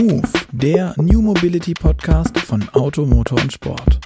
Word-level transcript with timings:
Move, 0.00 0.22
der 0.50 0.94
New 0.96 1.20
Mobility 1.20 1.74
Podcast 1.74 2.38
von 2.38 2.66
Auto, 2.70 3.04
Motor 3.04 3.38
und 3.38 3.52
Sport. 3.52 4.00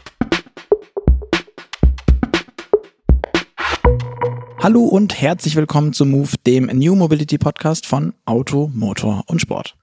Hallo 4.58 4.82
und 4.82 5.20
herzlich 5.20 5.54
willkommen 5.54 5.92
zu 5.92 6.04
Move, 6.04 6.30
dem 6.46 6.66
New 6.66 6.96
Mobility 6.96 7.38
Podcast 7.38 7.86
von 7.86 8.12
Auto, 8.24 8.72
Motor 8.74 9.22
und 9.28 9.40
Sport. 9.40 9.76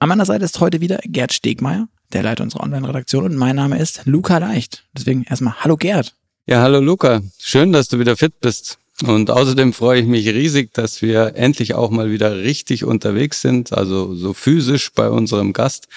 An 0.00 0.08
meiner 0.08 0.24
Seite 0.24 0.44
ist 0.44 0.58
heute 0.58 0.80
wieder 0.80 0.98
Gerd 1.04 1.32
Stegmeier, 1.32 1.86
der 2.12 2.24
Leiter 2.24 2.42
unserer 2.42 2.64
Online-Redaktion 2.64 3.22
und 3.22 3.36
mein 3.36 3.54
Name 3.54 3.78
ist 3.78 4.04
Luca 4.04 4.38
Leicht. 4.38 4.88
Deswegen 4.92 5.22
erstmal 5.22 5.54
Hallo 5.60 5.76
Gerd. 5.76 6.16
Ja, 6.46 6.62
hallo 6.62 6.80
Luca. 6.80 7.22
Schön, 7.38 7.70
dass 7.70 7.86
du 7.86 8.00
wieder 8.00 8.16
fit 8.16 8.40
bist. 8.40 8.80
Und 9.04 9.30
außerdem 9.30 9.72
freue 9.72 10.00
ich 10.00 10.06
mich 10.06 10.28
riesig, 10.28 10.72
dass 10.74 11.02
wir 11.02 11.34
endlich 11.34 11.74
auch 11.74 11.90
mal 11.90 12.10
wieder 12.10 12.36
richtig 12.36 12.84
unterwegs 12.84 13.40
sind, 13.40 13.72
also 13.72 14.14
so 14.14 14.32
physisch 14.32 14.92
bei 14.92 15.08
unserem 15.08 15.52
Gast. 15.52 15.88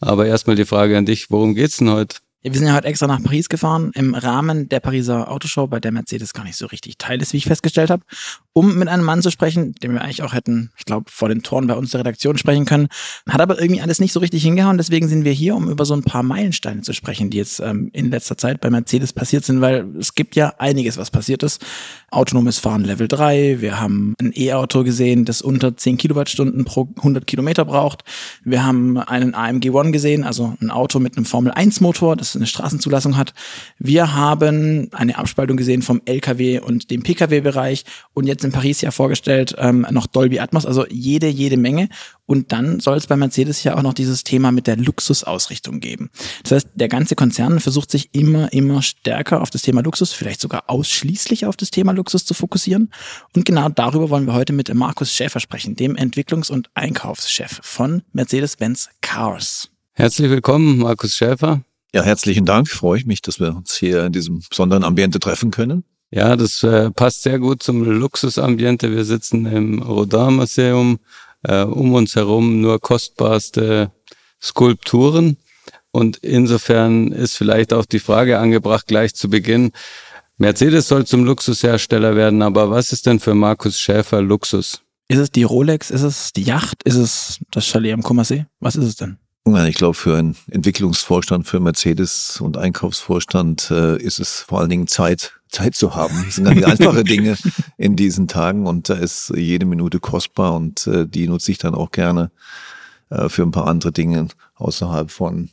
Aber 0.00 0.26
erstmal 0.26 0.56
die 0.56 0.64
Frage 0.64 0.96
an 0.96 1.06
dich, 1.06 1.30
worum 1.30 1.54
geht's 1.54 1.78
denn 1.78 1.90
heute? 1.90 2.16
Wir 2.42 2.52
sind 2.52 2.68
ja 2.68 2.74
heute 2.74 2.86
extra 2.86 3.08
nach 3.08 3.22
Paris 3.22 3.48
gefahren, 3.48 3.90
im 3.94 4.14
Rahmen 4.14 4.68
der 4.68 4.78
Pariser 4.78 5.30
Autoshow, 5.30 5.66
bei 5.66 5.80
der 5.80 5.90
Mercedes 5.90 6.32
gar 6.32 6.44
nicht 6.44 6.56
so 6.56 6.66
richtig 6.66 6.96
teil 6.96 7.20
ist, 7.20 7.32
wie 7.32 7.38
ich 7.38 7.46
festgestellt 7.46 7.90
habe, 7.90 8.04
um 8.52 8.78
mit 8.78 8.86
einem 8.86 9.04
Mann 9.04 9.20
zu 9.20 9.30
sprechen, 9.30 9.74
den 9.82 9.94
wir 9.94 10.02
eigentlich 10.02 10.22
auch 10.22 10.32
hätten, 10.32 10.70
ich 10.78 10.84
glaube, 10.84 11.10
vor 11.10 11.28
den 11.28 11.42
Toren 11.42 11.66
bei 11.66 11.74
uns 11.74 11.90
der 11.90 12.00
Redaktion 12.00 12.38
sprechen 12.38 12.64
können. 12.64 12.86
Hat 13.28 13.40
aber 13.40 13.60
irgendwie 13.60 13.80
alles 13.80 13.98
nicht 13.98 14.12
so 14.12 14.20
richtig 14.20 14.44
hingehauen, 14.44 14.76
deswegen 14.76 15.08
sind 15.08 15.24
wir 15.24 15.32
hier, 15.32 15.56
um 15.56 15.68
über 15.68 15.84
so 15.84 15.94
ein 15.94 16.04
paar 16.04 16.22
Meilensteine 16.22 16.82
zu 16.82 16.92
sprechen, 16.92 17.30
die 17.30 17.38
jetzt 17.38 17.58
ähm, 17.58 17.90
in 17.92 18.10
letzter 18.10 18.36
Zeit 18.36 18.60
bei 18.60 18.70
Mercedes 18.70 19.12
passiert 19.12 19.44
sind, 19.44 19.60
weil 19.60 19.86
es 19.98 20.14
gibt 20.14 20.36
ja 20.36 20.54
einiges, 20.58 20.98
was 20.98 21.10
passiert 21.10 21.42
ist. 21.42 21.64
Autonomes 22.10 22.58
Fahren 22.58 22.84
Level 22.84 23.08
3, 23.08 23.60
wir 23.60 23.80
haben 23.80 24.14
ein 24.20 24.32
E-Auto 24.36 24.84
gesehen, 24.84 25.24
das 25.24 25.42
unter 25.42 25.76
10 25.76 25.96
Kilowattstunden 25.96 26.64
pro 26.64 26.88
100 26.98 27.26
Kilometer 27.26 27.64
braucht. 27.64 28.04
Wir 28.44 28.64
haben 28.64 28.98
einen 28.98 29.34
AMG 29.34 29.70
One 29.70 29.90
gesehen, 29.90 30.22
also 30.22 30.54
ein 30.60 30.70
Auto 30.70 31.00
mit 31.00 31.16
einem 31.16 31.26
Formel 31.26 31.50
1 31.50 31.80
Motor, 31.80 32.14
das 32.14 32.35
eine 32.36 32.46
Straßenzulassung 32.46 33.16
hat. 33.16 33.34
Wir 33.78 34.14
haben 34.14 34.88
eine 34.92 35.18
Abspaltung 35.18 35.56
gesehen 35.56 35.82
vom 35.82 36.02
LKW 36.04 36.60
und 36.60 36.90
dem 36.90 37.02
Pkw-Bereich 37.02 37.84
und 38.14 38.26
jetzt 38.26 38.44
in 38.44 38.52
Paris 38.52 38.80
ja 38.80 38.90
vorgestellt 38.90 39.54
ähm, 39.58 39.86
noch 39.90 40.06
Dolby 40.06 40.40
Atmos, 40.40 40.66
also 40.66 40.86
jede, 40.88 41.28
jede 41.28 41.56
Menge. 41.56 41.88
Und 42.26 42.50
dann 42.52 42.80
soll 42.80 42.96
es 42.96 43.06
bei 43.06 43.16
Mercedes 43.16 43.62
ja 43.62 43.76
auch 43.76 43.82
noch 43.82 43.94
dieses 43.94 44.24
Thema 44.24 44.50
mit 44.50 44.66
der 44.66 44.76
Luxusausrichtung 44.76 45.78
geben. 45.78 46.10
Das 46.42 46.52
heißt, 46.52 46.68
der 46.74 46.88
ganze 46.88 47.14
Konzern 47.14 47.60
versucht 47.60 47.90
sich 47.90 48.10
immer, 48.12 48.52
immer 48.52 48.82
stärker 48.82 49.40
auf 49.40 49.50
das 49.50 49.62
Thema 49.62 49.82
Luxus, 49.82 50.12
vielleicht 50.12 50.40
sogar 50.40 50.64
ausschließlich 50.66 51.46
auf 51.46 51.56
das 51.56 51.70
Thema 51.70 51.92
Luxus 51.92 52.24
zu 52.24 52.34
fokussieren. 52.34 52.90
Und 53.34 53.44
genau 53.44 53.68
darüber 53.68 54.10
wollen 54.10 54.26
wir 54.26 54.34
heute 54.34 54.52
mit 54.52 54.72
Markus 54.74 55.12
Schäfer 55.12 55.40
sprechen, 55.40 55.76
dem 55.76 55.96
Entwicklungs- 55.96 56.50
und 56.50 56.68
Einkaufschef 56.74 57.60
von 57.62 58.02
Mercedes-Benz 58.12 58.88
Cars. 59.00 59.70
Herzlich 59.92 60.28
willkommen, 60.28 60.78
Markus 60.78 61.16
Schäfer. 61.16 61.62
Ja, 61.96 62.02
herzlichen 62.02 62.44
Dank. 62.44 62.68
Freue 62.68 62.98
ich 62.98 63.06
mich, 63.06 63.22
dass 63.22 63.40
wir 63.40 63.56
uns 63.56 63.74
hier 63.74 64.04
in 64.04 64.12
diesem 64.12 64.42
besonderen 64.50 64.84
Ambiente 64.84 65.18
treffen 65.18 65.50
können. 65.50 65.82
Ja, 66.10 66.36
das 66.36 66.62
äh, 66.62 66.90
passt 66.90 67.22
sehr 67.22 67.38
gut 67.38 67.62
zum 67.62 67.82
Luxusambiente. 67.84 68.92
Wir 68.92 69.06
sitzen 69.06 69.46
im 69.46 69.80
Rodin 69.80 70.34
Museum, 70.34 70.98
äh, 71.42 71.62
um 71.62 71.94
uns 71.94 72.14
herum 72.14 72.60
nur 72.60 72.80
kostbarste 72.80 73.92
Skulpturen. 74.42 75.38
Und 75.90 76.18
insofern 76.18 77.12
ist 77.12 77.38
vielleicht 77.38 77.72
auch 77.72 77.86
die 77.86 77.98
Frage 77.98 78.40
angebracht, 78.40 78.86
gleich 78.86 79.14
zu 79.14 79.30
Beginn. 79.30 79.72
Mercedes 80.36 80.88
soll 80.88 81.06
zum 81.06 81.24
Luxushersteller 81.24 82.14
werden, 82.14 82.42
aber 82.42 82.70
was 82.70 82.92
ist 82.92 83.06
denn 83.06 83.20
für 83.20 83.32
Markus 83.32 83.80
Schäfer 83.80 84.20
Luxus? 84.20 84.82
Ist 85.08 85.18
es 85.18 85.30
die 85.30 85.44
Rolex? 85.44 85.90
Ist 85.90 86.02
es 86.02 86.34
die 86.34 86.42
Yacht? 86.42 86.82
Ist 86.82 86.96
es 86.96 87.40
das 87.52 87.64
Chalet 87.64 87.94
am 87.94 88.02
Kummersee? 88.02 88.44
Was 88.60 88.76
ist 88.76 88.84
es 88.84 88.96
denn? 88.96 89.16
Ich 89.46 89.76
glaube, 89.76 89.94
für 89.94 90.16
einen 90.16 90.36
Entwicklungsvorstand, 90.50 91.46
für 91.46 91.60
Mercedes 91.60 92.40
und 92.40 92.56
Einkaufsvorstand 92.56 93.70
äh, 93.70 93.96
ist 93.96 94.18
es 94.18 94.40
vor 94.40 94.58
allen 94.58 94.70
Dingen 94.70 94.88
Zeit, 94.88 95.34
Zeit 95.48 95.76
zu 95.76 95.94
haben. 95.94 96.14
Das 96.24 96.34
sind 96.34 96.46
dann 96.46 96.56
die 96.56 96.64
einfache 96.66 97.04
Dinge 97.04 97.36
in 97.76 97.94
diesen 97.94 98.26
Tagen 98.26 98.66
und 98.66 98.88
da 98.88 98.94
ist 98.94 99.32
jede 99.36 99.64
Minute 99.64 100.00
kostbar 100.00 100.54
und 100.54 100.88
äh, 100.88 101.06
die 101.06 101.28
nutze 101.28 101.52
ich 101.52 101.58
dann 101.58 101.76
auch 101.76 101.92
gerne 101.92 102.32
äh, 103.10 103.28
für 103.28 103.42
ein 103.42 103.52
paar 103.52 103.68
andere 103.68 103.92
Dinge 103.92 104.26
außerhalb 104.56 105.12
von 105.12 105.50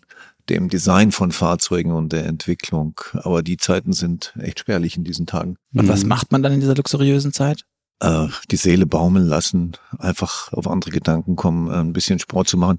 dem 0.50 0.70
Design 0.70 1.12
von 1.12 1.32
Fahrzeugen 1.32 1.92
und 1.92 2.12
der 2.14 2.26
Entwicklung. 2.26 3.00
Aber 3.14 3.44
die 3.44 3.58
Zeiten 3.58 3.94
sind 3.94 4.34
echt 4.40 4.60
spärlich 4.60 4.98
in 4.98 5.04
diesen 5.04 5.28
Tagen. 5.28 5.58
Und 5.74 5.88
was 5.88 6.04
macht 6.04 6.32
man 6.32 6.42
dann 6.42 6.54
in 6.54 6.60
dieser 6.60 6.76
luxuriösen 6.76 7.32
Zeit? 7.32 7.64
Äh, 8.04 8.28
die 8.52 8.58
Seele 8.58 8.86
baumeln 8.86 9.26
lassen, 9.26 9.78
einfach 9.98 10.52
auf 10.52 10.68
andere 10.68 10.92
Gedanken 10.92 11.36
kommen, 11.36 11.72
äh, 11.72 11.80
ein 11.80 11.94
bisschen 11.94 12.20
Sport 12.20 12.50
zu 12.50 12.58
machen. 12.58 12.78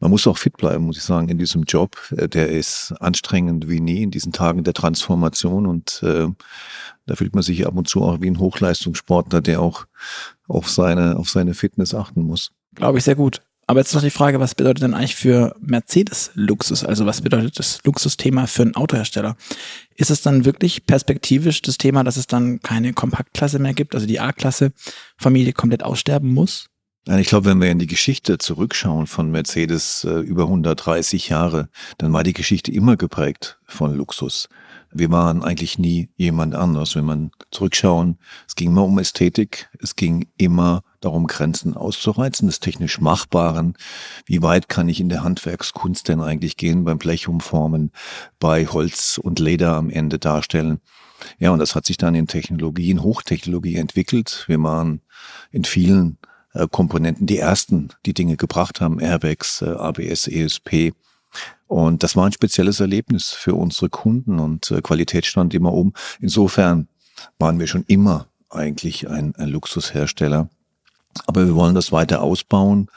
Man 0.00 0.10
muss 0.10 0.26
auch 0.26 0.38
fit 0.38 0.56
bleiben, 0.56 0.84
muss 0.84 0.98
ich 0.98 1.02
sagen, 1.02 1.28
in 1.28 1.38
diesem 1.38 1.62
Job. 1.62 1.96
Äh, 2.16 2.28
der 2.28 2.50
ist 2.50 2.92
anstrengend 3.00 3.68
wie 3.68 3.80
nie 3.80 4.02
in 4.02 4.10
diesen 4.10 4.32
Tagen 4.32 4.64
der 4.64 4.74
Transformation 4.74 5.66
und 5.66 6.02
äh, 6.02 6.28
da 7.06 7.14
fühlt 7.14 7.34
man 7.34 7.42
sich 7.42 7.66
ab 7.66 7.76
und 7.76 7.88
zu 7.88 8.02
auch 8.02 8.20
wie 8.20 8.30
ein 8.30 8.38
Hochleistungssportler, 8.38 9.40
der 9.40 9.62
auch 9.62 9.86
auf 10.46 10.68
seine, 10.68 11.16
auf 11.16 11.30
seine 11.30 11.54
Fitness 11.54 11.94
achten 11.94 12.22
muss. 12.22 12.52
Glaube 12.74 12.98
ich 12.98 13.04
sehr 13.04 13.14
gut. 13.14 13.40
Aber 13.68 13.80
jetzt 13.80 13.94
noch 13.94 14.02
die 14.02 14.10
Frage, 14.10 14.38
was 14.38 14.54
bedeutet 14.54 14.84
denn 14.84 14.94
eigentlich 14.94 15.16
für 15.16 15.56
Mercedes 15.60 16.30
Luxus? 16.34 16.84
Also 16.84 17.04
was 17.04 17.20
bedeutet 17.20 17.58
das 17.58 17.80
Luxusthema 17.84 18.46
für 18.46 18.62
einen 18.62 18.76
Autohersteller? 18.76 19.36
Ist 19.96 20.10
es 20.10 20.22
dann 20.22 20.44
wirklich 20.44 20.86
perspektivisch 20.86 21.62
das 21.62 21.76
Thema, 21.76 22.04
dass 22.04 22.16
es 22.16 22.28
dann 22.28 22.60
keine 22.60 22.92
Kompaktklasse 22.92 23.58
mehr 23.58 23.74
gibt, 23.74 23.94
also 23.94 24.06
die 24.06 24.20
A-Klasse 24.20 24.72
Familie 25.16 25.52
komplett 25.52 25.82
aussterben 25.82 26.32
muss? 26.32 26.68
Ich 27.08 27.28
glaube, 27.28 27.46
wenn 27.46 27.60
wir 27.60 27.70
in 27.70 27.78
die 27.78 27.86
Geschichte 27.86 28.38
zurückschauen 28.38 29.06
von 29.06 29.30
Mercedes 29.30 30.02
äh, 30.02 30.18
über 30.18 30.42
130 30.44 31.28
Jahre, 31.28 31.68
dann 31.98 32.12
war 32.12 32.24
die 32.24 32.32
Geschichte 32.32 32.72
immer 32.72 32.96
geprägt 32.96 33.60
von 33.64 33.94
Luxus. 33.94 34.48
Wir 34.92 35.10
waren 35.10 35.44
eigentlich 35.44 35.78
nie 35.78 36.08
jemand 36.16 36.56
anders. 36.56 36.96
Wenn 36.96 37.04
man 37.04 37.30
zurückschauen, 37.52 38.18
es 38.48 38.56
ging 38.56 38.70
immer 38.70 38.84
um 38.84 38.98
Ästhetik, 38.98 39.68
es 39.80 39.94
ging 39.94 40.26
immer 40.36 40.82
darum, 41.06 41.26
Grenzen 41.26 41.74
auszureizen, 41.74 42.48
des 42.48 42.60
technisch 42.60 43.00
Machbaren. 43.00 43.74
Wie 44.26 44.42
weit 44.42 44.68
kann 44.68 44.88
ich 44.88 45.00
in 45.00 45.08
der 45.08 45.24
Handwerkskunst 45.24 46.08
denn 46.08 46.20
eigentlich 46.20 46.56
gehen, 46.56 46.84
beim 46.84 46.98
Blechumformen, 46.98 47.92
bei 48.38 48.66
Holz 48.66 49.18
und 49.22 49.38
Leder 49.38 49.74
am 49.74 49.88
Ende 49.88 50.18
darstellen? 50.18 50.80
Ja, 51.38 51.50
und 51.50 51.58
das 51.58 51.74
hat 51.74 51.86
sich 51.86 51.96
dann 51.96 52.14
in 52.14 52.26
Technologie, 52.26 52.90
in 52.90 53.02
Hochtechnologie 53.02 53.76
entwickelt. 53.76 54.44
Wir 54.48 54.62
waren 54.62 55.00
in 55.50 55.64
vielen 55.64 56.18
äh, 56.52 56.66
Komponenten 56.70 57.26
die 57.26 57.38
ersten, 57.38 57.88
die 58.04 58.14
Dinge 58.14 58.36
gebracht 58.36 58.80
haben, 58.80 58.98
Airbags, 58.98 59.62
äh, 59.62 59.70
ABS, 59.70 60.28
ESP. 60.28 60.92
Und 61.66 62.02
das 62.02 62.16
war 62.16 62.26
ein 62.26 62.32
spezielles 62.32 62.80
Erlebnis 62.80 63.30
für 63.30 63.54
unsere 63.54 63.88
Kunden 63.88 64.38
und 64.38 64.70
äh, 64.70 64.80
Qualität 64.82 65.26
stand 65.26 65.54
immer 65.54 65.72
oben. 65.72 65.92
Insofern 66.20 66.88
waren 67.38 67.58
wir 67.58 67.66
schon 67.66 67.84
immer 67.86 68.26
eigentlich 68.50 69.08
ein, 69.08 69.34
ein 69.36 69.48
Luxushersteller. 69.48 70.48
Aber 71.26 71.46
wir 71.46 71.54
wollen 71.54 71.74
das 71.74 71.92
weiter 71.92 72.22
ausbauen 72.22 72.88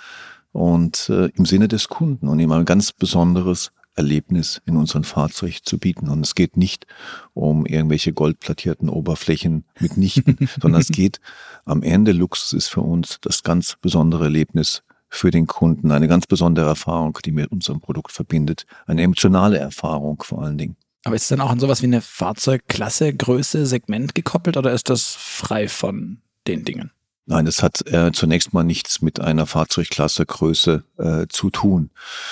und 0.52 1.10
äh, 1.10 1.28
im 1.36 1.46
Sinne 1.46 1.68
des 1.68 1.88
Kunden 1.88 2.28
und 2.28 2.40
ihm 2.40 2.52
ein 2.52 2.66
ganz 2.66 2.92
besonderes 2.92 3.72
Erlebnis 3.96 4.62
in 4.66 4.78
unserem 4.78 5.04
Fahrzeug 5.04 5.60
zu 5.64 5.78
bieten. 5.78 6.10
Und 6.10 6.26
es 6.26 6.34
geht 6.34 6.58
nicht 6.58 6.88
um 7.34 7.66
irgendwelche 7.66 8.14
goldplattierten 8.14 8.90
Oberflächen 8.90 9.66
mitnichten, 9.80 10.50
sondern 10.62 10.82
es 10.82 10.88
geht 10.88 11.20
am 11.66 11.84
Ende, 11.84 12.14
Luxus 12.14 12.54
ist 12.54 12.68
für 12.68 12.82
uns 12.82 13.20
das 13.22 13.44
ganz 13.44 13.76
besondere 13.82 14.26
Erlebnis 14.26 14.84
für 15.10 15.32
den 15.32 15.48
Kunden, 15.48 15.92
eine 15.92 16.08
ganz 16.08 16.28
besondere 16.28 16.68
Erfahrung, 16.68 17.18
die 17.26 17.32
mit 17.32 17.52
unserem 17.52 17.82
Produkt 17.82 18.12
verbindet, 18.12 18.66
eine 18.86 19.02
emotionale 19.02 19.58
Erfahrung 19.58 20.22
vor 20.24 20.44
allen 20.44 20.58
Dingen. 20.58 20.78
Aber 21.04 21.16
ist 21.16 21.24
es 21.24 21.28
dann 21.30 21.42
auch 21.42 21.50
an 21.50 21.60
sowas 21.60 21.82
wie 21.82 21.88
eine 21.88 22.02
Fahrzeugklasse, 22.02 23.14
Größe, 23.14 23.66
Segment 23.66 24.16
gekoppelt 24.16 24.58
oder 24.58 24.72
ist 24.72 24.90
das 24.90 25.16
frei 25.16 25.68
von 25.68 26.22
den 26.48 26.64
Dingen? 26.64 26.92
Nein, 27.30 27.46
es 27.46 27.62
hat 27.62 27.86
äh, 27.86 28.12
zunächst 28.12 28.56
mal 28.56 28.64
nichts 28.64 29.04
mit 29.04 29.20
einer 29.20 29.46
Fahrzeugklasse 29.46 30.26
Größe 30.26 30.84
äh, 30.98 31.28
zu 31.30 31.52
tun. 31.52 31.92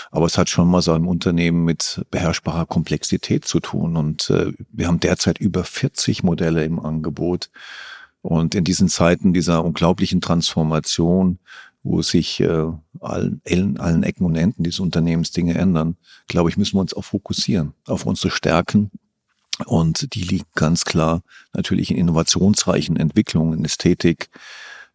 Aber 0.09 0.25
es 0.25 0.39
hat 0.39 0.49
schon 0.49 0.67
mal 0.67 0.81
so 0.81 0.91
einem 0.91 1.07
Unternehmen 1.07 1.65
mit 1.65 2.03
beherrschbarer 2.09 2.65
Komplexität 2.65 3.45
zu 3.45 3.59
tun. 3.59 3.95
Und 3.95 4.31
äh, 4.31 4.53
wir 4.71 4.87
haben 4.87 4.99
derzeit 4.99 5.37
über 5.37 5.63
40 5.63 6.23
Modelle 6.23 6.65
im 6.65 6.79
Angebot. 6.79 7.51
Und 8.23 8.55
in 8.55 8.63
diesen 8.63 8.89
Zeiten 8.89 9.33
dieser 9.33 9.63
unglaublichen 9.63 10.19
Transformation, 10.19 11.37
wo 11.83 12.01
sich 12.01 12.39
äh, 12.39 12.65
allen, 12.99 13.77
allen 13.77 14.01
Ecken 14.01 14.25
und 14.25 14.35
Enden 14.35 14.63
dieses 14.63 14.79
Unternehmens 14.79 15.29
Dinge 15.29 15.53
ändern, 15.53 15.95
glaube 16.27 16.49
ich, 16.49 16.57
müssen 16.57 16.75
wir 16.75 16.81
uns 16.81 16.95
auch 16.95 17.05
fokussieren 17.05 17.73
auf 17.85 18.07
unsere 18.07 18.31
Stärken. 18.31 18.89
Und 19.67 20.15
die 20.15 20.23
liegen 20.23 20.47
ganz 20.55 20.85
klar 20.85 21.21
natürlich 21.53 21.91
in 21.91 21.97
innovationsreichen 21.97 22.97
Entwicklungen, 22.97 23.59
in 23.59 23.65
Ästhetik, 23.65 24.31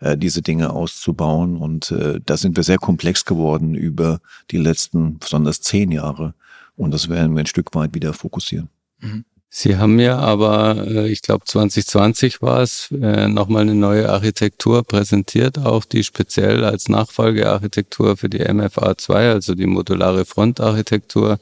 äh, 0.03 0.17
diese 0.17 0.43
Dinge 0.43 0.71
auszubauen. 0.71 1.57
Und 1.57 1.91
äh, 1.93 2.21
da 2.25 2.37
sind 2.37 2.57
wir 2.57 2.65
sehr 2.65 2.79
komplex 2.79 3.25
geworden 3.25 3.75
über 3.75 4.21
die 4.51 4.59
letzten 4.59 5.19
besonders 5.19 5.61
zehn 5.61 5.91
Jahre. 5.93 6.35
Und 6.77 6.93
das 6.93 7.09
werden 7.09 7.35
wir 7.35 7.41
ein 7.41 7.47
Stück 7.47 7.75
weit 7.75 7.95
wieder 7.95 8.13
fokussieren. 8.13 8.69
Mhm. 9.01 9.25
Sie 9.55 9.77
haben 9.77 9.99
ja 9.99 10.19
aber, 10.19 10.87
äh, 10.87 11.09
ich 11.09 11.21
glaube 11.21 11.45
2020 11.45 12.41
war 12.41 12.63
es, 12.63 12.91
äh, 12.91 13.29
nochmal 13.29 13.63
eine 13.63 13.75
neue 13.75 14.09
Architektur 14.09 14.83
präsentiert, 14.83 15.59
auch 15.59 15.85
die 15.85 16.05
speziell 16.05 16.65
als 16.65 16.89
Nachfolgearchitektur 16.89 18.17
für 18.17 18.31
die 18.31 18.43
MFA 18.51 18.97
2, 18.97 19.31
also 19.31 19.55
die 19.55 19.67
modulare 19.67 20.25
Frontarchitektur 20.25 21.39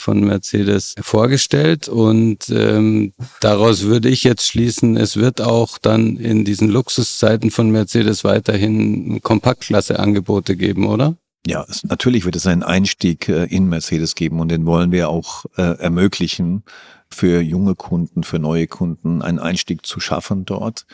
von 0.00 0.20
Mercedes 0.20 0.94
vorgestellt. 1.00 1.88
Und 1.88 2.48
ähm, 2.50 3.12
daraus 3.40 3.84
würde 3.84 4.08
ich 4.08 4.24
jetzt 4.24 4.46
schließen, 4.46 4.96
es 4.96 5.16
wird 5.16 5.40
auch 5.40 5.78
dann 5.78 6.16
in 6.16 6.44
diesen 6.44 6.68
Luxuszeiten 6.68 7.50
von 7.50 7.70
Mercedes 7.70 8.24
weiterhin 8.24 9.20
Kompaktklasse-Angebote 9.22 10.56
geben, 10.56 10.86
oder? 10.86 11.16
Ja, 11.46 11.64
es, 11.68 11.84
natürlich 11.84 12.24
wird 12.24 12.36
es 12.36 12.46
einen 12.46 12.62
Einstieg 12.62 13.28
äh, 13.28 13.44
in 13.44 13.68
Mercedes 13.68 14.14
geben 14.14 14.40
und 14.40 14.48
den 14.50 14.66
wollen 14.66 14.92
wir 14.92 15.08
auch 15.08 15.46
äh, 15.56 15.78
ermöglichen 15.78 16.64
für 17.08 17.40
junge 17.40 17.74
Kunden, 17.74 18.24
für 18.24 18.38
neue 18.38 18.66
Kunden 18.66 19.22
einen 19.22 19.38
Einstieg 19.38 19.86
zu 19.86 20.00
schaffen 20.00 20.44
dort 20.44 20.86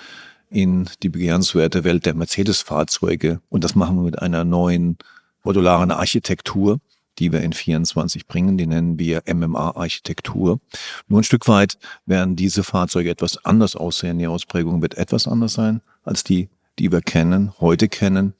in 0.48 0.88
die 1.02 1.08
begehrenswerte 1.08 1.84
Welt 1.84 2.06
der 2.06 2.14
Mercedes-Fahrzeuge. 2.14 3.40
Und 3.48 3.64
das 3.64 3.74
machen 3.74 3.96
wir 3.96 4.02
mit 4.04 4.20
einer 4.20 4.44
neuen 4.44 4.96
modularen 5.42 5.90
Architektur, 5.90 6.78
die 7.18 7.32
wir 7.32 7.40
in 7.40 7.52
24 7.52 8.26
bringen. 8.26 8.58
Die 8.58 8.66
nennen 8.66 8.98
wir 8.98 9.22
MMA-Architektur. 9.26 10.60
Nur 11.08 11.20
ein 11.20 11.24
Stück 11.24 11.48
weit 11.48 11.78
werden 12.04 12.36
diese 12.36 12.64
Fahrzeuge 12.64 13.10
etwas 13.10 13.44
anders 13.44 13.76
aussehen. 13.76 14.18
Die 14.18 14.26
Ausprägung 14.26 14.82
wird 14.82 14.96
etwas 14.96 15.26
anders 15.26 15.54
sein 15.54 15.80
als 16.04 16.24
die, 16.24 16.48
die 16.78 16.92
wir 16.92 17.00
kennen, 17.00 17.52
heute 17.60 17.88
kennen. 17.88 18.34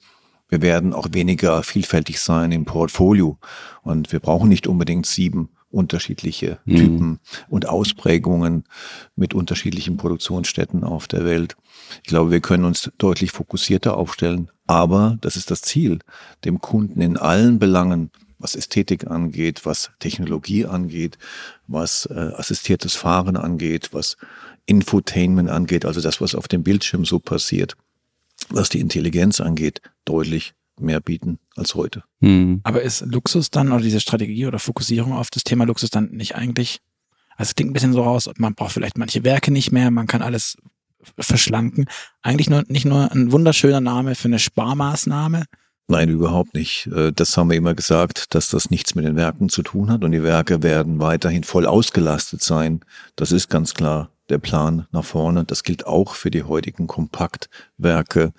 Wir 0.49 0.62
werden 0.62 0.93
auch 0.93 1.08
weniger 1.12 1.62
vielfältig 1.62 2.20
sein 2.20 2.52
im 2.52 2.64
Portfolio. 2.64 3.38
Und 3.82 4.12
wir 4.12 4.20
brauchen 4.20 4.49
nicht 4.49 4.67
unbedingt 4.67 5.06
sieben 5.06 5.49
unterschiedliche 5.70 6.58
mhm. 6.64 6.76
Typen 6.76 7.20
und 7.49 7.69
Ausprägungen 7.69 8.64
mit 9.17 9.34
unterschiedlichen 9.34 9.96
Produktionsstätten 9.96 10.84
auf 10.84 11.08
der 11.08 11.25
Welt. 11.25 11.56
Ich 12.02 12.08
glaube, 12.08 12.31
wir 12.31 12.40
können 12.40 12.64
uns 12.64 12.90
deutlich 12.99 13.32
fokussierter 13.32 13.96
aufstellen, 13.96 14.50
aber 14.67 15.19
das 15.20 15.37
ist 15.37 15.50
das 15.50 15.62
Ziel, 15.62 15.99
dem 16.44 16.61
Kunden 16.61 17.00
in 17.00 17.17
allen 17.17 17.58
Belangen, 17.58 18.11
was 18.38 18.54
Ästhetik 18.54 19.06
angeht, 19.06 19.64
was 19.64 19.90
Technologie 19.98 20.66
angeht, 20.66 21.18
was 21.66 22.06
äh, 22.06 22.32
assistiertes 22.36 22.94
Fahren 22.94 23.36
angeht, 23.36 23.90
was 23.92 24.16
Infotainment 24.66 25.48
angeht, 25.48 25.84
also 25.84 26.00
das, 26.00 26.20
was 26.20 26.34
auf 26.34 26.48
dem 26.48 26.62
Bildschirm 26.62 27.04
so 27.04 27.18
passiert, 27.18 27.76
was 28.50 28.68
die 28.68 28.80
Intelligenz 28.80 29.40
angeht, 29.40 29.80
deutlich 30.04 30.54
mehr 30.78 31.00
bieten 31.00 31.38
als 31.56 31.74
heute. 31.74 32.02
Hm. 32.20 32.60
Aber 32.64 32.82
ist 32.82 33.00
Luxus 33.06 33.50
dann 33.50 33.72
oder 33.72 33.82
diese 33.82 34.00
Strategie 34.00 34.46
oder 34.46 34.58
Fokussierung 34.58 35.12
auf 35.12 35.30
das 35.30 35.44
Thema 35.44 35.64
Luxus 35.64 35.90
dann 35.90 36.10
nicht 36.10 36.34
eigentlich, 36.34 36.80
also 37.36 37.50
es 37.50 37.54
klingt 37.54 37.70
ein 37.70 37.74
bisschen 37.74 37.92
so 37.92 38.02
raus, 38.02 38.28
man 38.36 38.54
braucht 38.54 38.72
vielleicht 38.72 38.98
manche 38.98 39.24
Werke 39.24 39.52
nicht 39.52 39.72
mehr, 39.72 39.90
man 39.90 40.06
kann 40.06 40.22
alles 40.22 40.56
verschlanken. 41.18 41.86
Eigentlich 42.22 42.50
nur, 42.50 42.64
nicht 42.68 42.84
nur 42.84 43.10
ein 43.12 43.32
wunderschöner 43.32 43.80
Name 43.80 44.14
für 44.14 44.28
eine 44.28 44.38
Sparmaßnahme. 44.38 45.44
Nein, 45.88 46.08
überhaupt 46.08 46.54
nicht. 46.54 46.88
Äh, 46.88 47.12
das 47.12 47.36
haben 47.36 47.50
wir 47.50 47.56
immer 47.56 47.74
gesagt, 47.74 48.34
dass 48.34 48.50
das 48.50 48.70
nichts 48.70 48.94
mit 48.94 49.04
den 49.04 49.16
Werken 49.16 49.48
zu 49.48 49.62
tun 49.62 49.90
hat 49.90 50.02
und 50.02 50.12
die 50.12 50.22
Werke 50.22 50.62
werden 50.62 50.98
weiterhin 50.98 51.44
voll 51.44 51.66
ausgelastet 51.66 52.42
sein. 52.42 52.80
Das 53.14 53.32
ist 53.32 53.48
ganz 53.48 53.74
klar 53.74 54.10
der 54.28 54.38
Plan 54.38 54.86
nach 54.90 55.04
vorne. 55.04 55.44
Das 55.44 55.62
gilt 55.62 55.86
auch 55.86 56.14
für 56.14 56.30
die 56.30 56.42
heutigen 56.42 56.88
Kompaktwerke, 56.88 58.32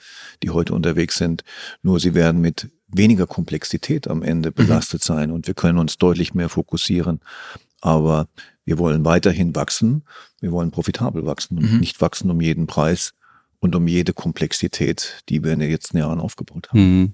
die 0.44 0.50
heute 0.50 0.74
unterwegs 0.74 1.18
sind. 1.18 1.44
Nur 1.82 2.00
sie 2.00 2.14
werden 2.14 2.42
mit 2.42 2.70
weniger 2.90 3.28
Komplexität 3.28 4.08
am 4.08 4.24
Ende 4.24 4.50
mhm. 4.50 4.56
belastet 4.56 5.02
mhm. 5.04 5.14
sein 5.14 5.32
und 5.32 5.48
wir 5.48 5.54
können 5.54 5.78
uns 5.78 5.98
deutlich 5.98 6.34
mehr 6.34 6.50
fokussieren. 6.50 7.22
Aber 7.80 8.28
wir 8.66 8.78
wollen 8.78 9.06
weiterhin 9.06 9.56
wachsen. 9.56 10.04
Wir 10.42 10.52
wollen 10.52 10.72
profitabel 10.72 11.26
wachsen 11.26 11.58
und 11.58 11.72
mhm. 11.72 11.80
nicht 11.80 12.02
wachsen 12.02 12.30
um 12.30 12.42
jeden 12.42 12.68
Preis 12.68 13.14
und 13.60 13.76
um 13.76 13.88
jede 13.88 14.14
Komplexität, 14.14 15.24
die 15.30 15.44
wir 15.44 15.54
in 15.54 15.60
den 15.60 15.72
letzten 15.72 15.98
Jahren 15.98 16.20
aufgebaut 16.20 16.70
haben. 16.70 16.80
Mhm. 16.80 17.14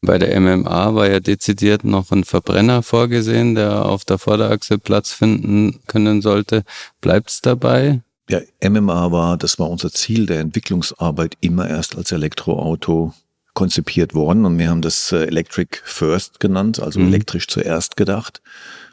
Bei 0.00 0.18
der 0.18 0.38
MMA 0.40 0.94
war 0.94 1.10
ja 1.10 1.20
dezidiert 1.20 1.84
noch 1.84 2.12
ein 2.12 2.24
Verbrenner 2.24 2.82
vorgesehen, 2.82 3.54
der 3.54 3.84
auf 3.86 4.04
der 4.04 4.18
Vorderachse 4.18 4.78
Platz 4.78 5.12
finden 5.12 5.80
können 5.86 6.22
sollte. 6.22 6.62
Bleibt 7.00 7.30
es 7.30 7.40
dabei? 7.40 8.02
Ja, 8.30 8.40
MMA 8.62 9.10
war, 9.10 9.36
das 9.36 9.58
war 9.58 9.68
unser 9.70 9.90
Ziel 9.90 10.26
der 10.26 10.40
Entwicklungsarbeit, 10.40 11.36
immer 11.40 11.68
erst 11.68 11.96
als 11.96 12.12
Elektroauto 12.12 13.14
konzipiert 13.54 14.14
worden 14.14 14.44
und 14.44 14.56
wir 14.56 14.70
haben 14.70 14.82
das 14.82 15.10
äh, 15.10 15.24
Electric 15.24 15.80
First 15.82 16.38
genannt, 16.38 16.80
also 16.80 17.00
mhm. 17.00 17.08
elektrisch 17.08 17.48
zuerst 17.48 17.96
gedacht. 17.96 18.40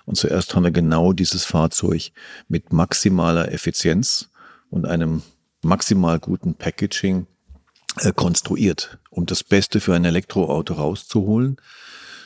Und 0.06 0.16
zuerst 0.16 0.56
haben 0.56 0.64
wir 0.64 0.72
genau 0.72 1.14
dieses 1.14 1.46
Fahrzeug 1.46 2.12
mit 2.48 2.74
maximaler 2.74 3.52
Effizienz 3.52 4.30
und 4.72 4.88
einem 4.88 5.22
maximal 5.62 6.18
guten 6.20 6.56
Packaging 6.56 7.28
äh, 7.98 8.12
konstruiert, 8.14 8.98
um 9.10 9.26
das 9.26 9.44
Beste 9.44 9.80
für 9.80 9.94
ein 9.94 10.06
Elektroauto 10.06 10.74
rauszuholen, 10.74 11.58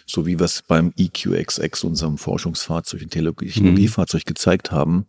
so 0.05 0.25
wie 0.25 0.39
wir 0.39 0.45
es 0.45 0.61
beim 0.61 0.93
EQXX, 0.97 1.83
unserem 1.83 2.17
Forschungsfahrzeug, 2.17 3.01
Technologiefahrzeug, 3.09 4.23
mhm. 4.23 4.27
gezeigt 4.27 4.71
haben, 4.71 5.05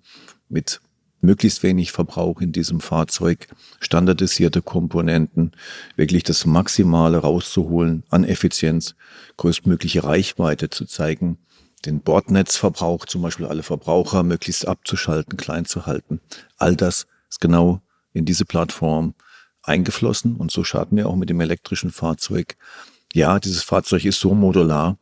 mit 0.49 0.81
möglichst 1.23 1.63
wenig 1.63 1.93
Verbrauch 1.93 2.41
in 2.41 2.53
diesem 2.53 2.81
Fahrzeug, 2.81 3.49
standardisierte 3.81 4.63
Komponenten, 4.63 5.53
wirklich 5.97 6.23
das 6.23 6.47
Maximale 6.47 7.19
rauszuholen 7.19 8.05
an 8.11 8.25
Effizienz, 8.25 8.95
größtmögliche 9.37 10.05
Reichweite 10.05 10.71
zu 10.71 10.87
zeigen, 10.87 11.39
den 11.85 12.01
Bordnetzverbrauch, 12.01 13.07
zum 13.07 13.23
Beispiel 13.23 13.47
alle 13.47 13.63
Verbraucher 13.63 14.23
möglichst 14.23 14.69
abzuschalten, 14.69 15.37
klein 15.37 15.65
zu 15.65 15.87
halten. 15.87 16.21
All 16.59 16.77
das 16.77 17.07
ist 17.29 17.41
genau 17.41 17.81
in 18.13 18.25
diese 18.25 18.45
Plattform 18.45 19.15
eingeflossen 19.63 20.37
und 20.37 20.51
so 20.51 20.65
starten 20.65 20.97
wir 20.97 21.09
auch 21.09 21.17
mit 21.17 21.31
dem 21.31 21.41
elektrischen 21.41 21.91
Fahrzeug. 21.91 22.57
Ja, 23.13 23.39
dieses 23.39 23.63
Fahrzeug 23.63 24.05
ist 24.05 24.21
so 24.21 24.35
modular, 24.35 24.97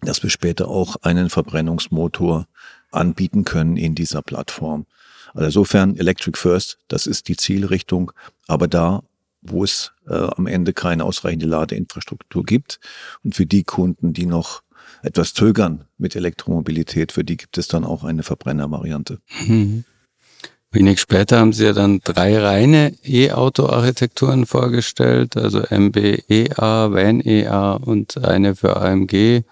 dass 0.00 0.22
wir 0.22 0.30
später 0.30 0.68
auch 0.68 0.96
einen 1.02 1.30
Verbrennungsmotor 1.30 2.46
anbieten 2.90 3.44
können 3.44 3.76
in 3.76 3.94
dieser 3.94 4.22
Plattform. 4.22 4.86
Also 5.34 5.46
insofern 5.46 5.96
Electric 5.96 6.38
First, 6.38 6.78
das 6.88 7.06
ist 7.06 7.28
die 7.28 7.36
Zielrichtung, 7.36 8.12
aber 8.46 8.68
da, 8.68 9.02
wo 9.40 9.64
es 9.64 9.92
äh, 10.06 10.14
am 10.14 10.46
Ende 10.46 10.72
keine 10.72 11.04
ausreichende 11.04 11.46
Ladeinfrastruktur 11.46 12.44
gibt 12.44 12.80
und 13.24 13.34
für 13.34 13.46
die 13.46 13.64
Kunden, 13.64 14.12
die 14.12 14.26
noch 14.26 14.62
etwas 15.02 15.34
zögern 15.34 15.84
mit 15.98 16.14
Elektromobilität, 16.14 17.12
für 17.12 17.24
die 17.24 17.36
gibt 17.36 17.58
es 17.58 17.66
dann 17.66 17.84
auch 17.84 18.04
eine 18.04 18.22
Verbrennervariante. 18.22 19.20
Mhm. 19.46 19.84
Wenig 20.72 21.00
später 21.00 21.38
haben 21.38 21.52
sie 21.52 21.66
ja 21.66 21.74
dann 21.74 22.00
drei 22.02 22.38
reine 22.38 22.94
E-Auto-Architekturen 23.04 24.46
vorgestellt, 24.46 25.36
also 25.36 25.62
MBEA, 25.70 26.92
VAN-EA 26.92 27.72
und 27.74 28.24
eine 28.24 28.56
für 28.56 28.78
AMG. 28.78 29.42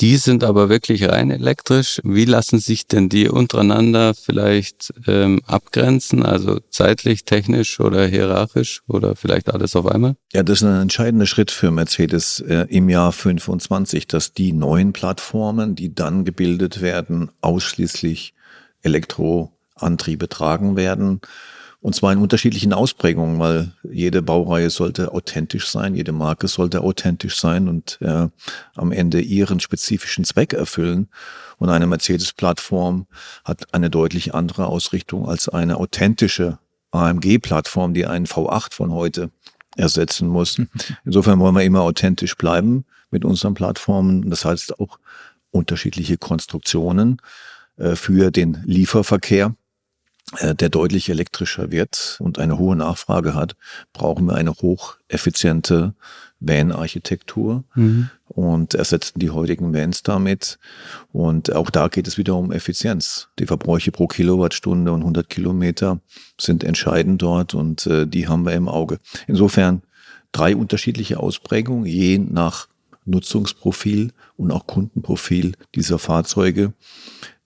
Die 0.00 0.16
sind 0.16 0.44
aber 0.44 0.70
wirklich 0.70 1.06
rein 1.08 1.30
elektrisch. 1.30 2.00
Wie 2.04 2.24
lassen 2.24 2.58
sich 2.58 2.86
denn 2.86 3.10
die 3.10 3.28
untereinander 3.28 4.14
vielleicht 4.14 4.94
ähm, 5.06 5.42
abgrenzen, 5.44 6.24
also 6.24 6.58
zeitlich, 6.70 7.24
technisch 7.24 7.80
oder 7.80 8.06
hierarchisch 8.06 8.80
oder 8.88 9.14
vielleicht 9.14 9.52
alles 9.52 9.76
auf 9.76 9.86
einmal? 9.86 10.16
Ja, 10.32 10.42
das 10.42 10.62
ist 10.62 10.68
ein 10.68 10.80
entscheidender 10.80 11.26
Schritt 11.26 11.50
für 11.50 11.70
Mercedes 11.70 12.40
äh, 12.40 12.66
im 12.70 12.88
Jahr 12.88 13.12
25, 13.12 14.06
dass 14.06 14.32
die 14.32 14.52
neuen 14.52 14.94
Plattformen, 14.94 15.74
die 15.74 15.94
dann 15.94 16.24
gebildet 16.24 16.80
werden, 16.80 17.30
ausschließlich 17.42 18.32
Elektro 18.82 19.52
Antriebe 19.82 20.28
tragen 20.28 20.76
werden. 20.76 21.20
Und 21.82 21.94
zwar 21.94 22.12
in 22.12 22.18
unterschiedlichen 22.18 22.74
Ausprägungen, 22.74 23.38
weil 23.38 23.72
jede 23.90 24.20
Baureihe 24.20 24.68
sollte 24.68 25.12
authentisch 25.12 25.68
sein, 25.68 25.94
jede 25.94 26.12
Marke 26.12 26.46
sollte 26.46 26.82
authentisch 26.82 27.40
sein 27.40 27.68
und 27.68 27.98
äh, 28.02 28.28
am 28.74 28.92
Ende 28.92 29.20
ihren 29.20 29.60
spezifischen 29.60 30.24
Zweck 30.24 30.52
erfüllen. 30.52 31.08
Und 31.56 31.70
eine 31.70 31.86
Mercedes-Plattform 31.86 33.06
hat 33.44 33.72
eine 33.72 33.88
deutlich 33.88 34.34
andere 34.34 34.66
Ausrichtung 34.66 35.26
als 35.26 35.48
eine 35.48 35.78
authentische 35.78 36.58
AMG-Plattform, 36.90 37.94
die 37.94 38.06
einen 38.06 38.26
V8 38.26 38.74
von 38.74 38.92
heute 38.92 39.30
ersetzen 39.76 40.28
muss. 40.28 40.60
Insofern 41.06 41.38
wollen 41.38 41.54
wir 41.54 41.64
immer 41.64 41.80
authentisch 41.80 42.36
bleiben 42.36 42.84
mit 43.10 43.24
unseren 43.24 43.54
Plattformen. 43.54 44.28
Das 44.28 44.44
heißt 44.44 44.78
auch 44.80 44.98
unterschiedliche 45.50 46.18
Konstruktionen 46.18 47.22
äh, 47.76 47.96
für 47.96 48.30
den 48.30 48.62
Lieferverkehr 48.66 49.54
der 50.40 50.68
deutlich 50.68 51.08
elektrischer 51.08 51.72
wird 51.72 52.16
und 52.20 52.38
eine 52.38 52.56
hohe 52.56 52.76
Nachfrage 52.76 53.34
hat, 53.34 53.56
brauchen 53.92 54.26
wir 54.26 54.34
eine 54.34 54.52
hocheffiziente 54.52 55.94
Van-Architektur 56.40 57.64
mhm. 57.74 58.10
und 58.28 58.74
ersetzen 58.74 59.18
die 59.18 59.30
heutigen 59.30 59.74
Vans 59.74 60.02
damit. 60.02 60.58
Und 61.12 61.52
auch 61.52 61.70
da 61.70 61.88
geht 61.88 62.08
es 62.08 62.16
wieder 62.16 62.36
um 62.36 62.52
Effizienz. 62.52 63.28
Die 63.38 63.46
Verbräuche 63.46 63.92
pro 63.92 64.06
Kilowattstunde 64.06 64.92
und 64.92 65.00
100 65.00 65.28
Kilometer 65.28 66.00
sind 66.40 66.64
entscheidend 66.64 67.20
dort 67.22 67.54
und 67.54 67.86
äh, 67.86 68.06
die 68.06 68.28
haben 68.28 68.44
wir 68.44 68.52
im 68.52 68.68
Auge. 68.68 68.98
Insofern 69.26 69.82
drei 70.32 70.56
unterschiedliche 70.56 71.20
Ausprägungen, 71.20 71.86
je 71.86 72.18
nach 72.18 72.68
Nutzungsprofil 73.04 74.12
und 74.36 74.50
auch 74.50 74.66
Kundenprofil 74.66 75.54
dieser 75.74 75.98
Fahrzeuge 75.98 76.72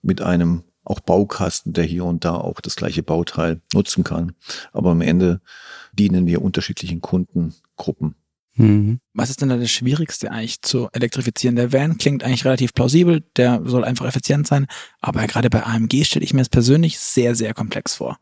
mit 0.01 0.21
einem 0.21 0.63
auch 0.85 0.99
Baukasten, 0.99 1.73
der 1.73 1.83
hier 1.83 2.05
und 2.05 2.23
da 2.23 2.35
auch 2.35 2.61
das 2.61 2.75
gleiche 2.75 3.03
Bauteil 3.03 3.61
nutzen 3.73 4.03
kann. 4.03 4.33
Aber 4.71 4.91
am 4.91 5.01
Ende 5.01 5.41
dienen 5.93 6.25
wir 6.27 6.41
unterschiedlichen 6.41 7.01
Kundengruppen. 7.01 8.15
Mhm. 8.57 8.99
Was 9.13 9.29
ist 9.29 9.41
denn 9.41 9.49
da 9.49 9.57
das 9.57 9.71
Schwierigste 9.71 10.31
eigentlich 10.31 10.61
zu 10.61 10.87
elektrifizieren? 10.93 11.55
Der 11.55 11.73
Van 11.73 11.97
klingt 11.97 12.23
eigentlich 12.23 12.45
relativ 12.45 12.73
plausibel, 12.73 13.23
der 13.35 13.61
soll 13.65 13.83
einfach 13.83 14.05
effizient 14.05 14.47
sein, 14.47 14.67
aber 15.01 15.27
gerade 15.27 15.49
bei 15.49 15.63
AMG 15.63 16.05
stelle 16.05 16.23
ich 16.23 16.33
mir 16.33 16.41
es 16.41 16.49
persönlich 16.49 16.99
sehr, 16.99 17.35
sehr 17.35 17.53
komplex 17.53 17.95
vor. 17.95 18.17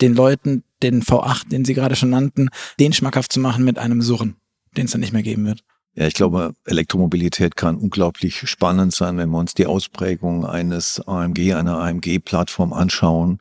Den 0.00 0.14
Leuten, 0.14 0.64
den 0.82 1.02
V8, 1.02 1.48
den 1.48 1.64
Sie 1.64 1.74
gerade 1.74 1.96
schon 1.96 2.10
nannten, 2.10 2.50
den 2.78 2.92
schmackhaft 2.92 3.32
zu 3.32 3.40
machen 3.40 3.64
mit 3.64 3.78
einem 3.78 4.02
Surren, 4.02 4.36
den 4.76 4.86
es 4.86 4.92
dann 4.92 5.00
nicht 5.00 5.14
mehr 5.14 5.22
geben 5.22 5.46
wird. 5.46 5.64
Ja, 5.94 6.06
ich 6.06 6.14
glaube, 6.14 6.54
Elektromobilität 6.64 7.56
kann 7.56 7.76
unglaublich 7.76 8.48
spannend 8.48 8.94
sein, 8.94 9.18
wenn 9.18 9.28
wir 9.28 9.38
uns 9.38 9.54
die 9.54 9.66
Ausprägung 9.66 10.46
eines 10.46 11.06
AMG, 11.06 11.54
einer 11.54 11.78
AMG-Plattform 11.80 12.72
anschauen. 12.72 13.40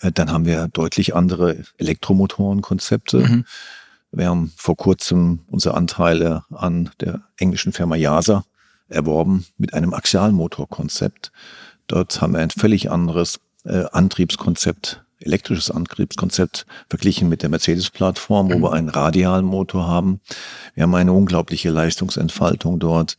Äh, 0.00 0.10
dann 0.12 0.30
haben 0.30 0.46
wir 0.46 0.68
deutlich 0.68 1.14
andere 1.14 1.62
Elektromotorenkonzepte. 1.76 3.18
Mhm. 3.18 3.44
Wir 4.10 4.28
haben 4.28 4.52
vor 4.56 4.76
kurzem 4.76 5.40
unsere 5.48 5.74
Anteile 5.74 6.44
an 6.50 6.90
der 7.00 7.22
englischen 7.36 7.72
Firma 7.72 7.96
Yasa 7.96 8.44
erworben 8.88 9.46
mit 9.58 9.74
einem 9.74 9.94
Axialmotorkonzept. 9.94 11.32
Dort 11.86 12.20
haben 12.20 12.34
wir 12.34 12.40
ein 12.40 12.50
völlig 12.50 12.90
anderes 12.90 13.40
äh, 13.64 13.84
Antriebskonzept 13.92 15.01
elektrisches 15.24 15.70
Antriebskonzept 15.70 16.66
verglichen 16.88 17.28
mit 17.28 17.42
der 17.42 17.48
Mercedes-Plattform, 17.48 18.52
wo 18.52 18.58
mhm. 18.58 18.62
wir 18.62 18.72
einen 18.72 18.88
Radialmotor 18.88 19.86
haben. 19.86 20.20
Wir 20.74 20.84
haben 20.84 20.94
eine 20.94 21.12
unglaubliche 21.12 21.70
Leistungsentfaltung 21.70 22.78
dort 22.78 23.16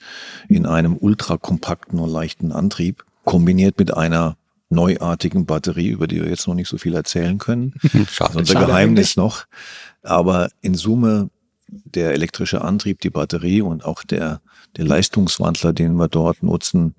in 0.48 0.66
einem 0.66 0.98
ultrakompakten 0.98 2.00
und 2.00 2.10
leichten 2.10 2.52
Antrieb, 2.52 3.04
kombiniert 3.26 3.78
mit 3.80 3.96
einer 3.96 4.38
neuartigen 4.70 5.46
Batterie, 5.46 5.90
über 5.90 6.08
die 6.08 6.22
wir 6.22 6.30
jetzt 6.30 6.48
noch 6.48 6.56
nicht 6.56 6.68
so 6.68 6.78
viel 6.78 6.96
erzählen 6.96 7.38
können. 7.38 7.74
Schade, 8.10 8.40
unser 8.40 8.54
schade 8.54 8.66
Geheimnis 8.66 9.18
eigentlich. 9.18 9.18
noch. 9.18 9.46
Aber 10.02 10.50
in 10.62 10.76
Summe 10.76 11.30
der 11.68 12.12
elektrische 12.12 12.62
Antrieb, 12.62 13.00
die 13.02 13.10
Batterie 13.10 13.62
und 13.62 13.86
auch 13.86 14.04
der, 14.04 14.42
der 14.78 14.86
Leistungswandler, 14.86 15.74
den 15.74 15.96
wir 15.96 16.08
dort 16.08 16.44
nutzen, 16.44 16.96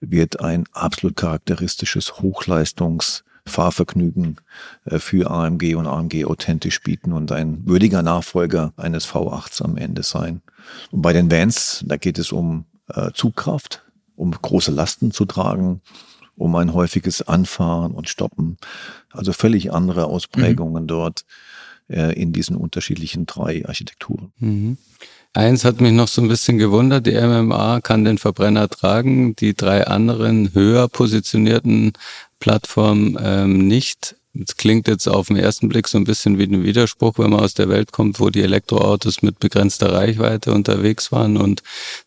wird 0.00 0.40
ein 0.40 0.64
absolut 0.72 1.16
charakteristisches 1.16 2.14
Hochleistungs- 2.14 3.22
Fahrvergnügen 3.46 4.36
äh, 4.84 4.98
für 4.98 5.30
AMG 5.30 5.74
und 5.74 5.86
AMG 5.86 6.24
authentisch 6.24 6.82
bieten 6.82 7.12
und 7.12 7.32
ein 7.32 7.66
würdiger 7.66 8.02
Nachfolger 8.02 8.72
eines 8.76 9.06
V8s 9.06 9.62
am 9.62 9.76
Ende 9.76 10.02
sein. 10.02 10.42
Und 10.90 11.02
bei 11.02 11.12
den 11.12 11.30
Vans, 11.30 11.84
da 11.86 11.96
geht 11.96 12.18
es 12.18 12.32
um 12.32 12.66
äh, 12.88 13.10
Zugkraft, 13.12 13.84
um 14.16 14.30
große 14.30 14.70
Lasten 14.70 15.10
zu 15.10 15.24
tragen, 15.24 15.80
um 16.36 16.54
ein 16.56 16.72
häufiges 16.72 17.22
Anfahren 17.22 17.92
und 17.92 18.08
Stoppen. 18.08 18.56
Also 19.10 19.32
völlig 19.32 19.72
andere 19.72 20.06
Ausprägungen 20.06 20.84
mhm. 20.84 20.88
dort 20.88 21.24
äh, 21.88 22.12
in 22.20 22.32
diesen 22.32 22.56
unterschiedlichen 22.56 23.26
drei 23.26 23.66
Architekturen. 23.66 24.32
Mhm. 24.38 24.78
Eins 25.34 25.64
hat 25.64 25.80
mich 25.80 25.92
noch 25.92 26.08
so 26.08 26.20
ein 26.20 26.28
bisschen 26.28 26.58
gewundert, 26.58 27.06
die 27.06 27.18
MMA 27.18 27.80
kann 27.80 28.04
den 28.04 28.18
Verbrenner 28.18 28.68
tragen, 28.68 29.34
die 29.34 29.54
drei 29.54 29.86
anderen 29.86 30.52
höher 30.52 30.88
positionierten 30.88 31.94
Plattform 32.38 33.18
ähm, 33.18 33.66
nicht. 33.66 34.16
Es 34.38 34.56
klingt 34.56 34.88
jetzt 34.88 35.08
auf 35.08 35.28
den 35.28 35.36
ersten 35.36 35.70
Blick 35.70 35.88
so 35.88 35.96
ein 35.96 36.04
bisschen 36.04 36.38
wie 36.38 36.44
ein 36.44 36.64
Widerspruch, 36.64 37.18
wenn 37.18 37.30
man 37.30 37.40
aus 37.40 37.54
der 37.54 37.70
Welt 37.70 37.92
kommt, 37.92 38.20
wo 38.20 38.28
die 38.28 38.42
Elektroautos 38.42 39.22
mit 39.22 39.38
begrenzter 39.38 39.92
Reichweite 39.92 40.52
unterwegs 40.52 41.12
waren 41.12 41.38
und 41.38 41.62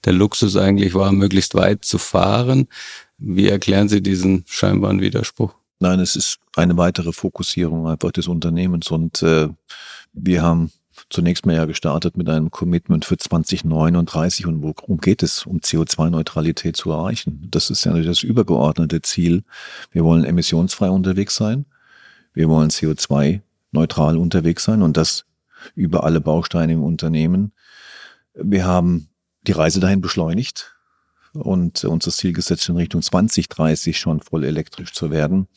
der 0.06 0.14
Luxus 0.14 0.56
eigentlich 0.56 0.94
war, 0.94 1.12
möglichst 1.12 1.56
weit 1.56 1.84
zu 1.84 1.98
fahren. 1.98 2.68
Wie 3.18 3.48
erklären 3.48 3.90
Sie 3.90 4.02
diesen 4.02 4.44
scheinbaren 4.48 5.02
Widerspruch? 5.02 5.54
Nein, 5.80 6.00
es 6.00 6.16
ist 6.16 6.38
eine 6.56 6.78
weitere 6.78 7.12
Fokussierung 7.12 7.88
einfach 7.88 8.12
des 8.12 8.28
Unternehmens 8.28 8.92
und 8.92 9.24
äh, 9.24 9.50
wir 10.14 10.44
haben 10.44 10.72
zunächst 11.10 11.46
mal 11.46 11.56
ja 11.56 11.66
gestartet 11.66 12.18
mit 12.18 12.30
einem 12.30 12.52
Commitment 12.52 13.06
für 13.06 13.18
2039 13.18 14.46
und 14.48 14.62
worum 14.62 14.98
geht 14.98 15.24
es, 15.24 15.46
um 15.46 15.60
CO2-Neutralität 15.60 16.76
zu 16.76 16.92
erreichen? 16.92 17.48
Das 17.52 17.70
ist 17.70 17.86
ja 17.86 17.94
das 17.94 18.24
übergeordnete 18.24 19.02
Ziel. 19.02 19.44
Wir 19.92 20.04
wollen 20.04 20.26
emissionsfrei 20.26 20.90
unterwegs 20.90 21.36
sein. 21.36 21.66
Wir 22.34 22.50
wollen 22.50 22.70
CO2-neutral 22.70 24.18
unterwegs 24.18 24.64
sein 24.64 24.82
und 24.82 24.98
das 24.98 25.26
über 25.74 26.04
alle 26.04 26.22
Bausteine 26.22 26.74
im 26.74 26.84
Unternehmen. 26.84 27.54
Wir 28.34 28.66
haben 28.66 29.10
die 29.44 29.54
Reise 29.54 29.80
dahin 29.80 30.02
beschleunigt 30.02 30.75
und 31.36 31.84
uns 31.84 32.06
das 32.06 32.18
Ziel 32.18 32.34
gesetzt, 32.34 32.68
in 32.70 32.76
Richtung 32.76 33.02
2030 33.02 33.98
schon 33.98 34.22
voll 34.22 34.44
elektrisch 34.44 34.94
zu 34.94 35.12
werden. 35.12 35.48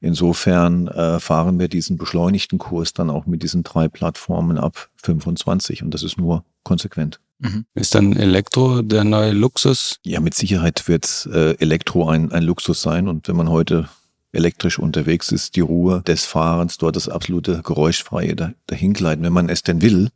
Insofern 0.00 0.88
äh, 0.88 1.20
fahren 1.20 1.58
wir 1.58 1.68
diesen 1.68 1.96
beschleunigten 1.96 2.58
Kurs 2.58 2.92
dann 2.92 3.10
auch 3.10 3.26
mit 3.26 3.42
diesen 3.42 3.62
drei 3.62 3.88
Plattformen 3.88 4.58
ab 4.58 4.88
25 4.96 5.82
und 5.82 5.92
das 5.92 6.02
ist 6.02 6.18
nur 6.18 6.44
konsequent. 6.64 7.20
Mhm. 7.38 7.64
Ist 7.74 7.94
dann 7.94 8.14
Elektro 8.16 8.82
der 8.82 9.04
neue 9.04 9.32
Luxus? 9.32 9.98
Ja, 10.04 10.20
mit 10.20 10.34
Sicherheit 10.34 10.88
wird 10.88 11.28
äh, 11.32 11.52
Elektro 11.54 12.08
ein, 12.08 12.32
ein 12.32 12.42
Luxus 12.42 12.82
sein 12.82 13.08
und 13.08 13.28
wenn 13.28 13.36
man 13.36 13.48
heute 13.48 13.88
elektrisch 14.32 14.78
unterwegs 14.78 15.32
ist, 15.32 15.56
die 15.56 15.60
Ruhe 15.60 16.02
des 16.06 16.24
Fahrens, 16.24 16.78
dort 16.78 16.96
das 16.96 17.08
absolute 17.08 17.62
Geräuschfreie 17.62 18.54
dahingleiten, 18.66 19.24
wenn 19.24 19.32
man 19.32 19.48
es 19.48 19.62
denn 19.62 19.82
will, 19.82 20.10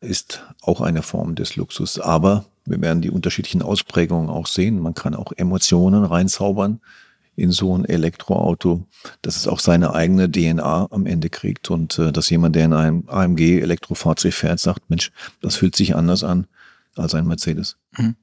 ist 0.00 0.42
auch 0.62 0.80
eine 0.80 1.02
Form 1.02 1.34
des 1.34 1.56
Luxus. 1.56 1.98
Aber 1.98 2.44
wir 2.64 2.80
werden 2.80 3.02
die 3.02 3.10
unterschiedlichen 3.10 3.62
Ausprägungen 3.62 4.30
auch 4.30 4.46
sehen. 4.46 4.80
Man 4.80 4.94
kann 4.94 5.14
auch 5.14 5.32
Emotionen 5.36 6.04
reinzaubern 6.04 6.80
in 7.36 7.50
so 7.50 7.76
ein 7.76 7.84
Elektroauto, 7.84 8.86
dass 9.22 9.36
es 9.36 9.48
auch 9.48 9.58
seine 9.58 9.94
eigene 9.94 10.30
DNA 10.30 10.88
am 10.90 11.06
Ende 11.06 11.30
kriegt 11.30 11.70
und 11.70 11.98
äh, 11.98 12.12
dass 12.12 12.30
jemand, 12.30 12.54
der 12.56 12.66
in 12.66 12.72
einem 12.72 13.04
AMG 13.08 13.60
Elektrofahrzeug 13.60 14.32
fährt, 14.32 14.60
sagt, 14.60 14.88
Mensch, 14.88 15.10
das 15.40 15.56
fühlt 15.56 15.74
sich 15.74 15.96
anders 15.96 16.22
an 16.22 16.46
als 16.94 17.14
ein 17.14 17.26
Mercedes. 17.26 17.76
Mhm. 17.98 18.14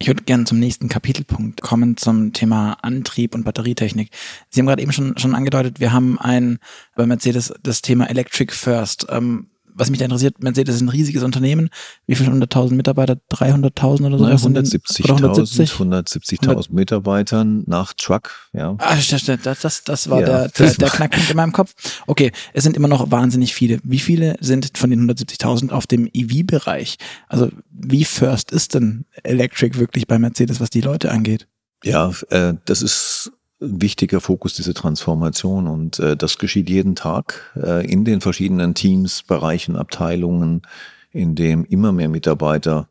Ich 0.00 0.06
würde 0.06 0.22
gerne 0.22 0.44
zum 0.44 0.60
nächsten 0.60 0.88
Kapitelpunkt 0.88 1.60
kommen, 1.60 1.96
zum 1.96 2.32
Thema 2.32 2.74
Antrieb 2.82 3.34
und 3.34 3.42
Batterietechnik. 3.44 4.10
Sie 4.48 4.60
haben 4.60 4.66
gerade 4.66 4.82
eben 4.82 4.92
schon, 4.92 5.18
schon 5.18 5.34
angedeutet, 5.34 5.80
wir 5.80 5.92
haben 5.92 6.20
ein 6.20 6.60
bei 6.94 7.04
Mercedes 7.04 7.52
das 7.64 7.82
Thema 7.82 8.08
Electric 8.08 8.54
First. 8.54 9.06
Ähm, 9.10 9.48
was 9.78 9.90
mich 9.90 9.98
da 9.98 10.04
interessiert, 10.04 10.42
Mercedes 10.42 10.76
ist 10.76 10.80
ein 10.82 10.88
riesiges 10.88 11.22
Unternehmen. 11.22 11.70
Wie 12.06 12.14
viele 12.14 12.30
hunderttausend 12.30 12.76
Mitarbeiter? 12.76 13.16
300.000 13.32 14.06
oder 14.06 14.18
so? 14.18 14.24
170.000 14.24 15.68
170.000 15.68 16.72
Mitarbeitern 16.72 17.64
nach 17.66 17.92
Truck, 17.94 18.50
ja. 18.52 18.76
Ah, 18.78 18.96
stimmt, 18.96 19.46
das, 19.46 19.60
das, 19.60 19.84
das 19.84 20.10
war 20.10 20.20
ja, 20.20 20.26
der, 20.26 20.48
der, 20.48 20.74
der 20.74 20.90
Knackpunkt 20.90 21.30
in 21.30 21.36
meinem 21.36 21.52
Kopf. 21.52 21.74
Okay, 22.06 22.32
es 22.52 22.64
sind 22.64 22.76
immer 22.76 22.88
noch 22.88 23.10
wahnsinnig 23.10 23.54
viele. 23.54 23.78
Wie 23.84 23.98
viele 23.98 24.36
sind 24.40 24.76
von 24.76 24.90
den 24.90 25.10
170.000 25.10 25.70
auf 25.70 25.86
dem 25.86 26.08
EV-Bereich? 26.12 26.96
Also 27.28 27.50
wie 27.70 28.04
first 28.04 28.50
ist 28.52 28.74
denn 28.74 29.04
Electric 29.22 29.78
wirklich 29.78 30.06
bei 30.06 30.18
Mercedes, 30.18 30.60
was 30.60 30.70
die 30.70 30.80
Leute 30.80 31.10
angeht? 31.10 31.46
Ja, 31.84 32.12
äh, 32.30 32.54
das 32.64 32.82
ist 32.82 33.32
wichtiger 33.60 34.20
Fokus 34.20 34.54
diese 34.54 34.74
Transformation 34.74 35.66
und 35.66 35.98
äh, 35.98 36.16
das 36.16 36.38
geschieht 36.38 36.70
jeden 36.70 36.94
Tag 36.94 37.52
äh, 37.56 37.86
in 37.86 38.04
den 38.04 38.20
verschiedenen 38.20 38.74
Teams, 38.74 39.22
Bereichen, 39.22 39.76
Abteilungen, 39.76 40.62
in 41.10 41.34
dem 41.34 41.64
immer 41.64 41.92
mehr 41.92 42.08
Mitarbeiter 42.08 42.88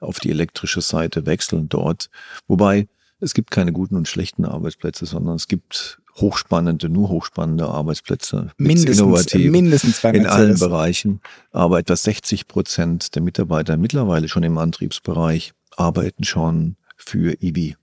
auf 0.00 0.18
die 0.20 0.30
elektrische 0.30 0.80
Seite 0.80 1.26
wechseln 1.26 1.68
dort. 1.68 2.10
Wobei 2.46 2.88
es 3.20 3.34
gibt 3.34 3.50
keine 3.50 3.72
guten 3.72 3.96
und 3.96 4.08
schlechten 4.08 4.44
Arbeitsplätze, 4.44 5.06
sondern 5.06 5.36
es 5.36 5.48
gibt 5.48 6.00
hochspannende, 6.16 6.88
nur 6.88 7.08
hochspannende 7.08 7.66
Arbeitsplätze. 7.66 8.50
Mindestens, 8.56 8.98
innovativ, 8.98 9.50
mindestens 9.50 10.04
in 10.04 10.26
allen 10.26 10.58
Bereichen. 10.58 11.20
Aber 11.52 11.78
etwa 11.78 11.96
60 11.96 12.48
Prozent 12.48 13.14
der 13.14 13.22
Mitarbeiter 13.22 13.76
mittlerweile 13.76 14.28
schon 14.28 14.42
im 14.42 14.58
Antriebsbereich 14.58 15.52
arbeiten 15.76 16.24
schon 16.24 16.76
für 16.96 17.36
EV. 17.42 17.76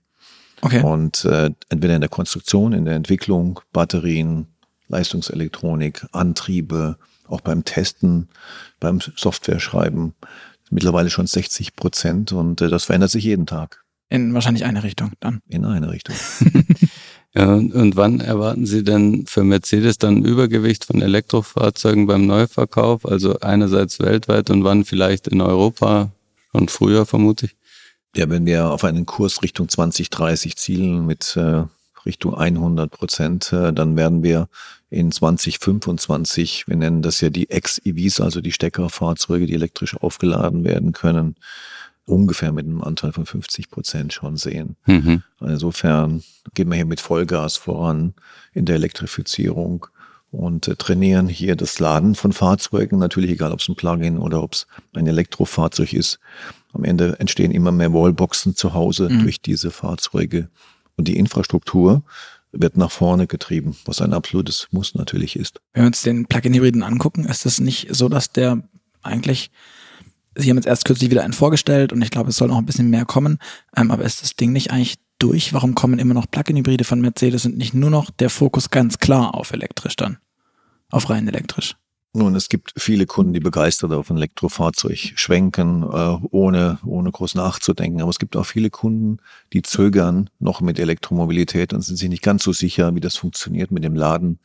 Okay. 0.64 0.80
Und 0.80 1.26
äh, 1.26 1.50
entweder 1.68 1.94
in 1.94 2.00
der 2.00 2.08
Konstruktion, 2.08 2.72
in 2.72 2.86
der 2.86 2.94
Entwicklung, 2.94 3.60
Batterien, 3.74 4.46
Leistungselektronik, 4.88 6.06
Antriebe, 6.12 6.96
auch 7.28 7.42
beim 7.42 7.64
Testen, 7.64 8.28
beim 8.80 9.00
Software-Schreiben, 9.00 10.14
mittlerweile 10.70 11.10
schon 11.10 11.26
60 11.26 11.76
Prozent 11.76 12.32
und 12.32 12.62
äh, 12.62 12.68
das 12.68 12.84
verändert 12.84 13.10
sich 13.10 13.24
jeden 13.24 13.44
Tag. 13.44 13.84
In 14.08 14.32
wahrscheinlich 14.32 14.64
eine 14.64 14.82
Richtung 14.82 15.12
dann. 15.20 15.40
In 15.48 15.66
eine 15.66 15.90
Richtung. 15.90 16.16
ja, 17.34 17.52
und, 17.52 17.74
und 17.74 17.96
wann 17.96 18.20
erwarten 18.20 18.64
Sie 18.64 18.84
denn 18.84 19.26
für 19.26 19.44
Mercedes 19.44 19.98
dann 19.98 20.24
Übergewicht 20.24 20.86
von 20.86 21.02
Elektrofahrzeugen 21.02 22.06
beim 22.06 22.26
Neuverkauf? 22.26 23.04
Also 23.04 23.38
einerseits 23.40 24.00
weltweit 24.00 24.48
und 24.48 24.64
wann 24.64 24.86
vielleicht 24.86 25.28
in 25.28 25.42
Europa? 25.42 26.10
Schon 26.52 26.68
früher 26.68 27.04
vermutlich. 27.04 27.54
Ja, 28.16 28.30
wenn 28.30 28.46
wir 28.46 28.70
auf 28.70 28.84
einen 28.84 29.06
Kurs 29.06 29.42
Richtung 29.42 29.68
2030 29.68 30.56
zielen 30.56 31.04
mit 31.04 31.36
äh, 31.36 31.64
Richtung 32.06 32.34
100 32.34 32.90
Prozent, 32.90 33.52
äh, 33.52 33.72
dann 33.72 33.96
werden 33.96 34.22
wir 34.22 34.48
in 34.90 35.10
2025, 35.10 36.68
wir 36.68 36.76
nennen 36.76 37.02
das 37.02 37.20
ja 37.20 37.30
die 37.30 37.48
X-EVs, 37.50 38.20
also 38.20 38.40
die 38.40 38.52
Steckerfahrzeuge, 38.52 39.46
die 39.46 39.54
elektrisch 39.54 39.96
aufgeladen 39.96 40.62
werden 40.62 40.92
können, 40.92 41.34
ungefähr 42.06 42.52
mit 42.52 42.66
einem 42.66 42.82
Anteil 42.82 43.12
von 43.12 43.26
50 43.26 43.70
Prozent 43.70 44.12
schon 44.12 44.36
sehen. 44.36 44.76
Mhm. 44.86 45.22
Insofern 45.40 46.22
gehen 46.52 46.68
wir 46.68 46.76
hier 46.76 46.84
mit 46.84 47.00
Vollgas 47.00 47.56
voran 47.56 48.14
in 48.52 48.66
der 48.66 48.76
Elektrifizierung 48.76 49.86
und 50.30 50.68
äh, 50.68 50.76
trainieren 50.76 51.28
hier 51.28 51.56
das 51.56 51.80
Laden 51.80 52.14
von 52.14 52.32
Fahrzeugen, 52.32 52.98
natürlich 52.98 53.30
egal 53.30 53.52
ob 53.52 53.60
es 53.60 53.68
ein 53.68 53.74
Plug-in 53.74 54.18
oder 54.18 54.42
ob 54.42 54.52
es 54.52 54.66
ein 54.92 55.06
Elektrofahrzeug 55.06 55.92
ist. 55.92 56.20
Am 56.74 56.84
Ende 56.84 57.18
entstehen 57.20 57.50
immer 57.50 57.72
mehr 57.72 57.92
Wallboxen 57.92 58.56
zu 58.56 58.74
Hause 58.74 59.08
mhm. 59.08 59.22
durch 59.22 59.40
diese 59.40 59.70
Fahrzeuge 59.70 60.48
und 60.96 61.08
die 61.08 61.16
Infrastruktur 61.16 62.02
wird 62.52 62.76
nach 62.76 62.90
vorne 62.90 63.26
getrieben, 63.26 63.76
was 63.84 64.00
ein 64.00 64.12
absolutes 64.12 64.68
Muss 64.70 64.94
natürlich 64.94 65.36
ist. 65.36 65.60
Wenn 65.72 65.84
wir 65.84 65.86
uns 65.88 66.02
den 66.02 66.26
Plug-in-Hybriden 66.26 66.82
angucken, 66.82 67.24
ist 67.24 67.46
es 67.46 67.60
nicht 67.60 67.88
so, 67.90 68.08
dass 68.08 68.30
der 68.30 68.62
eigentlich 69.02 69.50
Sie 70.36 70.50
haben 70.50 70.56
jetzt 70.56 70.66
erst 70.66 70.84
kürzlich 70.84 71.10
wieder 71.10 71.22
einen 71.22 71.32
vorgestellt 71.32 71.92
und 71.92 72.02
ich 72.02 72.10
glaube, 72.10 72.30
es 72.30 72.36
soll 72.36 72.48
noch 72.48 72.58
ein 72.58 72.66
bisschen 72.66 72.90
mehr 72.90 73.04
kommen. 73.04 73.38
Ähm, 73.76 73.92
aber 73.92 74.02
ist 74.02 74.22
das 74.22 74.34
Ding 74.34 74.52
nicht 74.52 74.72
eigentlich 74.72 74.96
durch? 75.20 75.52
Warum 75.52 75.76
kommen 75.76 76.00
immer 76.00 76.14
noch 76.14 76.28
Plug-in-Hybride 76.28 76.82
von 76.82 77.00
Mercedes 77.00 77.46
und 77.46 77.56
nicht 77.56 77.72
nur 77.72 77.90
noch 77.90 78.10
der 78.10 78.30
Fokus 78.30 78.70
ganz 78.70 78.98
klar 78.98 79.34
auf 79.34 79.52
elektrisch 79.52 79.94
dann? 79.94 80.18
Auf 80.90 81.08
rein 81.08 81.28
elektrisch? 81.28 81.76
Nun, 82.16 82.36
es 82.36 82.48
gibt 82.48 82.72
viele 82.76 83.06
Kunden, 83.06 83.32
die 83.32 83.40
begeistert 83.40 83.92
auf 83.92 84.08
ein 84.08 84.16
Elektrofahrzeug 84.16 84.96
schwenken, 85.16 85.82
äh, 85.82 86.18
ohne, 86.30 86.78
ohne 86.86 87.10
groß 87.10 87.34
nachzudenken. 87.34 88.00
Aber 88.00 88.10
es 88.10 88.20
gibt 88.20 88.36
auch 88.36 88.46
viele 88.46 88.70
Kunden, 88.70 89.18
die 89.52 89.62
zögern 89.62 90.30
noch 90.38 90.60
mit 90.60 90.78
Elektromobilität 90.78 91.72
und 91.72 91.82
sind 91.82 91.96
sich 91.96 92.08
nicht 92.08 92.22
ganz 92.22 92.44
so 92.44 92.52
sicher, 92.52 92.94
wie 92.94 93.00
das 93.00 93.16
funktioniert 93.16 93.72
mit 93.72 93.82
dem 93.82 93.96
Laden. 93.96 94.38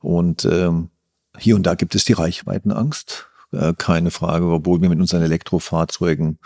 Und 0.00 0.46
ähm, 0.46 0.88
hier 1.36 1.56
und 1.56 1.64
da 1.64 1.74
gibt 1.74 1.94
es 1.94 2.04
die 2.04 2.14
Reichweitenangst. 2.14 3.26
Äh, 3.52 3.74
keine 3.76 4.10
Frage, 4.10 4.46
obwohl 4.46 4.80
wir 4.80 4.88
mit 4.88 4.98
unseren 4.98 5.22
Elektrofahrzeugen 5.22 6.38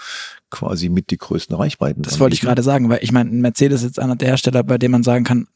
quasi 0.51 0.89
mit 0.89 1.11
die 1.11 1.19
größten 1.19 1.55
Reichweiten. 1.55 2.03
Das 2.03 2.19
wollte 2.19 2.35
ich 2.35 2.41
gerade 2.41 2.65
sagen, 2.65 2.89
weil 2.89 2.99
ich 3.03 3.13
meine, 3.13 3.31
Mercedes 3.31 3.85
ist 3.85 4.01
einer 4.01 4.17
der 4.17 4.29
Hersteller, 4.29 4.65
bei 4.65 4.77
dem 4.77 4.91
man 4.91 5.05
sagen 5.05 5.23
kann, 5.23 5.47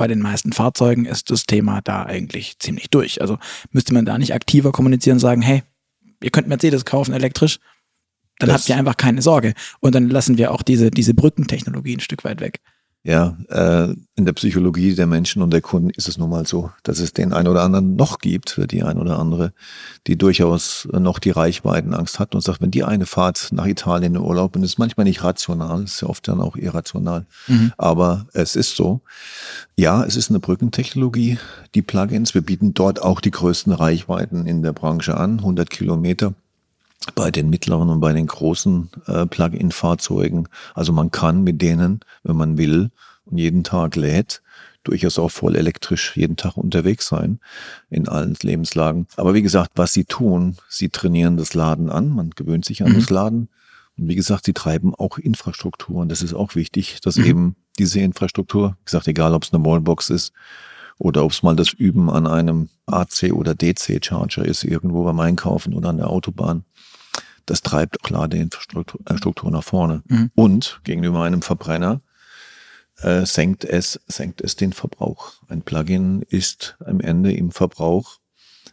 bei 0.00 0.08
den 0.08 0.20
meisten 0.20 0.54
Fahrzeugen 0.54 1.04
ist 1.04 1.30
das 1.30 1.44
Thema 1.44 1.82
da 1.82 2.04
eigentlich 2.04 2.58
ziemlich 2.58 2.88
durch. 2.88 3.20
Also 3.20 3.36
müsste 3.70 3.92
man 3.92 4.06
da 4.06 4.16
nicht 4.16 4.32
aktiver 4.32 4.72
kommunizieren 4.72 5.16
und 5.16 5.20
sagen, 5.20 5.42
hey, 5.42 5.62
ihr 6.22 6.30
könnt 6.30 6.48
Mercedes 6.48 6.86
kaufen 6.86 7.12
elektrisch, 7.12 7.58
dann 8.38 8.48
das 8.48 8.62
habt 8.62 8.70
ihr 8.70 8.78
einfach 8.78 8.96
keine 8.96 9.20
Sorge. 9.20 9.52
Und 9.80 9.94
dann 9.94 10.08
lassen 10.08 10.38
wir 10.38 10.52
auch 10.52 10.62
diese, 10.62 10.90
diese 10.90 11.12
Brückentechnologie 11.12 11.98
ein 11.98 12.00
Stück 12.00 12.24
weit 12.24 12.40
weg. 12.40 12.60
Ja, 13.02 13.38
äh, 13.48 13.94
in 14.14 14.26
der 14.26 14.34
Psychologie 14.34 14.94
der 14.94 15.06
Menschen 15.06 15.40
und 15.40 15.54
der 15.54 15.62
Kunden 15.62 15.88
ist 15.88 16.06
es 16.06 16.18
nun 16.18 16.28
mal 16.28 16.46
so, 16.46 16.70
dass 16.82 16.98
es 16.98 17.14
den 17.14 17.32
einen 17.32 17.48
oder 17.48 17.62
anderen 17.62 17.96
noch 17.96 18.18
gibt, 18.18 18.60
die 18.70 18.82
ein 18.82 18.98
oder 18.98 19.18
andere, 19.18 19.54
die 20.06 20.18
durchaus 20.18 20.86
noch 20.92 21.18
die 21.18 21.30
Reichweitenangst 21.30 22.18
hat 22.18 22.34
und 22.34 22.42
sagt, 22.42 22.60
wenn 22.60 22.70
die 22.70 22.84
eine 22.84 23.06
Fahrt 23.06 23.48
nach 23.52 23.64
Italien 23.64 24.16
in 24.16 24.20
Urlaub, 24.20 24.54
und 24.54 24.60
das 24.60 24.72
ist 24.72 24.78
manchmal 24.78 25.04
nicht 25.04 25.24
rational, 25.24 25.84
ist 25.84 26.02
ja 26.02 26.08
oft 26.08 26.28
dann 26.28 26.42
auch 26.42 26.56
irrational, 26.56 27.24
mhm. 27.46 27.72
aber 27.78 28.26
es 28.34 28.54
ist 28.54 28.76
so. 28.76 29.00
Ja, 29.78 30.04
es 30.04 30.16
ist 30.16 30.28
eine 30.28 30.40
Brückentechnologie, 30.40 31.38
die 31.74 31.82
Plugins. 31.82 32.34
Wir 32.34 32.42
bieten 32.42 32.74
dort 32.74 33.00
auch 33.02 33.22
die 33.22 33.30
größten 33.30 33.72
Reichweiten 33.72 34.46
in 34.46 34.62
der 34.62 34.74
Branche 34.74 35.16
an, 35.16 35.38
100 35.38 35.70
Kilometer 35.70 36.34
bei 37.14 37.30
den 37.30 37.50
mittleren 37.50 37.88
und 37.88 38.00
bei 38.00 38.12
den 38.12 38.26
großen 38.26 38.90
äh, 39.06 39.26
Plug-in-Fahrzeugen. 39.26 40.48
Also 40.74 40.92
man 40.92 41.10
kann 41.10 41.42
mit 41.42 41.62
denen, 41.62 42.00
wenn 42.22 42.36
man 42.36 42.58
will 42.58 42.90
und 43.24 43.38
jeden 43.38 43.64
Tag 43.64 43.96
lädt, 43.96 44.42
durchaus 44.84 45.18
auch 45.18 45.30
voll 45.30 45.56
elektrisch 45.56 46.16
jeden 46.16 46.36
Tag 46.36 46.56
unterwegs 46.56 47.06
sein 47.06 47.38
in 47.90 48.08
allen 48.08 48.36
Lebenslagen. 48.40 49.06
Aber 49.16 49.34
wie 49.34 49.42
gesagt, 49.42 49.72
was 49.76 49.92
sie 49.92 50.04
tun, 50.04 50.56
sie 50.68 50.88
trainieren 50.88 51.36
das 51.36 51.54
Laden 51.54 51.90
an, 51.90 52.08
man 52.10 52.30
gewöhnt 52.30 52.64
sich 52.64 52.82
an 52.82 52.92
mhm. 52.92 52.96
das 52.96 53.10
Laden. 53.10 53.48
Und 53.98 54.08
wie 54.08 54.14
gesagt, 54.14 54.46
sie 54.46 54.54
treiben 54.54 54.94
auch 54.94 55.18
Infrastruktur. 55.18 55.96
Und 55.96 56.08
das 56.10 56.22
ist 56.22 56.32
auch 56.32 56.54
wichtig, 56.54 57.00
dass 57.02 57.16
mhm. 57.16 57.24
eben 57.24 57.56
diese 57.78 58.00
Infrastruktur, 58.00 58.76
wie 58.78 58.84
gesagt, 58.86 59.08
egal 59.08 59.34
ob 59.34 59.44
es 59.44 59.52
eine 59.52 59.64
Wallbox 59.64 60.10
ist 60.10 60.32
oder 60.98 61.24
ob 61.24 61.32
es 61.32 61.42
mal 61.42 61.56
das 61.56 61.72
Üben 61.72 62.10
an 62.10 62.26
einem 62.26 62.68
AC 62.86 63.32
oder 63.32 63.54
DC 63.54 64.04
Charger 64.04 64.44
ist, 64.44 64.64
irgendwo 64.64 65.04
beim 65.04 65.20
Einkaufen 65.20 65.74
oder 65.74 65.90
an 65.90 65.98
der 65.98 66.08
Autobahn, 66.08 66.64
das 67.50 67.62
treibt 67.62 68.02
klar 68.04 68.28
die 68.28 68.38
Infrastruktur 68.38 69.50
äh, 69.50 69.52
nach 69.52 69.64
vorne. 69.64 70.02
Mhm. 70.06 70.30
Und 70.36 70.80
gegenüber 70.84 71.24
einem 71.24 71.42
Verbrenner 71.42 72.00
äh, 72.98 73.26
senkt 73.26 73.64
es, 73.64 74.00
senkt 74.06 74.40
es 74.40 74.54
den 74.54 74.72
Verbrauch. 74.72 75.32
Ein 75.48 75.62
Plugin 75.62 76.22
ist 76.22 76.76
am 76.84 77.00
Ende 77.00 77.32
im 77.32 77.50
Verbrauch 77.50 78.19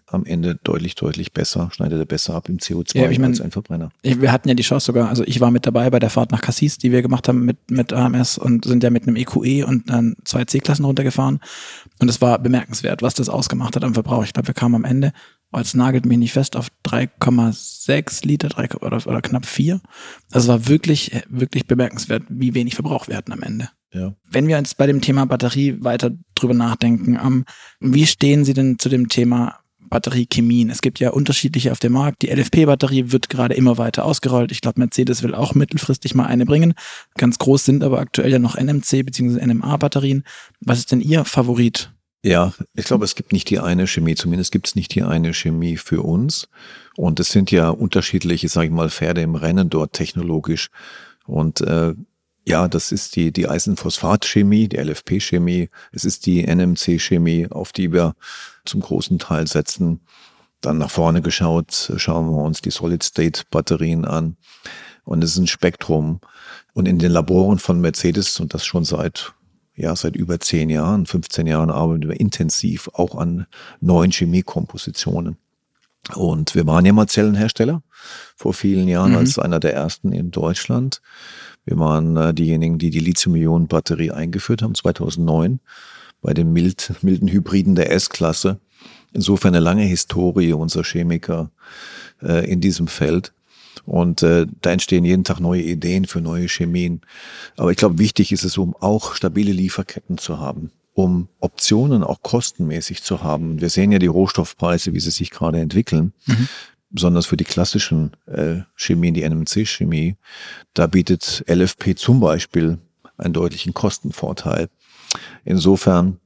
am 0.08 0.26
Ende 0.26 0.56
deutlich, 0.64 0.96
deutlich 0.96 1.34
besser, 1.34 1.70
schneidet 1.74 2.00
er 2.00 2.06
besser 2.06 2.34
ab 2.34 2.50
im 2.50 2.58
CO2 2.58 2.98
ja, 2.98 3.10
ich 3.10 3.20
mein, 3.20 3.32
als 3.32 3.42
ein 3.42 3.52
Verbrenner. 3.52 3.92
Wir 4.02 4.32
hatten 4.32 4.48
ja 4.48 4.56
die 4.56 4.64
Chance 4.64 4.86
sogar, 4.86 5.10
also 5.10 5.24
ich 5.26 5.42
war 5.42 5.52
mit 5.52 5.66
dabei 5.66 5.90
bei 5.90 6.00
der 6.00 6.10
Fahrt 6.10 6.32
nach 6.32 6.42
Cassis, 6.42 6.78
die 6.78 6.92
wir 6.92 7.02
gemacht 7.02 7.28
haben 7.28 7.44
mit, 7.44 7.70
mit 7.70 7.92
AMS 7.94 8.38
und 8.38 8.66
sind 8.66 8.84
ja 8.84 8.90
mit 8.90 9.04
einem 9.04 9.18
EQE 9.18 9.46
e 9.46 9.64
und 9.64 9.90
dann 9.90 10.16
zwei 10.24 10.46
C-Klassen 10.46 10.86
runtergefahren. 10.86 11.40
Und 12.00 12.10
es 12.10 12.22
war 12.22 12.40
bemerkenswert, 12.40 13.02
was 13.02 13.16
das 13.16 13.28
ausgemacht 13.28 13.76
hat 13.76 13.84
am 13.84 13.94
Verbrauch. 13.94 14.24
Ich 14.24 14.34
glaube, 14.34 14.48
wir 14.48 14.56
kamen 14.56 14.76
am 14.76 14.86
Ende 14.86 15.12
Oh, 15.54 15.60
jetzt 15.60 15.76
nagelt 15.76 16.06
mich 16.06 16.18
nicht 16.18 16.34
fest, 16.34 16.58
auf 16.58 16.68
3,6 16.86 18.28
Liter 18.28 18.50
3, 18.50 18.76
oder, 18.82 18.98
oder 19.08 19.22
knapp 19.22 19.46
4. 19.46 19.80
Also 20.32 20.50
war 20.50 20.68
wirklich, 20.68 21.24
wirklich 21.30 21.68
bemerkenswert, 21.68 22.24
wie 22.28 22.54
wenig 22.54 22.76
Verbrauch 22.76 23.08
wir 23.08 23.16
hatten 23.16 23.32
am 23.32 23.44
Ende. 23.44 23.70
Ja. 23.94 24.14
Wenn 24.30 24.48
wir 24.48 24.58
jetzt 24.58 24.78
bei 24.78 24.88
dem 24.88 25.00
Thema 25.00 25.26
Batterie 25.26 25.78
weiter 25.82 26.12
drüber 26.36 26.54
nachdenken, 26.54 27.18
um, 27.18 27.46
wie 27.80 28.06
stehen 28.06 28.44
Sie 28.44 28.54
denn 28.54 28.78
zu 28.78 28.90
dem 28.90 29.08
Thema 29.08 29.60
Batteriechemien? 29.90 30.70
Es 30.70 30.82
gibt 30.82 31.00
ja 31.00 31.12
unterschiedliche 31.12 31.72
auf 31.72 31.80
dem 31.80 31.94
Markt. 31.94 32.22
Die 32.22 32.30
LFP-Batterie 32.30 33.12
wird 33.12 33.30
gerade 33.30 33.56
immer 33.56 33.78
weiter 33.78 34.06
ausgerollt. 34.06 34.52
Ich 34.52 34.62
glaube, 34.62 34.80
Mercedes 34.80 35.24
will 35.24 35.36
auch 35.36 35.56
mittelfristig 35.56 36.16
mal 36.16 36.26
eine 36.26 36.46
bringen. 36.46 36.74
Ganz 37.16 37.38
groß 37.38 37.66
sind 37.66 37.84
aber 37.84 38.00
aktuell 38.00 38.32
ja 38.32 38.40
noch 38.40 38.56
NMC 38.56 39.06
bzw. 39.06 39.46
NMA-Batterien. 39.46 40.24
Was 40.62 40.80
ist 40.80 40.92
denn 40.92 41.02
Ihr 41.02 41.26
Favorit? 41.26 41.92
Ja, 42.24 42.54
ich 42.74 42.86
glaube, 42.86 43.06
es 43.06 43.16
gibt 43.16 43.32
nicht 43.32 43.50
die 43.50 43.60
eine 43.60 43.88
Chemie, 43.88 44.16
zumindest 44.16 44.52
gibt 44.52 44.68
es 44.68 44.76
nicht 44.76 44.94
die 44.96 45.04
eine 45.04 45.34
Chemie 45.34 45.78
für 45.78 46.02
uns. 46.02 46.50
Und 46.96 47.20
es 47.20 47.32
sind 47.32 47.52
ja 47.52 47.70
unterschiedliche, 47.70 48.50
sage 48.50 48.68
ich 48.68 48.74
mal, 48.74 48.90
Pferde 48.90 49.22
im 49.22 49.36
Rennen 49.36 49.70
dort 49.70 49.94
technologisch. 49.94 50.70
Und 51.26 51.62
äh, 51.62 51.94
ja, 52.48 52.70
das 52.70 52.94
ist 52.94 53.18
die, 53.18 53.34
die 53.34 53.50
Eisenphosphat-Chemie, 53.50 54.70
die 54.70 54.78
LFP-Chemie, 54.78 55.70
es 55.92 56.06
ist 56.06 56.26
die 56.26 56.46
NMC-Chemie, 56.48 57.48
auf 57.52 57.74
die 57.74 57.92
wir 57.92 58.16
zum 58.64 58.80
großen 58.80 59.20
Teil 59.20 59.48
setzen. 59.48 60.00
Dann 60.62 60.78
nach 60.78 60.90
vorne 60.90 61.22
geschaut, 61.22 61.92
schauen 61.98 62.30
wir 62.30 62.42
uns 62.42 62.62
die 62.62 62.72
Solid-State-Batterien 62.72 64.06
an. 64.06 64.38
Und 65.04 65.26
es 65.26 65.32
ist 65.32 65.38
ein 65.40 65.48
Spektrum. 65.48 66.22
Und 66.74 66.88
in 66.88 67.00
den 67.00 67.12
Laboren 67.12 67.60
von 67.60 67.82
Mercedes, 67.82 68.40
und 68.40 68.54
das 68.54 68.66
schon 68.66 68.86
seit 68.86 69.34
ja, 69.76 69.96
seit 69.96 70.16
über 70.16 70.40
zehn 70.40 70.72
Jahren, 70.72 71.06
15 71.06 71.46
Jahren 71.46 71.70
arbeiten 71.70 72.10
wir 72.10 72.20
intensiv 72.20 72.90
auch 72.94 73.16
an 73.16 73.46
neuen 73.80 74.12
Chemiekompositionen. 74.12 75.38
Und 76.16 76.56
wir 76.56 76.66
waren 76.66 76.86
ja 76.86 76.94
mal 76.94 77.08
Zellenhersteller 77.08 77.84
vor 78.36 78.54
vielen 78.54 78.88
Jahren 78.88 79.12
mhm. 79.12 79.18
als 79.18 79.40
einer 79.40 79.60
der 79.60 79.74
ersten 79.74 80.12
in 80.12 80.32
Deutschland. 80.32 81.02
Wir 81.66 81.78
waren 81.78 82.16
äh, 82.16 82.34
diejenigen, 82.34 82.78
die 82.78 82.90
die 82.90 83.00
Lithium-Ionen-Batterie 83.00 84.12
eingeführt 84.12 84.62
haben, 84.62 84.74
2009, 84.74 85.60
bei 86.22 86.34
den 86.34 86.54
mild, 86.54 86.94
milden 87.02 87.28
Hybriden 87.28 87.76
der 87.76 87.92
S-Klasse. 87.92 88.60
Insofern 89.14 89.56
eine 89.56 89.64
lange 89.64 89.84
Historie 89.84 90.54
unserer 90.54 90.84
Chemiker 90.84 91.52
äh, 92.22 92.50
in 92.50 92.62
diesem 92.62 92.88
Feld. 92.88 93.34
Und 93.86 94.22
äh, 94.22 94.48
da 94.62 94.72
entstehen 94.72 95.06
jeden 95.06 95.24
Tag 95.24 95.40
neue 95.40 95.62
Ideen 95.62 96.06
für 96.06 96.20
neue 96.20 96.48
Chemien. 96.48 97.02
Aber 97.56 97.72
ich 97.72 97.78
glaube, 97.78 98.00
wichtig 98.00 98.32
ist 98.32 98.44
es, 98.44 98.58
um 98.58 98.76
auch 98.76 99.16
stabile 99.16 99.52
Lieferketten 99.52 100.18
zu 100.18 100.40
haben, 100.40 100.72
um 100.98 101.30
Optionen 101.40 102.04
auch 102.04 102.24
kostenmäßig 102.24 103.04
zu 103.04 103.22
haben. 103.22 103.62
Wir 103.62 103.70
sehen 103.70 103.92
ja 103.92 104.00
die 104.00 104.08
Rohstoffpreise, 104.08 104.94
wie 104.94 105.00
sie 105.00 105.12
sich 105.12 105.30
gerade 105.30 105.60
entwickeln. 105.60 106.12
Mhm. 106.26 106.48
Besonders 106.90 107.28
für 107.28 107.38
die 107.38 107.44
klassischen 107.44 108.14
äh, 108.26 108.62
Chemien, 108.76 109.14
die 109.14 109.22
NMC-Chemie, 109.22 110.16
da 110.74 110.88
bietet 110.88 111.46
LFP 111.48 111.94
zum 111.96 112.20
Beispiel 112.20 112.80
einen 113.16 113.36
deutlichen 113.36 113.76
Kostenvorteil. 113.76 114.70
Insofern 115.46 116.18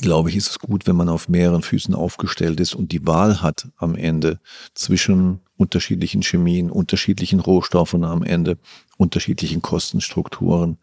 glaube 0.00 0.30
ich, 0.30 0.36
ist 0.36 0.48
es 0.48 0.58
gut, 0.58 0.86
wenn 0.86 0.96
man 0.96 1.10
auf 1.10 1.28
mehreren 1.28 1.62
Füßen 1.62 1.94
aufgestellt 1.94 2.58
ist 2.58 2.74
und 2.74 2.92
die 2.92 3.06
Wahl 3.06 3.42
hat 3.42 3.68
am 3.76 3.94
Ende 3.96 4.40
zwischen 4.72 5.40
unterschiedlichen 5.58 6.22
Chemien, 6.22 6.70
unterschiedlichen 6.70 7.40
Rohstoffen 7.40 8.04
am 8.04 8.22
Ende, 8.22 8.56
unterschiedlichen 8.96 9.60
Kostenstrukturen. 9.60 10.78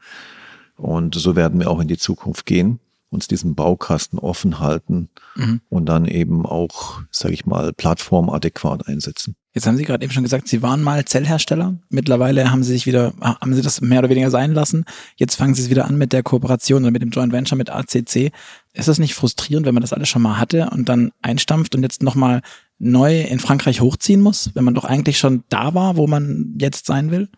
Und 0.76 1.16
so 1.16 1.36
werden 1.36 1.60
wir 1.60 1.72
auch 1.72 1.80
in 1.80 1.88
die 1.88 1.98
Zukunft 1.98 2.46
gehen, 2.46 2.80
uns 3.10 3.28
diesen 3.28 3.56
Baukasten 3.56 4.20
offen 4.20 4.60
halten 4.60 5.10
mhm. 5.36 5.62
und 5.70 5.86
dann 5.86 6.06
eben 6.06 6.46
auch, 6.46 7.02
sage 7.12 7.34
ich 7.34 7.46
mal, 7.46 7.74
plattformadäquat 7.74 8.88
einsetzen. 8.88 9.36
Jetzt 9.54 9.66
haben 9.66 9.78
Sie 9.78 9.86
gerade 9.86 10.04
eben 10.04 10.14
schon 10.14 10.24
gesagt, 10.24 10.48
Sie 10.48 10.62
waren 10.62 10.84
mal 10.84 11.04
Zellhersteller. 11.06 11.80
Mittlerweile 11.90 12.52
haben 12.52 12.64
Sie 12.64 12.74
sich 12.74 12.86
wieder, 12.86 13.14
haben 13.20 13.56
Sie 13.56 13.64
das 13.64 13.82
mehr 13.82 14.00
oder 14.00 14.10
weniger 14.10 14.30
sein 14.30 14.54
lassen. 14.54 14.86
Jetzt 15.16 15.36
fangen 15.36 15.56
Sie 15.56 15.64
es 15.64 15.70
wieder 15.72 15.86
an 15.86 15.98
mit 15.98 16.14
der 16.14 16.22
Kooperation 16.22 16.84
oder 16.84 16.92
mit 16.92 17.02
dem 17.02 17.10
Joint 17.10 17.34
Venture 17.34 17.58
mit 17.58 17.72
ACC. 17.72 18.32
Ist 18.74 18.88
das 18.88 19.00
nicht 19.00 19.16
frustrierend, 19.16 19.66
wenn 19.66 19.74
man 19.74 19.82
das 19.82 19.94
alles 19.94 20.10
schon 20.10 20.22
mal 20.22 20.38
hatte 20.38 20.70
und 20.70 20.88
dann 20.90 21.12
einstampft 21.24 21.74
und 21.74 21.82
jetzt 21.82 22.04
nochmal 22.04 22.42
neu 22.78 23.22
in 23.22 23.40
Frankreich 23.40 23.82
hochziehen 23.82 24.22
muss, 24.22 24.52
wenn 24.54 24.64
man 24.64 24.76
doch 24.76 24.86
eigentlich 24.86 25.18
schon 25.18 25.44
da 25.50 25.74
war, 25.74 25.98
wo 25.98 26.06
man 26.06 26.56
jetzt 26.60 26.86
sein 26.86 27.10
will? 27.10 27.30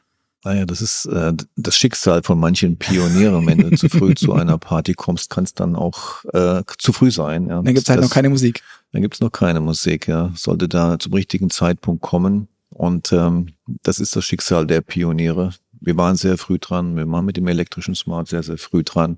Naja, 0.46 0.66
das 0.66 0.82
ist 0.82 1.06
äh, 1.06 1.34
das 1.58 1.76
Schicksal 1.76 2.24
von 2.24 2.40
manchen 2.40 2.78
Pionieren. 2.78 3.46
Wenn 3.46 3.58
du 3.58 3.76
zu 3.76 3.90
früh 3.90 4.14
zu 4.16 4.34
einer 4.34 4.58
Party 4.58 4.94
kommst, 4.94 5.30
kann 5.30 5.44
es 5.44 5.54
dann 5.54 5.76
auch 5.76 6.24
äh, 6.34 6.64
zu 6.78 6.94
früh 6.94 7.12
sein. 7.12 7.48
Ja. 7.48 7.62
Dann 7.62 7.74
gibt's 7.74 7.90
halt 7.90 8.00
das, 8.00 8.06
noch 8.06 8.14
keine 8.14 8.30
Musik. 8.30 8.64
Dann 8.94 9.02
gibt's 9.02 9.20
noch 9.20 9.32
keine 9.32 9.60
Musik, 9.60 10.08
ja. 10.08 10.32
Sollte 10.36 10.70
da 10.70 10.98
zum 10.98 11.14
richtigen 11.14 11.50
Zeitpunkt 11.50 12.02
kommen. 12.02 12.48
Und 12.70 13.12
ähm, 13.12 13.48
das 13.84 14.00
ist 14.00 14.16
das 14.16 14.24
Schicksal 14.24 14.66
der 14.66 14.80
Pioniere. 14.80 15.52
Wir 15.82 15.98
waren 15.98 16.16
sehr 16.16 16.38
früh 16.38 16.58
dran. 16.58 16.96
Wir 16.96 17.10
waren 17.12 17.26
mit 17.26 17.36
dem 17.36 17.48
elektrischen 17.48 17.96
Smart 17.96 18.30
sehr, 18.30 18.44
sehr 18.44 18.58
früh 18.58 18.84
dran. 18.84 19.18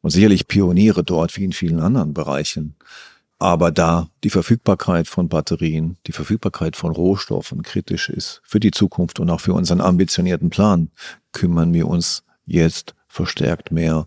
Und 0.00 0.10
sicherlich 0.10 0.48
Pioniere 0.48 1.04
dort 1.04 1.36
wie 1.36 1.44
in 1.44 1.52
vielen 1.52 1.78
anderen 1.78 2.12
Bereichen. 2.14 2.74
Aber 3.42 3.72
da 3.72 4.08
die 4.22 4.30
Verfügbarkeit 4.30 5.08
von 5.08 5.28
Batterien, 5.28 5.96
die 6.06 6.12
Verfügbarkeit 6.12 6.76
von 6.76 6.92
Rohstoffen 6.92 7.62
kritisch 7.64 8.08
ist 8.08 8.40
für 8.44 8.60
die 8.60 8.70
Zukunft 8.70 9.18
und 9.18 9.28
auch 9.30 9.40
für 9.40 9.52
unseren 9.52 9.80
ambitionierten 9.80 10.48
Plan, 10.48 10.92
kümmern 11.32 11.74
wir 11.74 11.88
uns 11.88 12.22
jetzt 12.46 12.94
verstärkt 13.08 13.72
mehr 13.72 14.06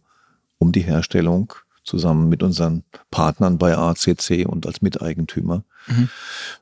um 0.57 0.71
die 0.71 0.83
Herstellung 0.83 1.51
zusammen 1.83 2.29
mit 2.29 2.43
unseren 2.43 2.85
Partnern 3.11 3.57
bei 3.57 3.77
ACC 3.77 4.45
und 4.47 4.65
als 4.65 4.81
Miteigentümer. 4.81 5.65
Mhm. 5.87 6.07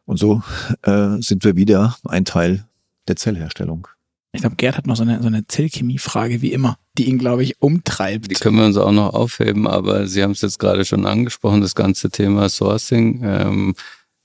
Und 0.06 0.18
so 0.18 0.42
äh, 0.82 1.18
sind 1.20 1.44
wir 1.44 1.56
wieder 1.56 1.96
ein 2.06 2.26
Teil 2.26 2.66
der 3.08 3.18
Zellherstellung. 3.18 3.88
Ich 4.36 4.42
glaube, 4.42 4.56
Gerd 4.56 4.78
hat 4.78 4.88
noch 4.88 4.96
so 4.96 5.04
eine, 5.04 5.22
so 5.22 5.28
eine 5.28 5.46
Zellchemie-Frage 5.46 6.42
wie 6.42 6.54
immer, 6.54 6.80
die 6.98 7.08
ihn, 7.08 7.20
glaube 7.20 7.44
ich, 7.44 7.62
umtreibt. 7.62 8.32
Die 8.32 8.36
können 8.36 8.58
wir 8.58 8.66
uns 8.66 8.78
auch 8.78 8.92
noch 8.92 9.14
aufheben, 9.14 9.68
aber 9.68 10.08
Sie 10.08 10.24
haben 10.24 10.32
es 10.32 10.42
jetzt 10.42 10.58
gerade 10.58 10.86
schon 10.86 11.06
angesprochen, 11.06 11.62
das 11.62 11.76
ganze 11.76 12.10
Thema 12.10 12.50
Sourcing. 12.50 13.22
Ähm, 13.24 13.76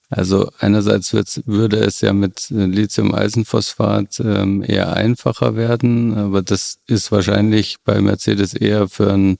also 0.08 0.50
einerseits 0.58 1.12
würde 1.12 1.76
es 1.80 2.00
ja 2.00 2.14
mit 2.14 2.46
Lithium-Eisenphosphat 2.48 4.20
ähm, 4.20 4.64
eher 4.66 4.94
einfacher 4.94 5.54
werden, 5.56 6.16
aber 6.16 6.40
das 6.40 6.78
ist 6.86 7.12
wahrscheinlich 7.12 7.76
bei 7.84 8.00
Mercedes 8.00 8.54
eher 8.54 8.88
für 8.88 9.12
ein 9.12 9.36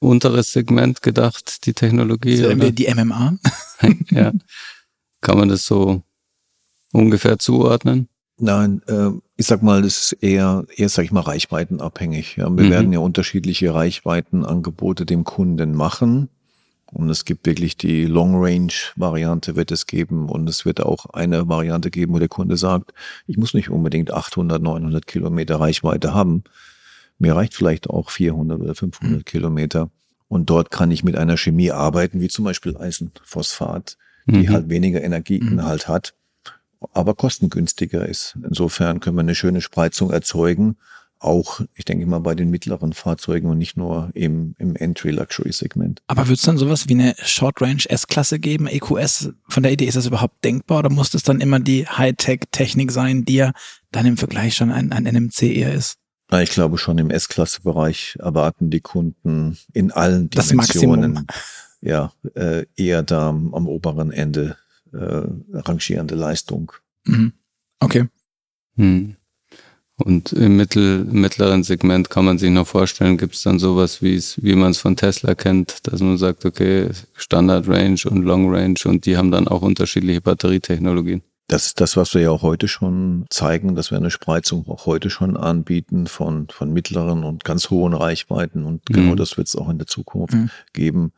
unteres 0.00 0.50
Segment 0.50 1.02
gedacht, 1.02 1.64
die 1.66 1.74
Technologie. 1.74 2.36
So, 2.36 2.52
die 2.52 2.92
MMA? 2.92 3.38
ja. 4.10 4.32
Kann 5.20 5.38
man 5.38 5.48
das 5.48 5.64
so 5.66 6.02
ungefähr 6.92 7.38
zuordnen? 7.38 8.08
Nein, 8.42 8.80
äh, 8.86 9.10
ich 9.36 9.46
sag 9.46 9.62
mal, 9.62 9.82
das 9.82 10.12
ist 10.12 10.22
eher, 10.22 10.64
eher 10.74 10.88
sag 10.88 11.04
ich 11.04 11.12
mal, 11.12 11.20
reichweitenabhängig. 11.20 12.36
Ja, 12.36 12.44
wir 12.44 12.64
mhm. 12.64 12.70
werden 12.70 12.92
ja 12.92 12.98
unterschiedliche 13.00 13.74
Reichweitenangebote 13.74 15.04
dem 15.04 15.24
Kunden 15.24 15.74
machen. 15.74 16.30
Und 16.86 17.10
es 17.10 17.24
gibt 17.24 17.46
wirklich 17.46 17.76
die 17.76 18.06
Long-Range-Variante 18.06 19.56
wird 19.56 19.70
es 19.70 19.86
geben. 19.86 20.28
Und 20.28 20.48
es 20.48 20.64
wird 20.64 20.80
auch 20.80 21.06
eine 21.12 21.48
Variante 21.48 21.90
geben, 21.90 22.14
wo 22.14 22.18
der 22.18 22.28
Kunde 22.28 22.56
sagt, 22.56 22.94
ich 23.26 23.36
muss 23.36 23.52
nicht 23.52 23.68
unbedingt 23.68 24.10
800, 24.10 24.60
900 24.62 25.06
Kilometer 25.06 25.60
Reichweite 25.60 26.14
haben. 26.14 26.42
Mir 27.18 27.36
reicht 27.36 27.54
vielleicht 27.54 27.90
auch 27.90 28.10
400 28.10 28.58
oder 28.58 28.74
500 28.74 29.18
mhm. 29.18 29.24
Kilometer. 29.24 29.90
Und 30.28 30.48
dort 30.48 30.70
kann 30.70 30.90
ich 30.90 31.04
mit 31.04 31.16
einer 31.16 31.36
Chemie 31.36 31.72
arbeiten, 31.72 32.20
wie 32.20 32.28
zum 32.28 32.46
Beispiel 32.46 32.76
Eisenphosphat, 32.76 33.98
die 34.26 34.48
mhm. 34.48 34.50
halt 34.50 34.70
weniger 34.70 35.02
Energieinhalt 35.02 35.88
mhm. 35.88 35.92
hat 35.92 36.14
aber 36.92 37.14
kostengünstiger 37.14 38.06
ist. 38.06 38.36
Insofern 38.42 39.00
können 39.00 39.16
wir 39.16 39.20
eine 39.20 39.34
schöne 39.34 39.60
Spreizung 39.60 40.10
erzeugen, 40.10 40.76
auch, 41.20 41.60
ich 41.74 41.84
denke 41.84 42.06
mal, 42.06 42.20
bei 42.20 42.34
den 42.34 42.50
mittleren 42.50 42.94
Fahrzeugen 42.94 43.50
und 43.50 43.58
nicht 43.58 43.76
nur 43.76 44.10
im, 44.14 44.54
im 44.58 44.74
Entry-Luxury-Segment. 44.74 46.02
Aber 46.06 46.28
wird 46.28 46.38
es 46.38 46.44
dann 46.44 46.56
sowas 46.56 46.88
wie 46.88 46.94
eine 46.94 47.14
Short-Range 47.18 47.82
S-Klasse 47.88 48.38
geben, 48.38 48.66
EQS? 48.66 49.30
Von 49.46 49.62
der 49.62 49.72
Idee 49.72 49.84
ist 49.84 49.96
das 49.96 50.06
überhaupt 50.06 50.42
denkbar 50.44 50.78
oder 50.78 50.90
muss 50.90 51.10
das 51.10 51.22
dann 51.22 51.42
immer 51.42 51.60
die 51.60 51.86
Hightech-Technik 51.86 52.90
sein, 52.90 53.26
die 53.26 53.34
ja 53.34 53.52
dann 53.92 54.06
im 54.06 54.16
Vergleich 54.16 54.54
schon 54.56 54.72
ein, 54.72 54.92
ein 54.92 55.04
NMC 55.04 55.42
eher 55.42 55.74
ist? 55.74 55.98
Ich 56.40 56.50
glaube 56.50 56.78
schon 56.78 56.96
im 56.96 57.10
S-Klasse-Bereich 57.10 58.16
erwarten 58.18 58.70
die 58.70 58.80
Kunden 58.80 59.58
in 59.74 59.90
allen 59.90 60.30
Dimensionen 60.30 61.26
ja 61.82 62.12
äh, 62.34 62.64
eher 62.76 63.02
da 63.02 63.28
am 63.28 63.66
oberen 63.66 64.12
Ende 64.12 64.56
äh, 64.92 65.22
rangierende 65.52 66.14
Leistung. 66.14 66.72
Mhm. 67.04 67.32
Okay. 67.80 68.08
Hm. 68.76 69.16
Und 69.96 70.32
im 70.32 70.56
mittel, 70.56 71.04
mittleren 71.04 71.62
Segment 71.62 72.08
kann 72.08 72.24
man 72.24 72.38
sich 72.38 72.50
noch 72.50 72.66
vorstellen, 72.66 73.18
gibt 73.18 73.34
es 73.34 73.42
dann 73.42 73.58
sowas, 73.58 74.00
wie 74.00 74.14
es, 74.14 74.42
wie 74.42 74.54
man 74.54 74.70
es 74.70 74.78
von 74.78 74.96
Tesla 74.96 75.34
kennt, 75.34 75.86
dass 75.86 76.00
man 76.00 76.16
sagt, 76.16 76.46
okay, 76.46 76.88
Standard 77.14 77.68
Range 77.68 78.00
und 78.08 78.22
Long 78.22 78.52
Range 78.52 78.78
und 78.86 79.04
die 79.04 79.16
haben 79.16 79.30
dann 79.30 79.46
auch 79.46 79.60
unterschiedliche 79.60 80.22
Batterietechnologien. 80.22 81.22
Das 81.50 81.66
ist 81.66 81.80
das, 81.80 81.96
was 81.96 82.14
wir 82.14 82.22
ja 82.22 82.30
auch 82.30 82.42
heute 82.42 82.68
schon 82.68 83.26
zeigen, 83.28 83.74
dass 83.74 83.90
wir 83.90 83.98
eine 83.98 84.12
Spreizung 84.12 84.68
auch 84.68 84.86
heute 84.86 85.10
schon 85.10 85.36
anbieten 85.36 86.06
von, 86.06 86.46
von 86.48 86.72
mittleren 86.72 87.24
und 87.24 87.42
ganz 87.42 87.70
hohen 87.70 87.92
Reichweiten. 87.92 88.64
Und 88.64 88.86
genau 88.86 89.00
mhm. 89.00 89.10
genau 89.10 89.14
das 89.16 89.36
wird 89.36 89.48
es 89.48 89.56
auch 89.56 89.68
in 89.68 89.78
der 89.78 89.88
Zukunft 89.88 90.34
mhm. 90.34 90.50
geben, 90.72 91.12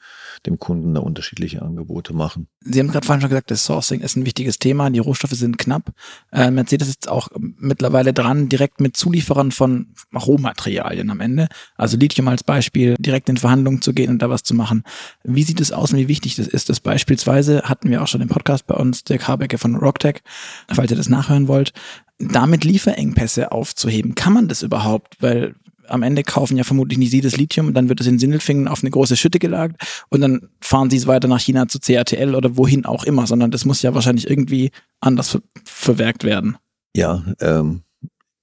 dem 0.46 0.58
Kunden 0.58 0.94
da 0.94 1.02
unterschiedliche 1.02 1.60
Angebote 1.60 2.14
machen. 2.14 2.48
Sie 2.60 2.78
haben 2.78 2.88
gerade 2.88 3.04
vorhin 3.04 3.20
schon 3.20 3.28
gesagt, 3.28 3.50
das 3.50 3.66
Sourcing 3.66 4.00
ist 4.00 4.16
ein 4.16 4.24
wichtiges 4.24 4.58
Thema. 4.58 4.88
Die 4.88 5.00
Rohstoffe 5.00 5.32
sind 5.32 5.58
knapp. 5.58 5.92
Äh, 6.32 6.50
Mercedes 6.50 6.88
ist 6.88 7.08
auch 7.08 7.28
mittlerweile 7.36 8.14
dran, 8.14 8.48
direkt 8.48 8.80
mit 8.80 8.96
Zulieferern 8.96 9.52
von 9.52 9.94
Rohmaterialien 10.14 11.10
am 11.10 11.20
Ende, 11.20 11.48
also 11.76 11.98
Lithium 11.98 12.28
als 12.28 12.42
Beispiel, 12.42 12.94
direkt 12.98 13.28
in 13.28 13.36
Verhandlungen 13.36 13.82
zu 13.82 13.92
gehen 13.92 14.08
und 14.08 14.22
da 14.22 14.30
was 14.30 14.44
zu 14.44 14.54
machen. 14.54 14.84
Wie 15.24 15.42
sieht 15.42 15.60
es 15.60 15.72
aus 15.72 15.92
und 15.92 15.98
wie 15.98 16.08
wichtig 16.08 16.36
das 16.36 16.46
ist? 16.46 16.70
Das 16.70 16.80
beispielsweise 16.80 17.62
hatten 17.64 17.90
wir 17.90 18.02
auch 18.02 18.08
schon 18.08 18.22
im 18.22 18.28
Podcast 18.28 18.66
bei 18.66 18.74
uns, 18.74 19.04
der 19.04 19.18
Harbecke 19.18 19.58
von 19.58 19.76
Rocktech, 19.76 20.21
falls 20.68 20.90
ihr 20.90 20.96
das 20.96 21.08
nachhören 21.08 21.48
wollt, 21.48 21.72
damit 22.18 22.64
Lieferengpässe 22.64 23.52
aufzuheben. 23.52 24.14
Kann 24.14 24.32
man 24.32 24.48
das 24.48 24.62
überhaupt? 24.62 25.16
Weil 25.20 25.54
am 25.88 26.02
Ende 26.02 26.22
kaufen 26.22 26.56
ja 26.56 26.64
vermutlich 26.64 26.98
nicht 26.98 27.10
sie 27.10 27.20
das 27.20 27.36
Lithium 27.36 27.74
dann 27.74 27.88
wird 27.88 28.00
es 28.00 28.06
in 28.06 28.18
Sindelfingen 28.18 28.68
auf 28.68 28.82
eine 28.82 28.90
große 28.90 29.16
Schütte 29.16 29.38
gelagert 29.38 29.76
und 30.08 30.20
dann 30.20 30.48
fahren 30.60 30.90
sie 30.90 30.96
es 30.96 31.06
weiter 31.06 31.28
nach 31.28 31.40
China 31.40 31.68
zu 31.68 31.80
CATL 31.80 32.34
oder 32.34 32.56
wohin 32.56 32.84
auch 32.84 33.04
immer, 33.04 33.26
sondern 33.26 33.50
das 33.50 33.64
muss 33.64 33.82
ja 33.82 33.94
wahrscheinlich 33.94 34.28
irgendwie 34.28 34.70
anders 35.00 35.30
ver 35.30 35.40
verwerkt 35.64 36.24
werden. 36.24 36.56
Ja, 36.94 37.24
ähm, 37.40 37.82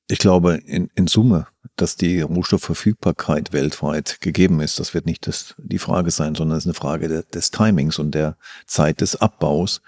ich 0.07 0.19
glaube 0.19 0.55
in, 0.65 0.89
in 0.95 1.07
Summe, 1.07 1.47
dass 1.75 1.95
die 1.95 2.21
Rohstoffverfügbarkeit 2.21 3.53
weltweit 3.53 4.19
gegeben 4.21 4.59
ist, 4.59 4.79
das 4.79 4.93
wird 4.93 5.05
nicht 5.05 5.27
das, 5.27 5.55
die 5.57 5.77
Frage 5.77 6.11
sein, 6.11 6.35
sondern 6.35 6.57
es 6.57 6.65
ist 6.65 6.67
eine 6.67 6.73
Frage 6.73 7.07
de, 7.07 7.23
des 7.33 7.51
Timings 7.51 7.99
und 7.99 8.15
der 8.15 8.37
Zeit 8.65 9.01
des 9.01 9.15
Abbaus. 9.15 9.81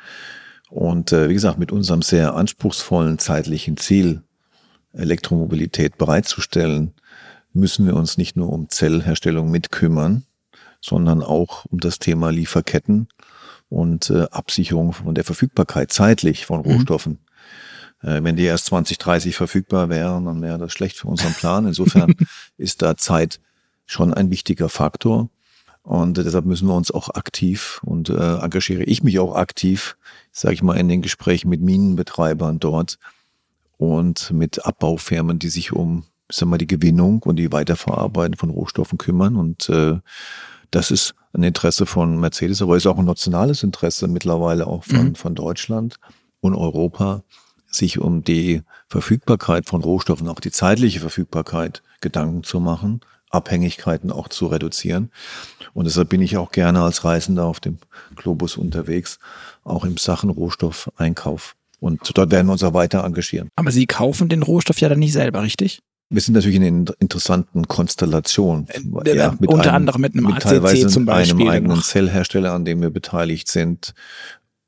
Und 0.72 1.12
äh, 1.12 1.28
wie 1.28 1.34
gesagt, 1.34 1.60
mit 1.60 1.74
unserem 1.74 2.02
sehr 2.02 2.34
anspruchsvollen 2.34 3.20
zeitlichen 3.20 3.76
Ziel, 3.76 4.24
Elektromobilität 4.94 5.98
bereitzustellen, 5.98 6.94
müssen 7.52 7.86
wir 7.86 7.96
uns 7.98 8.18
nicht 8.18 8.38
nur 8.38 8.54
um 8.54 8.70
Zellherstellung 8.70 9.52
mitkümmern, 9.52 10.24
sondern 10.80 11.24
auch 11.24 11.66
um 11.66 11.82
das 11.82 12.00
Thema 12.00 12.32
Lieferketten 12.32 13.10
und 13.68 14.10
äh, 14.12 14.28
Absicherung 14.32 14.94
von 14.94 15.14
der 15.14 15.26
Verfügbarkeit 15.26 15.92
zeitlich 15.92 16.46
von 16.46 16.62
mhm. 16.62 16.72
Rohstoffen. 16.72 17.20
Mhm. 18.02 18.10
Äh, 18.10 18.24
wenn 18.24 18.38
die 18.38 18.46
erst 18.46 18.68
2030 18.68 19.36
verfügbar 19.36 19.90
wären, 19.90 20.24
dann 20.24 20.42
wäre 20.42 20.58
das 20.58 20.72
schlecht 20.72 20.98
für 20.98 21.10
unseren 21.10 21.34
Plan. 21.34 21.68
Insofern 21.68 22.16
ist 22.58 22.82
da 22.82 22.96
Zeit 22.96 23.42
schon 23.86 24.14
ein 24.14 24.32
wichtiger 24.32 24.70
Faktor. 24.70 25.30
Und 25.84 26.18
deshalb 26.18 26.46
müssen 26.46 26.68
wir 26.68 26.76
uns 26.76 26.92
auch 26.92 27.10
aktiv 27.10 27.82
und 27.84 28.10
äh, 28.10 28.38
engagiere 28.38 28.84
ich 28.84 29.04
mich 29.04 29.20
auch 29.20 29.36
aktiv, 29.36 29.98
sage 30.32 30.54
ich 30.54 30.62
mal, 30.62 30.78
in 30.78 30.88
den 30.88 31.02
Gesprächen 31.02 31.50
mit 31.50 31.62
Minenbetreibern 31.62 32.60
dort 32.60 33.00
und 33.78 34.32
mit 34.32 34.64
Abbaufirmen, 34.66 35.40
die 35.40 35.50
sich 35.50 35.74
um 35.74 36.06
sagen 36.32 36.52
wir, 36.52 36.58
die 36.58 36.68
Gewinnung 36.68 37.24
und 37.24 37.38
die 37.38 37.52
Weiterverarbeitung 37.52 38.38
von 38.38 38.50
Rohstoffen 38.52 38.98
kümmern. 38.98 39.36
Und 39.36 39.70
äh, 39.70 40.00
das 40.70 40.92
ist 40.92 41.16
ein 41.34 41.44
Interesse 41.44 41.86
von 41.86 42.20
Mercedes, 42.20 42.62
aber 42.62 42.78
ist 42.78 42.88
auch 42.88 42.98
ein 42.98 43.06
nationales 43.06 43.64
Interesse 43.64 44.08
mittlerweile 44.08 44.68
auch 44.68 44.84
von, 44.84 45.10
mhm. 45.10 45.16
von 45.16 45.36
Deutschland 45.36 45.98
und 46.42 46.56
Europa, 46.56 47.24
sich 47.68 48.00
um 48.00 48.24
die 48.24 48.64
Verfügbarkeit 48.88 49.66
von 49.66 49.82
Rohstoffen, 49.82 50.28
auch 50.28 50.40
die 50.40 50.52
zeitliche 50.52 51.00
Verfügbarkeit 51.00 51.82
Gedanken 52.02 52.44
zu 52.44 52.60
machen 52.60 53.02
Abhängigkeiten 53.32 54.12
auch 54.12 54.28
zu 54.28 54.48
reduzieren. 54.48 55.12
Und 55.74 55.86
deshalb 55.86 56.10
bin 56.10 56.22
ich 56.22 56.38
auch 56.38 56.52
gerne 56.52 56.82
als 56.82 57.04
Reisender 57.04 57.46
auf 57.46 57.60
dem 57.60 57.78
Globus 58.16 58.58
unterwegs, 58.58 59.20
auch 59.64 59.86
im 59.86 59.98
Sachen 59.98 60.30
Rohstoffeinkauf. 60.30 61.56
Und 61.80 62.16
dort 62.16 62.32
werden 62.32 62.48
wir 62.48 62.54
uns 62.54 62.64
auch 62.64 62.74
weiter 62.74 63.04
engagieren. 63.04 63.50
Aber 63.56 63.72
Sie 63.72 63.88
kaufen 63.88 64.30
den 64.30 64.44
Rohstoff 64.44 64.80
ja 64.82 64.90
dann 64.90 65.00
nicht 65.00 65.14
selber, 65.14 65.42
richtig? 65.42 65.80
Wir 66.10 66.22
sind 66.22 66.34
natürlich 66.34 66.58
in 66.58 66.64
einer 66.66 66.94
interessanten 67.00 67.68
Konstellation. 67.68 68.68
Äh, 68.70 69.16
ja, 69.16 69.34
unter 69.40 69.62
einem, 69.62 69.76
anderem 69.76 70.02
mit 70.02 70.14
einem 70.14 70.26
mit 70.26 70.46
ACC 70.46 70.90
zum 70.90 71.06
Beispiel. 71.06 71.42
einem 71.42 71.50
eigenen 71.50 71.82
Zellhersteller, 71.82 72.52
an 72.52 72.66
dem 72.66 72.82
wir 72.82 72.90
beteiligt 72.90 73.48
sind. 73.48 73.94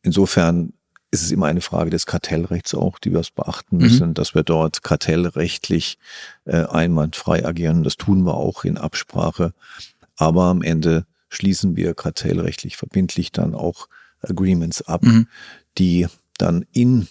Insofern 0.03 0.73
ist 1.13 1.21
es 1.21 1.31
immer 1.31 1.45
eine 1.45 1.61
Frage 1.61 1.91
des 1.91 2.07
Kartellrechts 2.07 2.73
auch, 2.73 2.97
die 2.97 3.13
wir 3.13 3.23
beachten 3.35 3.77
mhm. 3.77 3.83
müssen, 3.83 4.07
mhm. 4.09 4.13
dass 4.15 4.33
wir 4.33 4.41
dort 4.41 4.81
kartellrechtlich 4.81 5.99
äh, 6.45 6.65
einwandfrei 6.65 7.45
agieren. 7.45 7.83
Das 7.83 7.97
tun 7.97 8.23
wir 8.23 8.33
auch 8.33 8.63
in 8.63 8.79
Absprache. 8.79 9.53
Aber 10.17 10.45
am 10.45 10.63
Ende 10.63 11.05
schließen 11.29 11.75
wir 11.75 11.93
kartellrechtlich 11.93 12.77
verbindlich 12.77 13.31
dann 13.31 13.53
auch 13.53 13.87
Agreements 14.21 14.81
ab, 14.81 15.03
mhm. 15.03 15.27
die 15.77 16.07
dann 16.39 16.65
in 16.71 17.07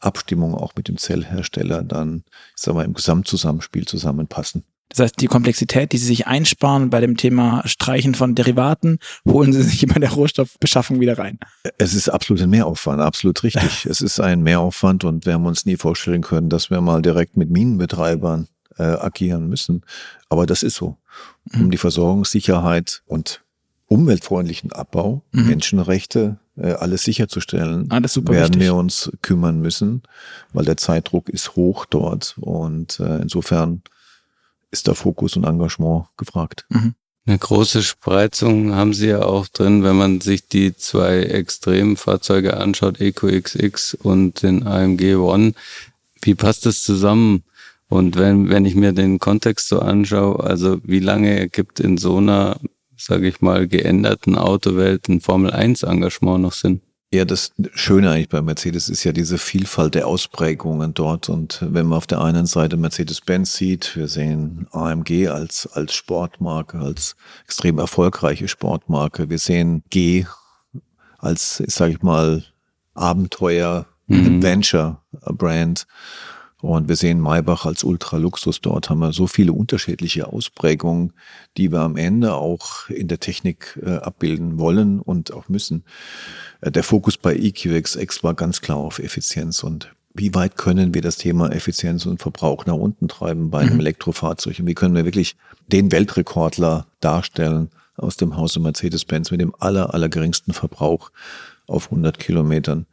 Abstimmung 0.00 0.54
auch 0.54 0.74
mit 0.76 0.88
dem 0.88 0.98
Zellhersteller 0.98 1.82
dann, 1.82 2.24
ich 2.54 2.62
sag 2.62 2.74
mal, 2.74 2.84
im 2.84 2.94
Gesamtzusammenspiel 2.94 3.86
zusammenpassen. 3.86 4.64
Das 4.88 5.00
heißt, 5.00 5.20
die 5.20 5.26
Komplexität, 5.26 5.92
die 5.92 5.98
Sie 5.98 6.06
sich 6.06 6.26
einsparen 6.26 6.90
bei 6.90 7.00
dem 7.00 7.16
Thema 7.16 7.62
Streichen 7.66 8.14
von 8.14 8.34
Derivaten, 8.34 8.98
holen 9.26 9.52
Sie 9.52 9.62
sich 9.62 9.86
bei 9.86 10.00
der 10.00 10.10
Rohstoffbeschaffung 10.10 11.00
wieder 11.00 11.18
rein. 11.18 11.38
Es 11.76 11.94
ist 11.94 12.08
absolut 12.08 12.42
ein 12.42 12.50
Mehraufwand, 12.50 13.00
absolut 13.00 13.42
richtig. 13.42 13.86
es 13.86 14.00
ist 14.00 14.20
ein 14.20 14.42
Mehraufwand 14.42 15.04
und 15.04 15.26
wir 15.26 15.34
haben 15.34 15.46
uns 15.46 15.66
nie 15.66 15.76
vorstellen 15.76 16.22
können, 16.22 16.48
dass 16.48 16.70
wir 16.70 16.80
mal 16.80 17.02
direkt 17.02 17.36
mit 17.36 17.50
Minenbetreibern 17.50 18.48
äh, 18.78 18.82
agieren 18.82 19.48
müssen. 19.48 19.82
Aber 20.28 20.46
das 20.46 20.62
ist 20.62 20.76
so. 20.76 20.96
Um 21.52 21.64
mhm. 21.64 21.70
die 21.70 21.78
Versorgungssicherheit 21.78 23.02
und 23.06 23.42
umweltfreundlichen 23.86 24.72
Abbau, 24.72 25.24
mhm. 25.32 25.46
Menschenrechte, 25.46 26.38
äh, 26.56 26.72
alles 26.72 27.02
sicherzustellen, 27.02 27.90
alles 27.90 28.16
werden 28.16 28.54
wichtig. 28.54 28.60
wir 28.60 28.74
uns 28.74 29.10
kümmern 29.22 29.60
müssen, 29.60 30.02
weil 30.52 30.64
der 30.64 30.76
Zeitdruck 30.76 31.28
ist 31.28 31.56
hoch 31.56 31.86
dort 31.86 32.36
und 32.38 33.00
äh, 33.00 33.18
insofern 33.18 33.82
ist 34.70 34.88
da 34.88 34.94
Fokus 34.94 35.36
und 35.36 35.44
Engagement 35.44 36.06
gefragt. 36.16 36.66
Mhm. 36.68 36.94
Eine 37.26 37.38
große 37.38 37.82
Spreizung 37.82 38.74
haben 38.74 38.94
Sie 38.94 39.08
ja 39.08 39.20
auch 39.22 39.48
drin, 39.48 39.82
wenn 39.82 39.96
man 39.96 40.22
sich 40.22 40.48
die 40.48 40.74
zwei 40.74 41.18
Extremfahrzeuge 41.18 42.56
anschaut, 42.56 43.02
EcoXX 43.02 43.94
und 43.94 44.42
den 44.42 44.66
AMG 44.66 45.16
One. 45.16 45.52
Wie 46.22 46.34
passt 46.34 46.64
das 46.64 46.82
zusammen? 46.82 47.44
Und 47.88 48.16
wenn, 48.16 48.48
wenn 48.48 48.64
ich 48.64 48.74
mir 48.74 48.92
den 48.92 49.18
Kontext 49.18 49.68
so 49.68 49.80
anschaue, 49.80 50.42
also 50.42 50.78
wie 50.84 51.00
lange 51.00 51.50
gibt 51.50 51.80
in 51.80 51.98
so 51.98 52.16
einer, 52.16 52.58
sage 52.96 53.28
ich 53.28 53.42
mal, 53.42 53.68
geänderten 53.68 54.36
Autowelt 54.36 55.08
ein 55.08 55.20
Formel-1-Engagement 55.20 56.40
noch 56.40 56.52
Sinn? 56.52 56.80
Ja, 57.10 57.24
das 57.24 57.52
Schöne 57.72 58.10
eigentlich 58.10 58.28
bei 58.28 58.42
Mercedes 58.42 58.90
ist 58.90 59.02
ja 59.02 59.12
diese 59.12 59.38
Vielfalt 59.38 59.94
der 59.94 60.06
Ausprägungen 60.06 60.92
dort. 60.92 61.30
Und 61.30 61.58
wenn 61.62 61.86
man 61.86 61.96
auf 61.96 62.06
der 62.06 62.20
einen 62.20 62.44
Seite 62.44 62.76
Mercedes-Benz 62.76 63.54
sieht, 63.54 63.96
wir 63.96 64.08
sehen 64.08 64.66
AMG 64.72 65.28
als, 65.28 65.66
als 65.66 65.94
Sportmarke, 65.94 66.78
als 66.78 67.16
extrem 67.44 67.78
erfolgreiche 67.78 68.46
Sportmarke. 68.46 69.30
Wir 69.30 69.38
sehen 69.38 69.82
G 69.88 70.26
als, 71.16 71.62
sage 71.66 71.92
ich 71.92 72.02
mal, 72.02 72.44
Abenteuer, 72.92 73.86
mhm. 74.06 74.36
Adventure-Brand. 74.36 75.86
Und 76.60 76.88
wir 76.88 76.96
sehen 76.96 77.20
Maybach 77.20 77.66
als 77.66 77.84
Ultraluxus. 77.84 78.60
Dort 78.60 78.90
haben 78.90 78.98
wir 78.98 79.12
so 79.12 79.28
viele 79.28 79.52
unterschiedliche 79.52 80.26
Ausprägungen, 80.26 81.12
die 81.56 81.70
wir 81.70 81.80
am 81.80 81.96
Ende 81.96 82.34
auch 82.34 82.88
in 82.88 83.06
der 83.06 83.20
Technik 83.20 83.78
äh, 83.82 83.96
abbilden 83.96 84.58
wollen 84.58 85.00
und 85.00 85.32
auch 85.32 85.48
müssen. 85.48 85.84
Äh, 86.60 86.72
der 86.72 86.82
Fokus 86.82 87.16
bei 87.16 87.36
EQXX 87.36 88.24
war 88.24 88.34
ganz 88.34 88.60
klar 88.60 88.78
auf 88.78 88.98
Effizienz 88.98 89.62
und 89.62 89.94
wie 90.14 90.34
weit 90.34 90.56
können 90.56 90.94
wir 90.94 91.02
das 91.02 91.16
Thema 91.16 91.52
Effizienz 91.52 92.06
und 92.06 92.20
Verbrauch 92.20 92.66
nach 92.66 92.74
unten 92.74 93.06
treiben 93.06 93.50
bei 93.50 93.60
einem 93.60 93.74
mhm. 93.74 93.80
Elektrofahrzeug 93.80 94.58
und 94.58 94.66
wie 94.66 94.74
können 94.74 94.96
wir 94.96 95.04
wirklich 95.04 95.36
den 95.68 95.92
Weltrekordler 95.92 96.86
darstellen 96.98 97.70
aus 97.96 98.16
dem 98.16 98.36
Hause 98.36 98.58
Mercedes-Benz 98.58 99.30
mit 99.30 99.40
dem 99.40 99.54
aller, 99.58 99.94
aller 99.94 100.08
geringsten 100.08 100.52
Verbrauch 100.52 101.10
auf 101.68 101.86
100 101.86 102.18
Kilometern. 102.18 102.86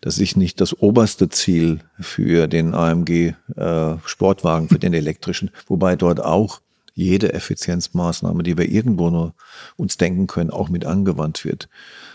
Das 0.00 0.18
ist 0.18 0.36
nicht 0.36 0.60
das 0.60 0.74
oberste 0.74 1.28
Ziel 1.28 1.80
für 1.98 2.48
den 2.48 2.74
AMG 2.74 3.34
äh, 3.56 3.96
Sportwagen, 4.04 4.68
für 4.68 4.78
den 4.78 4.92
elektrischen, 4.92 5.50
wobei 5.66 5.96
dort 5.96 6.20
auch 6.20 6.60
jede 6.94 7.32
Effizienzmaßnahme, 7.34 8.42
die 8.42 8.56
wir 8.56 8.68
irgendwo 8.68 9.10
nur 9.10 9.34
uns 9.76 9.96
denken 9.98 10.26
können, 10.26 10.50
auch 10.50 10.70
mit 10.70 10.86
angewandt 10.86 11.44
wird. 11.44 11.68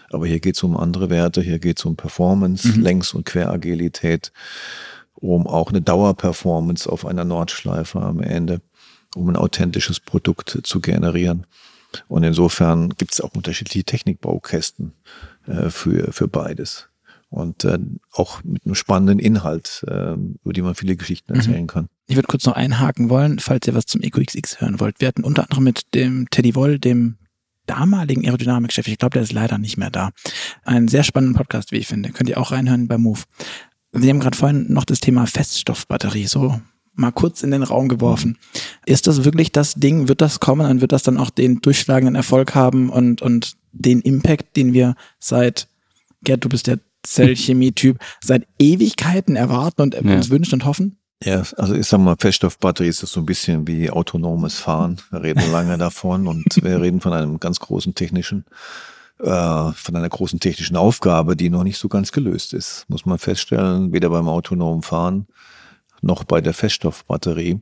Aber 0.10 0.28
hier 0.28 0.39
geht 0.39 0.56
es 0.56 0.63
um 0.63 0.76
andere 0.76 1.10
Werte, 1.10 1.41
hier 1.41 1.60
geht 1.60 1.80
es 1.80 1.86
um 1.86 1.95
Performance, 1.95 2.67
mhm. 2.67 2.82
Längs- 2.82 3.13
und 3.13 3.26
Queragilität, 3.26 4.34
um 5.13 5.47
auch 5.47 5.69
eine 5.69 5.82
Dauerperformance 5.82 6.89
auf 6.89 7.06
einer 7.06 7.24
Nordschleife 7.24 8.02
am 8.02 8.21
Ende, 8.21 8.62
um 9.15 9.30
ein 9.30 9.36
authentisches 9.36 10.00
Produkt 10.00 10.60
zu 10.63 10.82
generieren. 10.82 11.45
Und 12.08 12.23
insofern 12.23 12.89
gibt 12.89 13.13
es 13.13 13.21
auch 13.21 13.34
unterschiedliche 13.34 13.84
Technikbaukästen 13.84 14.93
äh, 15.47 15.69
für, 15.69 16.12
für 16.12 16.27
beides. 16.27 16.88
Und 17.30 17.63
äh, 17.63 17.80
auch 18.12 18.43
mit 18.43 18.65
einem 18.65 18.75
spannenden 18.75 19.19
Inhalt, 19.19 19.86
äh, 19.88 20.13
über 20.43 20.54
die 20.54 20.62
man 20.62 20.75
viele 20.75 20.97
Geschichten 20.97 21.32
mhm. 21.32 21.39
erzählen 21.39 21.62
mhm. 21.62 21.67
kann. 21.67 21.89
Ich 22.08 22.15
würde 22.15 22.27
kurz 22.27 22.45
noch 22.45 22.56
einhaken 22.56 23.10
wollen, 23.10 23.39
falls 23.39 23.67
ihr 23.67 23.73
was 23.73 23.86
zum 23.86 24.01
EcoXX 24.01 24.60
hören 24.60 24.80
wollt. 24.82 24.99
Wir 24.99 25.08
hatten 25.08 25.23
unter 25.23 25.43
anderem 25.43 25.63
mit 25.63 25.93
dem 25.93 26.30
Teddy 26.30 26.56
Woll, 26.56 26.77
dem 26.77 27.17
damaligen 27.67 28.25
Aerodynamikchef, 28.25 28.88
ich 28.88 28.97
glaube, 28.97 29.13
der 29.13 29.21
ist 29.21 29.32
leider 29.32 29.58
nicht 29.58 29.77
mehr 29.77 29.91
da, 29.91 30.10
einen 30.63 30.89
sehr 30.89 31.04
spannenden 31.04 31.38
Podcast, 31.38 31.71
wie 31.71 31.77
ich 31.77 31.88
finde. 31.88 32.12
Könnt 32.12 32.30
ihr 32.30 32.38
auch 32.38 32.51
reinhören 32.51 32.88
bei 32.88 32.97
Move. 32.97 33.21
Wir 33.93 34.10
haben 34.10 34.19
gerade 34.19 34.38
vorhin 34.38 34.71
noch 34.71 34.84
das 34.84 34.99
Thema 34.99 35.25
Feststoffbatterie 35.25 36.27
so 36.27 36.60
mal 36.93 37.12
kurz 37.12 37.43
in 37.43 37.51
den 37.51 37.63
Raum 37.63 37.88
geworfen. 37.88 38.38
Ist 38.86 39.08
das 39.08 39.23
wirklich 39.23 39.51
das 39.51 39.75
Ding? 39.75 40.08
Wird 40.08 40.21
das 40.21 40.39
kommen 40.39 40.69
und 40.69 40.82
wird 40.82 40.91
das 40.91 41.04
dann 41.04 41.17
auch 41.17 41.30
den 41.30 41.62
durchschlagenden 41.62 42.15
Erfolg 42.15 42.56
haben 42.56 42.89
und, 42.89 43.21
und 43.21 43.56
den 43.71 44.01
Impact, 44.01 44.56
den 44.56 44.73
wir 44.73 44.95
seit, 45.19 45.67
Gerd, 46.23 46.43
du 46.43 46.49
bist 46.49 46.67
der 46.67 46.80
Zellchemie-Typ, 47.04 47.97
seit 48.23 48.47
Ewigkeiten 48.60 49.36
erwarten 49.36 49.82
und 49.82 49.95
ja. 49.95 50.01
uns 50.01 50.30
wünschen 50.30 50.56
und 50.56 50.65
hoffen? 50.65 50.97
Ja, 51.23 51.43
also 51.58 51.75
ich 51.75 51.88
sag 51.88 51.99
mal, 51.99 52.15
Feststoffbatterie 52.17 52.89
ist 52.89 53.04
das 53.04 53.12
so 53.12 53.19
ein 53.19 53.25
bisschen 53.25 53.67
wie 53.67 53.91
autonomes 53.91 54.56
Fahren. 54.56 54.99
Wir 55.12 55.21
reden 55.21 55.51
lange 55.51 55.77
davon 55.80 56.27
und 56.27 56.45
wir 56.62 56.82
reden 56.82 56.99
von 56.99 57.13
einem 57.13 57.39
ganz 57.39 57.60
großen 57.60 57.93
technischen, 57.93 58.45
äh, 59.19 59.71
von 59.71 59.95
einer 59.95 60.10
großen 60.10 60.39
technischen 60.39 60.75
Aufgabe, 60.77 61.36
die 61.36 61.49
noch 61.49 61.63
nicht 61.63 61.77
so 61.77 61.89
ganz 61.89 62.12
gelöst 62.12 62.54
ist. 62.54 62.86
Muss 62.88 63.06
man 63.06 63.19
feststellen, 63.19 63.93
weder 63.93 64.10
beim 64.10 64.27
autonomen 64.27 64.82
Fahren 64.82 65.27
noch 66.02 66.24
bei 66.24 66.42
der 66.42 66.54
Feststoffbatterie. 66.54 67.60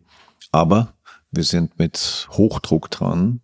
Aber 0.51 0.93
wir 1.31 1.43
sind 1.43 1.77
mit 1.77 2.27
Hochdruck 2.31 2.89
dran, 2.89 3.41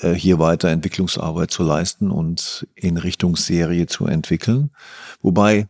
äh, 0.00 0.12
hier 0.12 0.38
weiter 0.38 0.68
Entwicklungsarbeit 0.68 1.50
zu 1.50 1.62
leisten 1.62 2.10
und 2.10 2.66
in 2.74 2.96
Richtung 2.96 3.36
Serie 3.36 3.86
zu 3.86 4.06
entwickeln. 4.06 4.70
Wobei 5.22 5.68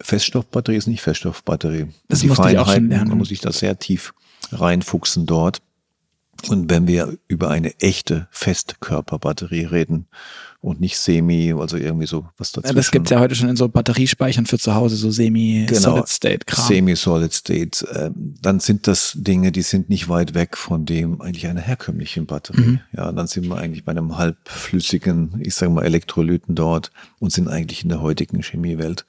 Feststoffbatterie 0.00 0.76
ist 0.76 0.88
nicht 0.88 1.02
Feststoffbatterie. 1.02 1.88
Das 2.08 2.20
die 2.20 2.26
musste 2.26 2.50
ich 2.50 2.58
auch 2.58 2.72
schon 2.72 2.88
lernen. 2.88 3.10
Man 3.10 3.18
muss 3.18 3.28
sich 3.28 3.40
da 3.40 3.52
sehr 3.52 3.78
tief 3.78 4.14
reinfuchsen 4.50 5.26
dort. 5.26 5.62
Und 6.48 6.70
wenn 6.70 6.86
wir 6.86 7.16
über 7.28 7.50
eine 7.50 7.78
echte 7.80 8.26
Festkörperbatterie 8.30 9.64
reden 9.64 10.08
und 10.60 10.80
nicht 10.80 10.96
Semi, 10.96 11.52
also 11.52 11.76
irgendwie 11.76 12.06
so 12.06 12.26
was 12.38 12.52
dazwischen. 12.52 12.74
Ja, 12.74 12.80
das 12.80 12.90
gibt's 12.90 13.10
ja 13.10 13.18
heute 13.18 13.34
schon 13.34 13.48
in 13.48 13.56
so 13.56 13.68
Batteriespeichern 13.68 14.46
für 14.46 14.58
zu 14.58 14.74
Hause, 14.74 14.96
so 14.96 15.10
Semi-Solid-State-Kram. 15.10 16.68
Genau, 16.68 16.68
Semi-Solid-State. 16.68 17.88
Äh, 17.88 18.10
dann 18.14 18.60
sind 18.60 18.86
das 18.86 19.12
Dinge, 19.16 19.50
die 19.50 19.62
sind 19.62 19.88
nicht 19.88 20.08
weit 20.08 20.34
weg 20.34 20.56
von 20.56 20.86
dem 20.86 21.20
eigentlich 21.20 21.48
einer 21.48 21.60
herkömmlichen 21.60 22.26
Batterie. 22.26 22.60
Mhm. 22.60 22.80
Ja, 22.96 23.10
dann 23.10 23.26
sind 23.26 23.48
wir 23.48 23.56
eigentlich 23.56 23.84
bei 23.84 23.90
einem 23.90 24.16
halbflüssigen, 24.16 25.40
ich 25.40 25.54
sage 25.54 25.72
mal 25.72 25.84
Elektrolyten 25.84 26.54
dort 26.54 26.92
und 27.18 27.32
sind 27.32 27.48
eigentlich 27.48 27.82
in 27.82 27.88
der 27.88 28.00
heutigen 28.00 28.40
Chemiewelt. 28.42 29.04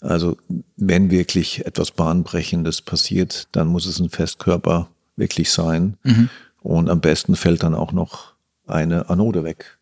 Also 0.00 0.36
wenn 0.76 1.10
wirklich 1.10 1.64
etwas 1.64 1.90
Bahnbrechendes 1.90 2.82
passiert, 2.82 3.48
dann 3.52 3.68
muss 3.68 3.86
es 3.86 4.00
ein 4.00 4.10
Festkörper 4.10 4.88
wirklich 5.16 5.50
sein. 5.50 5.96
Mhm. 6.02 6.28
Und 6.62 6.88
am 6.90 7.00
besten 7.00 7.36
fällt 7.36 7.62
dann 7.62 7.74
auch 7.74 7.92
noch 7.92 8.34
eine 8.66 9.10
Anode 9.10 9.44
weg. 9.44 9.78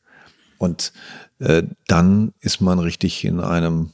Und 0.59 0.93
äh, 1.39 1.63
dann 1.87 2.33
ist 2.41 2.61
man 2.61 2.79
richtig 2.79 3.25
in 3.25 3.41
einem 3.41 3.91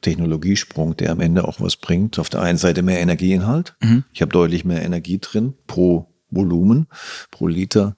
Technologiesprung, 0.00 0.96
der 0.96 1.12
am 1.12 1.20
Ende 1.20 1.46
auch 1.46 1.60
was 1.60 1.76
bringt. 1.76 2.18
Auf 2.18 2.28
der 2.28 2.42
einen 2.42 2.58
Seite 2.58 2.82
mehr 2.82 3.00
Energieinhalt. 3.00 3.76
Mhm. 3.80 4.04
Ich 4.12 4.22
habe 4.22 4.32
deutlich 4.32 4.64
mehr 4.64 4.82
Energie 4.82 5.18
drin 5.18 5.54
pro 5.66 6.08
Volumen, 6.30 6.86
pro 7.30 7.46
Liter 7.46 7.96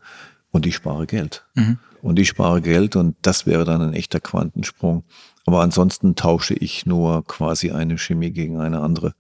und 0.51 0.67
ich 0.67 0.75
spare 0.75 1.07
Geld. 1.07 1.45
Mhm. 1.55 1.79
Und 2.03 2.19
ich 2.19 2.29
spare 2.29 2.63
Geld 2.63 2.97
und 2.97 3.17
das 3.23 3.47
wäre 3.47 3.65
dann 3.65 3.83
ein 3.83 3.93
echter 3.93 4.21
Quantensprung. 4.21 5.05
Aber 5.45 5.61
ansonsten 5.61 6.15
tausche 6.15 6.55
ich 6.55 6.87
nur 6.87 7.27
quasi 7.27 7.71
eine 7.71 7.99
Chemie 7.99 8.31
gegen 8.31 8.59
eine 8.59 8.81
andere, 8.81 9.15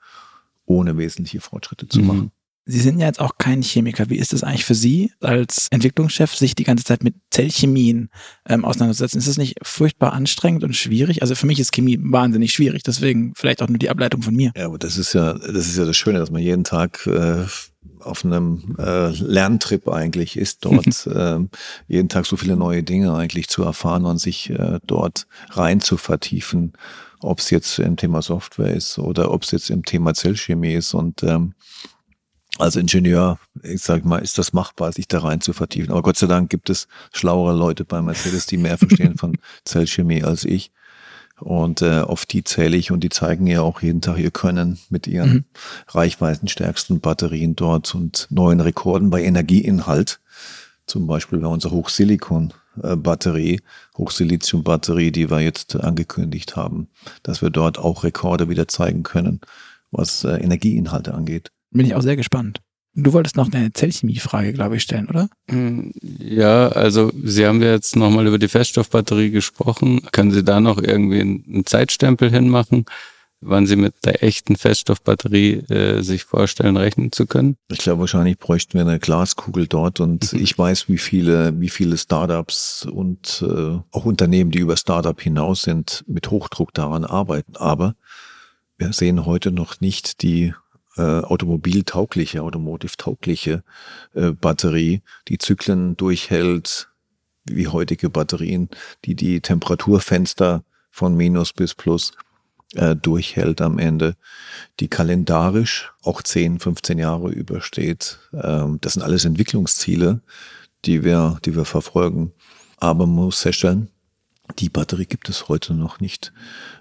ohne 0.64 0.96
wesentliche 0.96 1.40
Fortschritte 1.40 1.88
zu 1.88 2.00
mhm. 2.00 2.06
machen. 2.06 2.32
Sie 2.70 2.80
sind 2.80 3.00
ja 3.00 3.06
jetzt 3.06 3.20
auch 3.20 3.36
kein 3.36 3.62
Chemiker. 3.62 4.08
Wie 4.10 4.18
ist 4.18 4.32
es 4.32 4.44
eigentlich 4.44 4.64
für 4.64 4.74
Sie 4.74 5.12
als 5.20 5.66
Entwicklungschef, 5.70 6.34
sich 6.34 6.54
die 6.54 6.64
ganze 6.64 6.84
Zeit 6.84 7.02
mit 7.02 7.16
Zellchemien 7.30 8.10
ähm, 8.48 8.64
auseinanderzusetzen? 8.64 9.18
Ist 9.18 9.26
das 9.26 9.38
nicht 9.38 9.58
furchtbar 9.62 10.12
anstrengend 10.12 10.62
und 10.62 10.76
schwierig? 10.76 11.22
Also 11.22 11.34
für 11.34 11.46
mich 11.46 11.58
ist 11.58 11.72
Chemie 11.72 11.98
wahnsinnig 12.00 12.52
schwierig, 12.52 12.84
deswegen 12.84 13.32
vielleicht 13.34 13.60
auch 13.62 13.68
nur 13.68 13.78
die 13.78 13.90
Ableitung 13.90 14.22
von 14.22 14.36
mir. 14.36 14.52
Ja, 14.56 14.66
aber 14.66 14.78
das 14.78 14.98
ist 14.98 15.14
ja, 15.14 15.34
das 15.34 15.66
ist 15.66 15.76
ja 15.76 15.84
das 15.84 15.96
Schöne, 15.96 16.20
dass 16.20 16.30
man 16.30 16.42
jeden 16.42 16.62
Tag 16.62 17.06
äh, 17.08 17.44
auf 17.98 18.24
einem 18.24 18.76
äh, 18.78 19.10
Lerntrip 19.10 19.88
eigentlich 19.88 20.36
ist, 20.36 20.64
dort 20.64 21.06
äh, 21.08 21.38
jeden 21.88 22.08
Tag 22.08 22.26
so 22.26 22.36
viele 22.36 22.56
neue 22.56 22.84
Dinge 22.84 23.12
eigentlich 23.14 23.48
zu 23.48 23.64
erfahren 23.64 24.04
und 24.04 24.18
sich 24.18 24.50
äh, 24.50 24.78
dort 24.86 25.26
rein 25.50 25.80
zu 25.80 25.96
vertiefen, 25.96 26.74
ob 27.20 27.40
es 27.40 27.50
jetzt 27.50 27.78
im 27.80 27.96
Thema 27.96 28.22
Software 28.22 28.74
ist 28.74 28.98
oder 28.98 29.32
ob 29.32 29.42
es 29.42 29.50
jetzt 29.50 29.70
im 29.70 29.84
Thema 29.84 30.14
Zellchemie 30.14 30.74
ist 30.74 30.94
und 30.94 31.22
ähm, 31.22 31.54
als 32.60 32.76
Ingenieur, 32.76 33.38
ich 33.62 33.82
sag 33.82 34.04
mal, 34.04 34.18
ist 34.18 34.38
das 34.38 34.52
machbar, 34.52 34.92
sich 34.92 35.08
da 35.08 35.20
rein 35.20 35.40
zu 35.40 35.52
vertiefen. 35.52 35.90
Aber 35.90 36.02
Gott 36.02 36.16
sei 36.16 36.26
Dank 36.26 36.50
gibt 36.50 36.70
es 36.70 36.88
schlauere 37.12 37.56
Leute 37.56 37.84
bei 37.84 38.00
Mercedes, 38.02 38.46
die 38.46 38.56
mehr 38.56 38.78
verstehen 38.78 39.16
von 39.16 39.36
Zellchemie 39.64 40.24
als 40.24 40.44
ich. 40.44 40.70
Und 41.40 41.80
äh, 41.80 42.00
auf 42.00 42.26
die 42.26 42.44
zähle 42.44 42.76
ich 42.76 42.90
und 42.90 43.00
die 43.00 43.08
zeigen 43.08 43.46
ja 43.46 43.62
auch 43.62 43.80
jeden 43.80 44.02
Tag 44.02 44.18
ihr 44.18 44.30
Können 44.30 44.78
mit 44.90 45.06
ihren 45.06 45.32
mhm. 45.32 45.44
reichweitenstärksten 45.88 47.00
Batterien 47.00 47.56
dort 47.56 47.94
und 47.94 48.26
neuen 48.30 48.60
Rekorden 48.60 49.08
bei 49.10 49.22
Energieinhalt. 49.22 50.20
Zum 50.86 51.06
Beispiel 51.06 51.38
bei 51.38 51.48
unserer 51.48 51.72
Hochsilikon-Batterie, 51.72 53.60
Hochsilizium-Batterie, 53.96 55.12
die 55.12 55.30
wir 55.30 55.40
jetzt 55.40 55.76
angekündigt 55.76 56.56
haben, 56.56 56.88
dass 57.22 57.40
wir 57.40 57.50
dort 57.50 57.78
auch 57.78 58.04
Rekorde 58.04 58.48
wieder 58.48 58.68
zeigen 58.68 59.02
können, 59.02 59.40
was 59.90 60.24
äh, 60.24 60.34
Energieinhalte 60.34 61.14
angeht. 61.14 61.52
Bin 61.70 61.86
ich 61.86 61.94
auch 61.94 62.02
sehr 62.02 62.16
gespannt. 62.16 62.60
Du 62.94 63.12
wolltest 63.12 63.36
noch 63.36 63.52
eine 63.52 63.72
Zellchemie-Frage, 63.72 64.52
glaube 64.52 64.76
ich, 64.76 64.82
stellen, 64.82 65.08
oder? 65.08 65.28
Hm, 65.48 65.92
ja, 66.02 66.68
also 66.68 67.12
Sie 67.22 67.46
haben 67.46 67.62
ja 67.62 67.70
jetzt 67.70 67.94
nochmal 67.94 68.26
über 68.26 68.38
die 68.38 68.48
Feststoffbatterie 68.48 69.30
gesprochen. 69.30 70.02
Können 70.10 70.32
Sie 70.32 70.42
da 70.42 70.58
noch 70.60 70.82
irgendwie 70.82 71.20
einen 71.20 71.64
Zeitstempel 71.66 72.30
hinmachen, 72.30 72.86
wann 73.40 73.66
Sie 73.66 73.76
mit 73.76 73.94
der 74.04 74.24
echten 74.24 74.56
Feststoffbatterie 74.56 75.52
äh, 75.70 76.02
sich 76.02 76.24
vorstellen, 76.24 76.76
rechnen 76.76 77.12
zu 77.12 77.26
können? 77.26 77.56
Ich 77.70 77.78
glaube, 77.78 78.00
wahrscheinlich 78.00 78.38
bräuchten 78.38 78.74
wir 78.74 78.80
eine 78.80 78.98
Glaskugel 78.98 79.68
dort 79.68 80.00
und 80.00 80.32
mhm. 80.32 80.40
ich 80.40 80.58
weiß, 80.58 80.88
wie 80.88 80.98
viele, 80.98 81.58
wie 81.60 81.68
viele 81.70 81.96
Startups 81.96 82.88
und 82.90 83.44
äh, 83.48 83.78
auch 83.92 84.04
Unternehmen, 84.04 84.50
die 84.50 84.58
über 84.58 84.76
Startup 84.76 85.18
hinaus 85.20 85.62
sind, 85.62 86.02
mit 86.08 86.28
Hochdruck 86.32 86.74
daran 86.74 87.04
arbeiten. 87.04 87.54
Aber 87.54 87.94
wir 88.78 88.92
sehen 88.92 89.26
heute 89.26 89.52
noch 89.52 89.80
nicht 89.80 90.22
die 90.22 90.54
äh, 90.96 91.02
automobiltaugliche, 91.02 92.42
automotive-taugliche 92.42 93.62
äh, 94.14 94.30
Batterie, 94.32 95.02
die 95.28 95.38
Zyklen 95.38 95.96
durchhält, 95.96 96.88
wie 97.44 97.68
heutige 97.68 98.10
Batterien, 98.10 98.68
die 99.04 99.14
die 99.14 99.40
Temperaturfenster 99.40 100.64
von 100.90 101.16
Minus 101.16 101.52
bis 101.52 101.74
Plus 101.74 102.12
äh, 102.74 102.94
durchhält 102.96 103.60
am 103.60 103.78
Ende, 103.78 104.16
die 104.78 104.88
kalendarisch 104.88 105.92
auch 106.02 106.22
10, 106.22 106.60
15 106.60 106.98
Jahre 106.98 107.30
übersteht. 107.30 108.18
Ähm, 108.32 108.78
das 108.80 108.94
sind 108.94 109.02
alles 109.02 109.24
Entwicklungsziele, 109.24 110.20
die 110.84 111.04
wir, 111.04 111.38
die 111.44 111.56
wir 111.56 111.64
verfolgen. 111.64 112.32
Aber 112.76 113.06
man 113.06 113.26
muss 113.26 113.40
feststellen, 113.40 113.90
die 114.58 114.68
Batterie 114.68 115.06
gibt 115.06 115.28
es 115.28 115.48
heute 115.48 115.74
noch 115.74 116.00
nicht. 116.00 116.32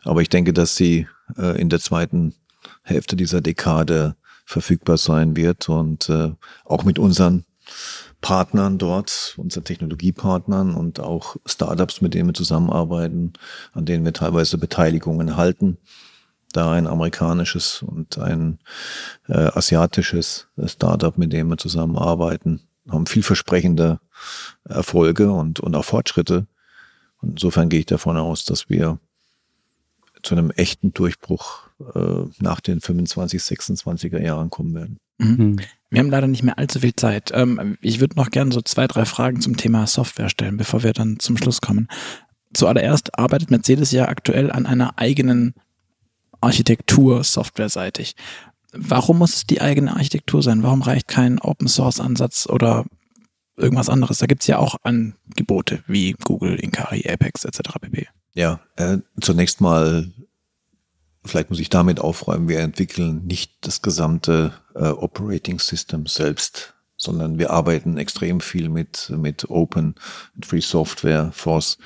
Aber 0.04 0.22
ich 0.22 0.30
denke, 0.30 0.54
dass 0.54 0.76
sie 0.76 1.08
äh, 1.38 1.60
in 1.60 1.70
der 1.70 1.80
zweiten 1.80 2.36
Hälfte 2.84 3.16
dieser 3.16 3.42
Dekade 3.42 4.16
verfügbar 4.46 4.98
sein 4.98 5.36
wird 5.36 5.70
und 5.70 6.10
äh, 6.10 6.32
auch 6.66 6.84
mit 6.84 6.98
unseren 7.00 7.46
Partnern 8.22 8.78
dort, 8.78 9.36
unseren 9.38 9.64
Technologiepartnern 9.64 10.74
und 10.76 11.00
auch 11.00 11.38
Startups, 11.46 12.02
mit 12.02 12.14
denen 12.14 12.30
wir 12.30 12.34
zusammenarbeiten, 12.34 13.34
an 13.74 13.86
denen 13.86 14.04
wir 14.04 14.14
teilweise 14.14 14.58
Beteiligungen 14.58 15.38
halten. 15.38 15.78
Da 16.52 16.72
ein 16.72 16.88
amerikanisches 16.88 17.84
und 17.84 18.18
ein 18.18 18.60
äh, 19.28 19.34
asiatisches 19.34 20.48
Startup, 20.66 21.16
mit 21.18 21.32
dem 21.32 21.48
wir 21.50 21.58
zusammenarbeiten, 21.58 22.62
haben 22.90 23.06
vielversprechende 23.06 24.00
Erfolge 24.64 25.32
und, 25.32 25.60
und 25.60 25.76
auch 25.76 25.86
Fortschritte. 25.86 26.48
Und 27.22 27.32
insofern 27.32 27.70
gehe 27.70 27.82
ich 27.82 27.86
davon 27.86 28.18
aus, 28.18 28.46
dass 28.46 28.68
wir 28.70 29.00
zu 30.24 30.36
einem 30.36 30.50
echten 30.52 30.92
Durchbruch 30.92 31.69
äh, 31.96 32.26
nach 32.40 32.60
den 32.60 32.82
25, 32.82 33.42
26er 33.42 34.22
Jahren 34.22 34.50
kommen 34.50 34.74
werden. 34.74 34.98
Mhm. 35.18 35.36
mhm. 35.38 35.60
Wir 35.92 36.02
haben 36.02 36.12
leider 36.12 36.28
nicht 36.28 36.44
mehr 36.44 36.60
allzu 36.60 36.82
viel 36.82 36.96
Zeit. 36.96 37.32
Ähm, 37.34 37.76
ich 37.82 38.00
würde 38.00 38.16
noch 38.16 38.30
gerne 38.30 38.52
so 38.52 38.62
zwei, 38.62 38.86
drei 38.86 39.06
Fragen 39.06 39.42
zum 39.42 39.58
Thema 39.58 39.88
Software 39.88 40.30
stellen, 40.30 40.56
bevor 40.56 40.84
wir 40.84 40.94
dann 40.94 41.18
zum 41.20 41.36
Schluss 41.36 41.62
kommen. 41.62 41.88
Zuallererst 42.54 43.18
arbeitet 43.18 43.50
Mercedes 43.50 43.92
ja 43.92 44.08
aktuell 44.08 44.52
an 44.52 44.68
einer 44.68 45.00
eigenen 45.00 45.56
Architektur 46.42 47.24
softwareseitig. 47.24 48.16
Warum 48.72 49.18
muss 49.18 49.36
es 49.36 49.48
die 49.48 49.62
eigene 49.62 49.96
Architektur 49.96 50.44
sein? 50.44 50.64
Warum 50.64 50.82
reicht 50.82 51.08
kein 51.08 51.40
Open 51.40 51.68
Source 51.68 52.00
Ansatz 52.00 52.48
oder 52.48 52.86
irgendwas 53.58 53.90
anderes? 53.90 54.20
Da 54.20 54.28
gibt 54.28 54.42
es 54.42 54.48
ja 54.48 54.60
auch 54.60 54.76
Angebote 54.84 55.84
wie 55.88 56.14
Google, 56.24 56.56
Incari, 56.56 57.04
Apex 57.10 57.46
etc. 57.46 57.80
pp. 57.82 58.08
Ja, 58.36 58.60
äh, 58.76 59.00
zunächst 59.22 59.60
mal, 59.60 60.12
vielleicht 61.26 61.50
muss 61.50 61.60
ich 61.60 61.70
damit 61.70 62.00
aufräumen, 62.00 62.48
wir 62.48 62.60
entwickeln 62.60 63.26
nicht 63.26 63.54
das 63.62 63.82
gesamte 63.82 64.54
äh, 64.76 64.88
Operating 64.88 65.60
System 65.60 66.06
selbst, 66.06 66.74
sondern 66.98 67.40
wir 67.40 67.52
arbeiten 67.52 67.98
extrem 67.98 68.42
viel 68.42 68.68
mit, 68.68 69.12
mit 69.16 69.50
Open, 69.50 69.96
mit 70.36 70.46
Free 70.46 70.60
Software, 70.60 71.32
Force, 71.32 71.78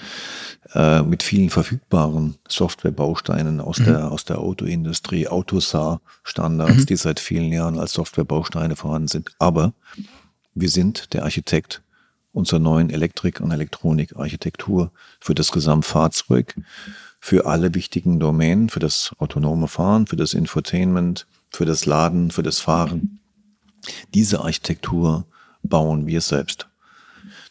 äh, 0.74 1.04
mit 1.04 1.22
vielen 1.22 1.52
verfügbaren 1.52 2.36
Softwarebausteinen 2.48 3.62
aus 3.62 3.80
mhm. 3.80 3.86
der, 3.86 4.12
aus 4.12 4.26
der 4.26 4.40
Autoindustrie, 4.40 5.28
Autosar-Standards, 5.28 6.78
mhm. 6.78 6.86
die 6.88 6.96
seit 6.96 7.20
vielen 7.20 7.52
Jahren 7.52 7.78
als 7.78 7.94
Softwarebausteine 7.94 8.76
vorhanden 8.76 9.08
sind. 9.08 9.32
Aber 9.38 9.74
wir 10.56 10.70
sind 10.70 11.14
der 11.14 11.24
Architekt 11.24 11.84
unserer 12.32 12.60
neuen 12.60 12.90
Elektrik- 12.90 13.40
und 13.40 13.52
Elektronikarchitektur 13.52 14.92
für 15.20 15.36
das 15.36 15.52
Gesamtfahrzeug, 15.52 16.56
für 17.24 17.46
alle 17.46 17.74
wichtigen 17.74 18.20
Domänen, 18.20 18.68
für 18.68 18.82
das 18.82 19.14
autonome 19.18 19.70
Fahren, 19.70 20.08
für 20.08 20.18
das 20.18 20.34
Infotainment, 20.34 21.26
für 21.52 21.64
das 21.64 21.86
Laden, 21.86 22.32
für 22.32 22.44
das 22.44 22.60
Fahren. 22.60 23.20
Diese 24.14 24.42
Architektur 24.42 25.26
bauen 25.62 26.06
wir 26.06 26.20
selbst. 26.20 26.68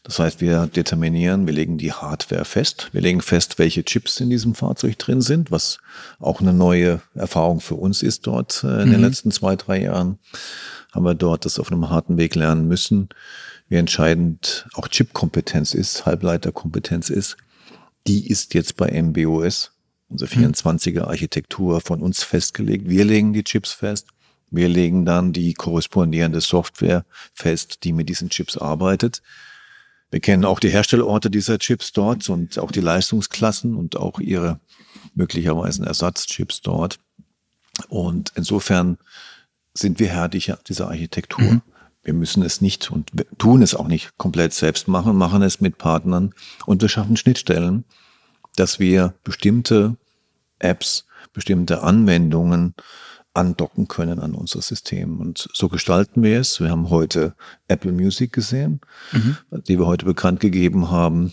Das 0.03 0.19
heißt, 0.19 0.43
wir 0.43 0.67
determinieren, 0.67 1.47
wir 1.47 1.55
legen 1.55 1.79
die 1.79 1.91
Hardware 1.91 2.45
fest, 2.45 2.91
wir 2.93 3.01
legen 3.01 3.23
fest, 3.23 3.59
welche 3.59 3.83
Chips 3.83 4.21
in 4.21 4.29
diesem 4.29 4.55
Fahrzeug 4.55 4.99
drin 4.99 5.23
sind, 5.23 5.51
was 5.51 5.79
auch 6.19 6.43
eine 6.43 6.53
neue 6.53 7.01
Erfahrung 7.15 7.61
für 7.61 7.77
uns 7.77 8.03
ist 8.03 8.27
dort 8.27 8.63
äh, 8.65 8.83
in 8.83 8.89
mhm. 8.89 8.93
den 8.93 9.01
letzten 9.01 9.31
zwei, 9.31 9.57
drei 9.57 9.81
Jahren. 9.81 10.19
Haben 10.93 11.07
wir 11.07 11.15
dort 11.15 11.47
das 11.47 11.59
auf 11.59 11.73
einem 11.73 11.89
harten 11.89 12.19
Weg 12.19 12.35
lernen 12.35 12.69
müssen 12.69 13.09
wie 13.69 13.77
entscheidend 13.77 14.67
auch 14.75 14.87
Chip-Kompetenz 14.87 15.73
ist, 15.73 16.05
Halbleiterkompetenz 16.05 17.09
ist, 17.09 17.39
die 18.07 18.29
ist 18.29 18.55
jetzt 18.55 18.77
bei 18.77 18.91
MBOS, 19.01 19.73
unsere 20.09 20.31
24er 20.31 21.03
mhm. 21.03 21.09
Architektur, 21.09 21.81
von 21.81 22.03
uns 22.03 22.23
festgelegt. 22.23 22.89
Wir 22.89 23.05
legen 23.05 23.33
die 23.33 23.45
Chips 23.45 23.73
fest. 23.73 24.09
Wir 24.51 24.69
legen 24.69 25.07
dann 25.07 25.33
die 25.33 25.55
korrespondierende 25.55 26.43
Software 26.43 27.07
fest, 27.33 27.85
die 27.85 27.93
mit 27.93 28.09
diesen 28.09 28.29
Chips 28.29 28.59
arbeitet. 28.59 29.23
Wir 30.11 30.21
kennen 30.21 30.45
auch 30.45 30.61
die 30.61 30.69
Herstellorte 30.69 31.31
dieser 31.31 31.59
Chips 31.59 31.93
dort 31.93 32.29
und 32.29 32.59
auch 32.59 32.71
die 32.71 32.81
Leistungsklassen 32.81 33.75
und 33.75 33.97
auch 33.97 34.21
ihre 34.21 34.61
möglicherweise 35.15 35.87
Ersatzchips 35.87 36.61
dort. 36.61 36.99
Und 37.89 38.33
insofern 38.35 38.99
sind 39.73 39.99
wir 40.01 40.09
Herr 40.09 40.29
dieser 40.29 40.89
Architektur. 40.89 41.41
Mhm 41.41 41.63
wir 42.03 42.15
müssen 42.15 42.43
es 42.43 42.61
nicht 42.61 42.91
und 42.91 43.11
tun 43.39 43.63
es 43.63 43.75
auch 43.75 43.87
nicht 43.87 44.17
komplett 44.19 44.53
selbst 44.53 44.89
machen, 44.89 45.17
machen 45.17 45.43
es 45.43 45.61
mit 45.61 45.79
Partnern 45.79 46.35
und 46.67 46.83
wir 46.83 46.89
schaffen 46.89 47.17
Schnittstellen, 47.17 47.85
dass 48.57 48.79
wir 48.79 49.15
bestimmte 49.25 49.97
Apps, 50.59 51.07
bestimmte 51.33 51.83
Anwendungen 51.83 52.75
andocken 53.35 53.89
können 53.89 54.19
an 54.19 54.35
unser 54.35 54.61
System. 54.61 55.19
Und 55.19 55.49
so 55.55 55.69
gestalten 55.69 56.23
wir 56.23 56.39
es. 56.39 56.61
Wir 56.61 56.71
haben 56.71 56.91
heute 56.91 57.35
Apple 57.69 57.93
Music 57.93 58.33
gesehen, 58.33 58.81
mhm. 59.13 59.37
die 59.67 59.79
wir 59.79 59.87
heute 59.87 60.05
bekannt 60.05 60.41
gegeben 60.41 60.91
haben, 60.91 61.33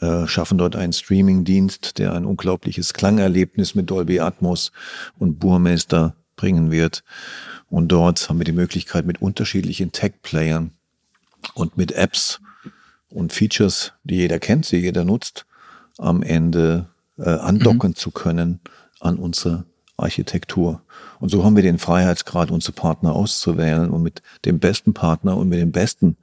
äh, 0.00 0.26
schaffen 0.26 0.58
dort 0.58 0.76
einen 0.76 0.92
Streaming-Dienst, 0.92 1.98
der 1.98 2.12
ein 2.12 2.26
unglaubliches 2.26 2.92
Klangerlebnis 2.92 3.74
mit 3.74 3.90
Dolby 3.90 4.20
Atmos 4.20 4.72
und 5.18 5.38
Burmeister 5.38 6.14
bringen 6.36 6.70
wird. 6.70 7.02
Und 7.72 7.88
dort 7.88 8.28
haben 8.28 8.38
wir 8.38 8.44
die 8.44 8.52
Möglichkeit, 8.52 9.06
mit 9.06 9.22
unterschiedlichen 9.22 9.92
Tech-Playern 9.92 10.72
und 11.54 11.78
mit 11.78 11.92
Apps 11.92 12.38
und 13.08 13.32
Features, 13.32 13.94
die 14.04 14.16
jeder 14.16 14.38
kennt, 14.38 14.70
die 14.70 14.76
jeder 14.76 15.06
nutzt, 15.06 15.46
am 15.96 16.22
Ende 16.22 16.84
äh, 17.16 17.30
andocken 17.30 17.92
mhm. 17.92 17.94
zu 17.94 18.10
können 18.10 18.60
an 19.00 19.16
unsere 19.16 19.64
Architektur. 19.96 20.82
Und 21.18 21.30
so 21.30 21.44
haben 21.44 21.56
wir 21.56 21.62
den 21.62 21.78
Freiheitsgrad, 21.78 22.50
unsere 22.50 22.74
Partner 22.74 23.14
auszuwählen 23.14 23.88
und 23.88 24.02
mit 24.02 24.20
dem 24.44 24.58
besten 24.58 24.92
Partner 24.92 25.38
und 25.38 25.48
mit 25.48 25.58
dem 25.58 25.72
besten 25.72 26.18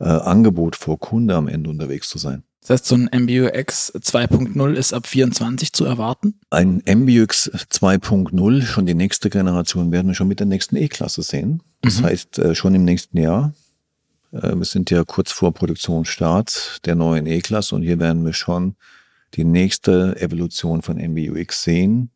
äh, 0.00 0.06
Angebot 0.06 0.74
vor 0.74 0.98
Kunde 0.98 1.36
am 1.36 1.46
Ende 1.46 1.70
unterwegs 1.70 2.08
zu 2.08 2.18
sein. 2.18 2.42
Das 2.66 2.80
heißt, 2.80 2.86
so 2.86 2.94
ein 2.94 3.10
MBUX 3.12 3.92
2.0 3.94 4.72
ist 4.72 4.94
ab 4.94 5.06
24 5.06 5.74
zu 5.74 5.84
erwarten? 5.84 6.40
Ein 6.48 6.82
MBUX 6.86 7.50
2.0, 7.52 8.62
schon 8.62 8.86
die 8.86 8.94
nächste 8.94 9.28
Generation, 9.28 9.92
werden 9.92 10.08
wir 10.08 10.14
schon 10.14 10.28
mit 10.28 10.40
der 10.40 10.46
nächsten 10.46 10.76
E-Klasse 10.76 11.22
sehen. 11.22 11.62
Das 11.82 12.00
mhm. 12.00 12.04
heißt, 12.04 12.38
äh, 12.38 12.54
schon 12.54 12.74
im 12.74 12.86
nächsten 12.86 13.18
Jahr. 13.18 13.52
Äh, 14.32 14.56
wir 14.56 14.64
sind 14.64 14.90
ja 14.90 15.04
kurz 15.04 15.30
vor 15.30 15.52
Produktionsstart 15.52 16.86
der 16.86 16.94
neuen 16.94 17.26
E-Klasse 17.26 17.74
und 17.74 17.82
hier 17.82 17.98
werden 17.98 18.24
wir 18.24 18.32
schon 18.32 18.76
die 19.34 19.44
nächste 19.44 20.18
Evolution 20.18 20.80
von 20.80 20.96
MBUX 20.96 21.64
sehen, 21.64 22.12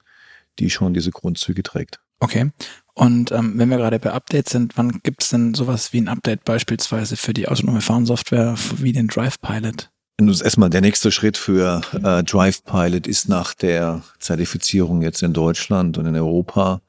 die 0.59 0.71
schon 0.71 0.95
diese 0.95 1.11
Grundzüge 1.11 1.63
trägt. 1.63 2.01
Okay. 2.21 2.53
Und 2.95 3.33
ähm, 3.33 3.53
wenn 3.57 3.69
wir 3.69 3.77
gerade 3.77 3.99
bei 3.99 4.13
Updates 4.13 4.53
sind, 4.53 4.79
wann 4.79 5.01
gibt 5.03 5.23
es 5.23 5.29
denn 5.29 5.53
sowas 5.53 5.93
wie 5.93 6.01
ein 6.01 6.09
Update 6.09 6.45
beispielsweise 6.45 7.19
für 7.19 7.35
die 7.35 7.49
autonome 7.49 7.83
Fahren-Software 7.83 8.55
wie 8.79 8.93
den 8.93 9.09
Drive 9.09 9.41
Pilot? 9.43 9.91
Nun 10.21 10.35
erstmal 10.35 10.69
der 10.69 10.81
nächste 10.81 11.13
Schritt 11.13 11.37
für 11.37 11.81
äh, 12.03 12.25
Drive 12.25 12.65
Pilot 12.65 13.07
ist 13.07 13.29
nach 13.29 13.55
der 13.55 14.03
Zertifizierung 14.19 15.01
jetzt 15.03 15.23
in 15.23 15.33
Deutschland 15.33 15.97
und 15.97 16.07
in 16.07 16.17
Europa 16.17 16.81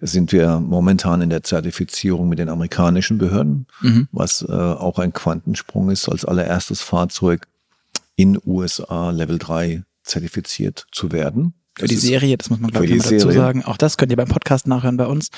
sind 0.00 0.30
wir 0.30 0.60
momentan 0.60 1.20
in 1.20 1.30
der 1.30 1.42
Zertifizierung 1.42 2.28
mit 2.28 2.38
den 2.38 2.48
amerikanischen 2.48 3.18
Behörden, 3.18 3.66
mhm. 3.80 4.06
was 4.12 4.42
äh, 4.42 4.52
auch 4.52 5.00
ein 5.00 5.12
Quantensprung 5.12 5.90
ist, 5.90 6.08
als 6.08 6.24
allererstes 6.24 6.80
Fahrzeug 6.80 7.48
in 8.14 8.38
USA 8.46 9.10
Level 9.10 9.38
3 9.38 9.82
zertifiziert 10.04 10.86
zu 10.92 11.10
werden. 11.10 11.54
Für 11.76 11.86
die 11.86 11.96
Serie, 11.96 12.36
das 12.36 12.48
muss 12.48 12.60
man 12.60 12.70
glaube 12.70 12.86
ich 12.86 12.96
mal 12.96 13.10
dazu 13.10 13.30
sagen. 13.32 13.64
Auch 13.64 13.76
das 13.76 13.96
könnt 13.96 14.12
ihr 14.12 14.16
beim 14.16 14.28
Podcast 14.28 14.68
nachhören 14.68 14.96
bei 14.96 15.06
uns. 15.06 15.30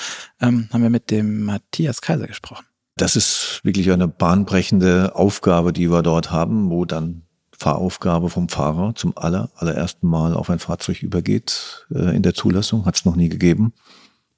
Ähm, 0.43 0.69
haben 0.73 0.83
wir 0.83 0.91
mit 0.91 1.11
dem 1.11 1.45
Matthias 1.45 2.03
Kaiser 2.03 2.27
gesprochen. 2.27 2.67
Das 2.97 3.17
ist 3.17 3.61
wirklich 3.63 3.91
eine 3.91 4.09
bahnbrechende 4.09 5.15
Aufgabe, 5.15 5.73
die 5.73 5.91
wir 5.91 6.03
dort 6.03 6.31
haben, 6.31 6.69
wo 6.69 6.85
dann 6.85 7.23
Fahraufgabe 7.61 8.31
vom 8.31 8.49
Fahrer 8.49 8.95
zum 8.95 9.17
aller, 9.17 9.51
allerersten 9.55 10.09
Mal 10.09 10.35
auf 10.35 10.49
ein 10.49 10.59
Fahrzeug 10.59 11.03
übergeht 11.03 11.87
äh, 11.95 12.17
in 12.17 12.23
der 12.23 12.35
Zulassung. 12.35 12.87
Hat 12.87 12.97
es 12.97 13.05
noch 13.05 13.17
nie 13.17 13.29
gegeben. 13.29 13.75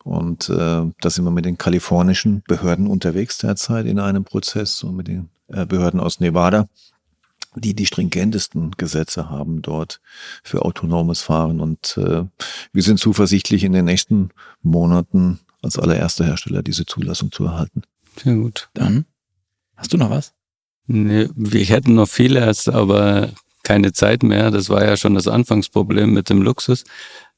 Und 0.02 0.48
äh, 0.48 0.82
da 1.00 1.10
sind 1.10 1.24
wir 1.24 1.30
mit 1.30 1.44
den 1.44 1.56
kalifornischen 1.56 2.42
Behörden 2.48 2.88
unterwegs 2.88 3.38
derzeit 3.38 3.86
in 3.86 4.00
einem 4.00 4.24
Prozess 4.24 4.82
und 4.82 4.96
mit 4.96 5.06
den 5.06 5.28
äh, 5.46 5.64
Behörden 5.64 6.00
aus 6.00 6.18
Nevada 6.18 6.68
die 7.54 7.74
die 7.74 7.86
stringentesten 7.86 8.70
Gesetze 8.72 9.28
haben 9.28 9.62
dort 9.62 10.00
für 10.42 10.62
autonomes 10.62 11.20
Fahren. 11.20 11.60
Und 11.60 11.98
äh, 11.98 12.24
wir 12.72 12.82
sind 12.82 12.98
zuversichtlich, 12.98 13.64
in 13.64 13.72
den 13.72 13.84
nächsten 13.84 14.30
Monaten 14.62 15.40
als 15.60 15.78
allererster 15.78 16.24
Hersteller 16.24 16.62
diese 16.62 16.86
Zulassung 16.86 17.30
zu 17.30 17.44
erhalten. 17.44 17.82
Sehr 18.22 18.36
gut. 18.36 18.70
Dann 18.74 19.04
hast 19.76 19.92
du 19.92 19.98
noch 19.98 20.10
was? 20.10 20.32
Nee, 20.86 21.28
wir 21.34 21.64
hätten 21.64 21.94
noch 21.94 22.08
vieles, 22.08 22.68
aber 22.68 23.32
keine 23.62 23.92
Zeit 23.92 24.22
mehr. 24.22 24.50
Das 24.50 24.68
war 24.68 24.84
ja 24.84 24.96
schon 24.96 25.14
das 25.14 25.28
Anfangsproblem 25.28 26.12
mit 26.12 26.28
dem 26.28 26.42
Luxus. 26.42 26.84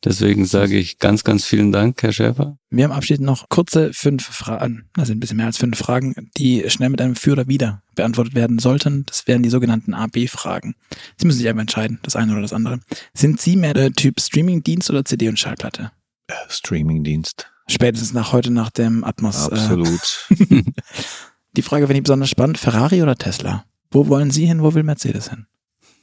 Deswegen 0.04 0.44
sage 0.44 0.76
ich 0.76 0.98
ganz, 0.98 1.24
ganz 1.24 1.46
vielen 1.46 1.72
Dank, 1.72 2.02
Herr 2.02 2.12
Schäfer. 2.12 2.58
Wir 2.70 2.84
haben 2.84 2.92
abschließend 2.92 3.24
noch 3.24 3.48
kurze 3.48 3.92
fünf 3.94 4.24
Fragen, 4.26 4.90
also 4.98 5.12
ein 5.12 5.20
bisschen 5.20 5.38
mehr 5.38 5.46
als 5.46 5.56
fünf 5.56 5.78
Fragen, 5.78 6.30
die 6.36 6.68
schnell 6.68 6.90
mit 6.90 7.00
einem 7.00 7.16
Für 7.16 7.32
oder 7.32 7.48
Wider 7.48 7.82
beantwortet 7.94 8.34
werden 8.34 8.58
sollten. 8.58 9.06
Das 9.06 9.26
wären 9.26 9.42
die 9.42 9.48
sogenannten 9.48 9.94
A-B-Fragen. 9.94 10.74
Sie 11.16 11.26
müssen 11.26 11.38
sich 11.38 11.48
einfach 11.48 11.62
entscheiden, 11.62 12.00
das 12.02 12.16
eine 12.16 12.32
oder 12.32 12.42
das 12.42 12.52
andere. 12.52 12.80
Sind 13.14 13.40
Sie 13.40 13.56
mehr 13.56 13.72
der 13.72 13.92
Typ 13.92 14.20
Streamingdienst 14.20 14.90
oder 14.90 15.04
CD 15.04 15.28
und 15.28 15.38
Schallplatte? 15.38 15.90
Äh, 16.26 16.34
Streamingdienst. 16.48 17.50
Spätestens 17.66 18.12
nach 18.12 18.32
heute, 18.32 18.50
nach 18.50 18.70
dem 18.70 19.04
Atmos. 19.04 19.48
Äh, 19.48 19.52
Absolut. 19.52 20.28
Äh, 20.30 20.62
die 21.56 21.62
Frage 21.62 21.86
finde 21.86 21.98
ich 21.98 22.04
besonders 22.04 22.30
spannend. 22.30 22.58
Ferrari 22.58 23.02
oder 23.02 23.16
Tesla? 23.16 23.64
Wo 23.90 24.08
wollen 24.08 24.30
Sie 24.30 24.46
hin, 24.46 24.62
wo 24.62 24.74
will 24.74 24.82
Mercedes 24.82 25.30
hin? 25.30 25.46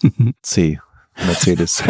C. 0.42 0.80
Mercedes. 1.26 1.84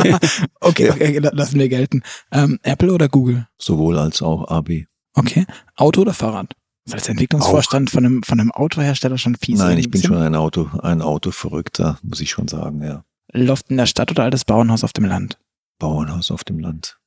okay, 0.60 0.90
okay, 0.90 1.18
lassen 1.18 1.58
wir 1.58 1.68
gelten. 1.68 2.02
Ähm, 2.30 2.58
Apple 2.62 2.92
oder 2.92 3.08
Google? 3.08 3.46
Sowohl 3.58 3.98
als 3.98 4.22
auch 4.22 4.48
AB. 4.48 4.86
Okay. 5.14 5.46
Auto 5.76 6.02
oder 6.02 6.14
Fahrrad? 6.14 6.54
Das 6.84 6.94
als 6.94 7.08
Entwicklungsvorstand 7.08 7.90
von 7.90 8.04
einem, 8.04 8.22
von 8.22 8.40
einem 8.40 8.52
Autohersteller 8.52 9.16
schon 9.16 9.36
fies. 9.36 9.58
Nein, 9.58 9.78
ich 9.78 9.90
bin 9.90 10.02
schon 10.02 10.18
ein 10.18 10.34
Auto, 10.34 10.70
ein 10.82 11.00
Autoverrückter, 11.00 11.98
muss 12.02 12.20
ich 12.20 12.30
schon 12.30 12.46
sagen, 12.46 12.82
ja. 12.82 13.04
Loft 13.32 13.70
in 13.70 13.78
der 13.78 13.86
Stadt 13.86 14.10
oder 14.10 14.24
altes 14.24 14.44
Bauernhaus 14.44 14.84
auf 14.84 14.92
dem 14.92 15.06
Land? 15.06 15.38
Bauernhaus 15.78 16.30
auf 16.30 16.44
dem 16.44 16.58
Land. 16.58 16.98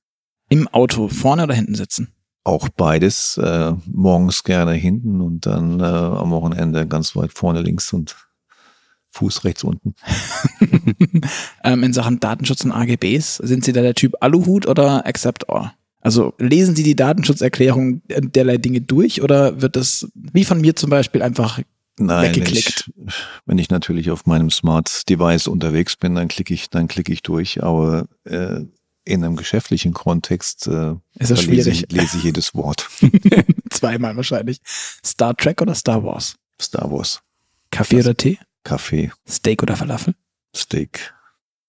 Im 0.50 0.68
Auto, 0.68 1.10
vorne 1.10 1.44
oder 1.44 1.54
hinten 1.54 1.76
sitzen? 1.76 2.14
Auch 2.48 2.70
beides. 2.70 3.38
Äh, 3.38 3.74
morgens 3.92 4.46
gerne 4.46 4.72
hinten 4.72 5.20
und 5.20 5.46
dann 5.46 5.82
äh, 5.82 5.84
am 5.84 6.32
Wochenende 6.32 6.88
ganz 6.88 7.14
weit 7.14 7.34
vorne 7.34 7.62
links 7.62 7.92
und 7.92 8.16
Fuß 9.10 9.44
rechts 9.44 9.66
unten. 9.66 9.96
ähm, 11.66 11.84
in 11.84 11.92
Sachen 11.92 12.22
Datenschutz 12.22 12.64
und 12.64 12.72
AGBs, 12.72 13.36
sind 13.36 13.66
Sie 13.66 13.74
da 13.74 13.82
der 13.82 13.96
Typ 13.96 14.16
Aluhut 14.22 14.66
oder 14.66 15.06
Accept 15.06 15.50
All? 15.50 15.74
Also 16.00 16.36
lesen 16.38 16.74
Sie 16.74 16.84
die 16.84 16.96
Datenschutzerklärung 16.96 18.02
derlei 18.08 18.58
Dinge 18.58 18.80
durch 18.80 19.22
oder 19.22 19.62
wird 19.62 19.76
das, 19.76 20.08
wie 20.14 20.46
von 20.46 20.62
mir 20.62 20.74
zum 20.74 20.90
Beispiel, 20.90 21.24
einfach 21.24 21.60
Nein, 22.00 22.34
weggeklickt? 22.34 22.90
Wenn 22.96 23.08
ich, 23.08 23.14
wenn 23.46 23.58
ich 23.58 23.70
natürlich 23.70 24.10
auf 24.10 24.26
meinem 24.26 24.52
Smart 24.52 25.10
Device 25.10 25.48
unterwegs 25.48 25.98
bin, 25.98 26.16
dann 26.16 26.30
klicke 26.30 26.54
ich, 26.54 26.70
dann 26.70 26.88
klicke 26.88 27.12
ich 27.12 27.24
durch, 27.24 27.62
aber 27.62 28.06
äh, 28.24 28.62
in 29.08 29.24
einem 29.24 29.36
geschäftlichen 29.36 29.94
Kontext 29.94 30.68
äh, 30.68 30.96
ist 31.16 31.32
das 31.32 31.42
schwierig. 31.42 31.66
Lese 31.66 31.72
ich, 31.72 31.92
lese 31.92 32.18
ich 32.18 32.24
jedes 32.24 32.54
Wort. 32.54 32.88
Zweimal 33.70 34.16
wahrscheinlich. 34.16 34.60
Star 35.06 35.36
Trek 35.36 35.62
oder 35.62 35.76
Star 35.76 36.04
Wars? 36.04 36.36
Star 36.62 36.92
Wars. 36.92 37.22
Kaffee 37.72 38.00
oder 38.00 38.16
Tee? 38.16 38.38
Kaffee. 38.64 39.12
Steak 39.28 39.64
oder 39.64 39.78
Falafel? 39.78 40.14
Steak. 40.56 41.14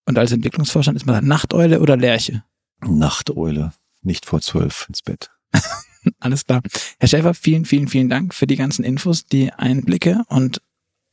Und 0.07 0.19
als 0.19 0.33
Entwicklungsvorstand 0.33 0.97
ist 0.97 1.07
man 1.07 1.15
dann 1.15 1.27
Nachteule 1.27 1.81
oder 1.81 1.97
Lerche? 1.97 2.43
Nachteule. 2.81 3.73
Nicht 4.03 4.27
vor 4.27 4.41
zwölf 4.41 4.87
ins 4.89 5.03
Bett. 5.03 5.31
Alles 6.19 6.45
klar. 6.45 6.63
Herr 6.99 7.09
Schäfer, 7.09 7.35
vielen, 7.35 7.65
vielen, 7.65 7.89
vielen 7.89 8.09
Dank 8.09 8.35
für 8.35 8.47
die 8.47 8.57
ganzen 8.57 8.85
Infos, 8.85 9.27
die 9.27 9.53
Einblicke 9.53 10.25
und 10.29 10.61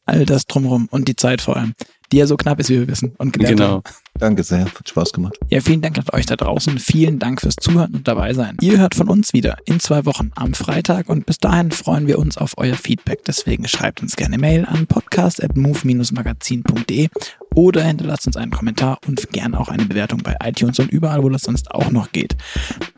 all 0.06 0.26
das 0.26 0.46
drumherum 0.46 0.88
und 0.90 1.08
die 1.08 1.16
Zeit 1.16 1.42
vor 1.42 1.58
allem 1.58 1.74
die 2.12 2.18
ja 2.18 2.28
so 2.28 2.38
knapp 2.38 2.60
ist, 2.60 2.70
wie 2.70 2.80
wir 2.80 2.88
wissen 2.88 3.14
und 3.18 3.34
gelernt 3.34 3.58
genau. 3.58 3.72
haben. 3.72 3.84
Danke 4.18 4.44
sehr, 4.44 4.66
hat 4.66 4.88
Spaß 4.88 5.12
gemacht. 5.12 5.38
Ja, 5.50 5.60
vielen 5.62 5.82
Dank 5.82 5.98
an 5.98 6.06
euch 6.14 6.26
da 6.26 6.36
draußen. 6.36 6.80
Vielen 6.80 7.20
Dank 7.20 7.42
fürs 7.42 7.58
Zuhören 7.58 7.94
und 7.94 8.08
dabei 8.08 8.34
sein. 8.34 8.58
Ihr 8.62 8.80
hört 8.80 8.96
von 8.96 9.10
uns 9.10 9.34
wieder 9.34 9.58
in 9.66 9.80
zwei 9.80 10.06
Wochen 10.06 10.32
am 10.36 10.54
Freitag 10.54 11.10
und 11.10 11.26
bis 11.26 11.40
dahin 11.40 11.72
freuen 11.72 12.08
wir 12.08 12.20
uns 12.20 12.38
auf 12.38 12.54
euer 12.58 12.76
Feedback. 12.76 13.26
Deswegen 13.26 13.68
schreibt 13.68 14.02
uns 14.02 14.16
gerne 14.16 14.38
Mail 14.38 14.66
an 14.66 14.88
podcast.move-magazin.de 14.88 17.10
oder 17.56 17.84
hinterlasst 17.84 18.28
uns 18.28 18.38
einen 18.38 18.52
Kommentar 18.52 19.00
und 19.08 19.32
gerne 19.32 19.60
auch 19.60 19.70
eine 19.70 19.86
Bewertung 19.86 20.22
bei 20.24 20.36
iTunes 20.44 20.80
und 20.80 20.92
überall, 20.92 21.24
wo 21.24 21.30
das 21.30 21.44
sonst 21.44 21.72
auch 21.72 21.92
noch 21.92 22.12
geht. 22.12 22.36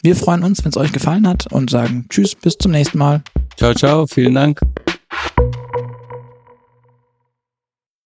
Wir 0.01 0.15
freuen 0.15 0.43
uns, 0.43 0.63
wenn 0.63 0.69
es 0.69 0.77
euch 0.77 0.91
gefallen 0.91 1.27
hat 1.27 1.51
und 1.51 1.69
sagen 1.69 2.05
Tschüss, 2.09 2.35
bis 2.35 2.57
zum 2.57 2.71
nächsten 2.71 2.97
Mal. 2.97 3.21
Ciao, 3.55 3.73
ciao, 3.73 4.07
vielen 4.07 4.35
Dank. 4.35 4.61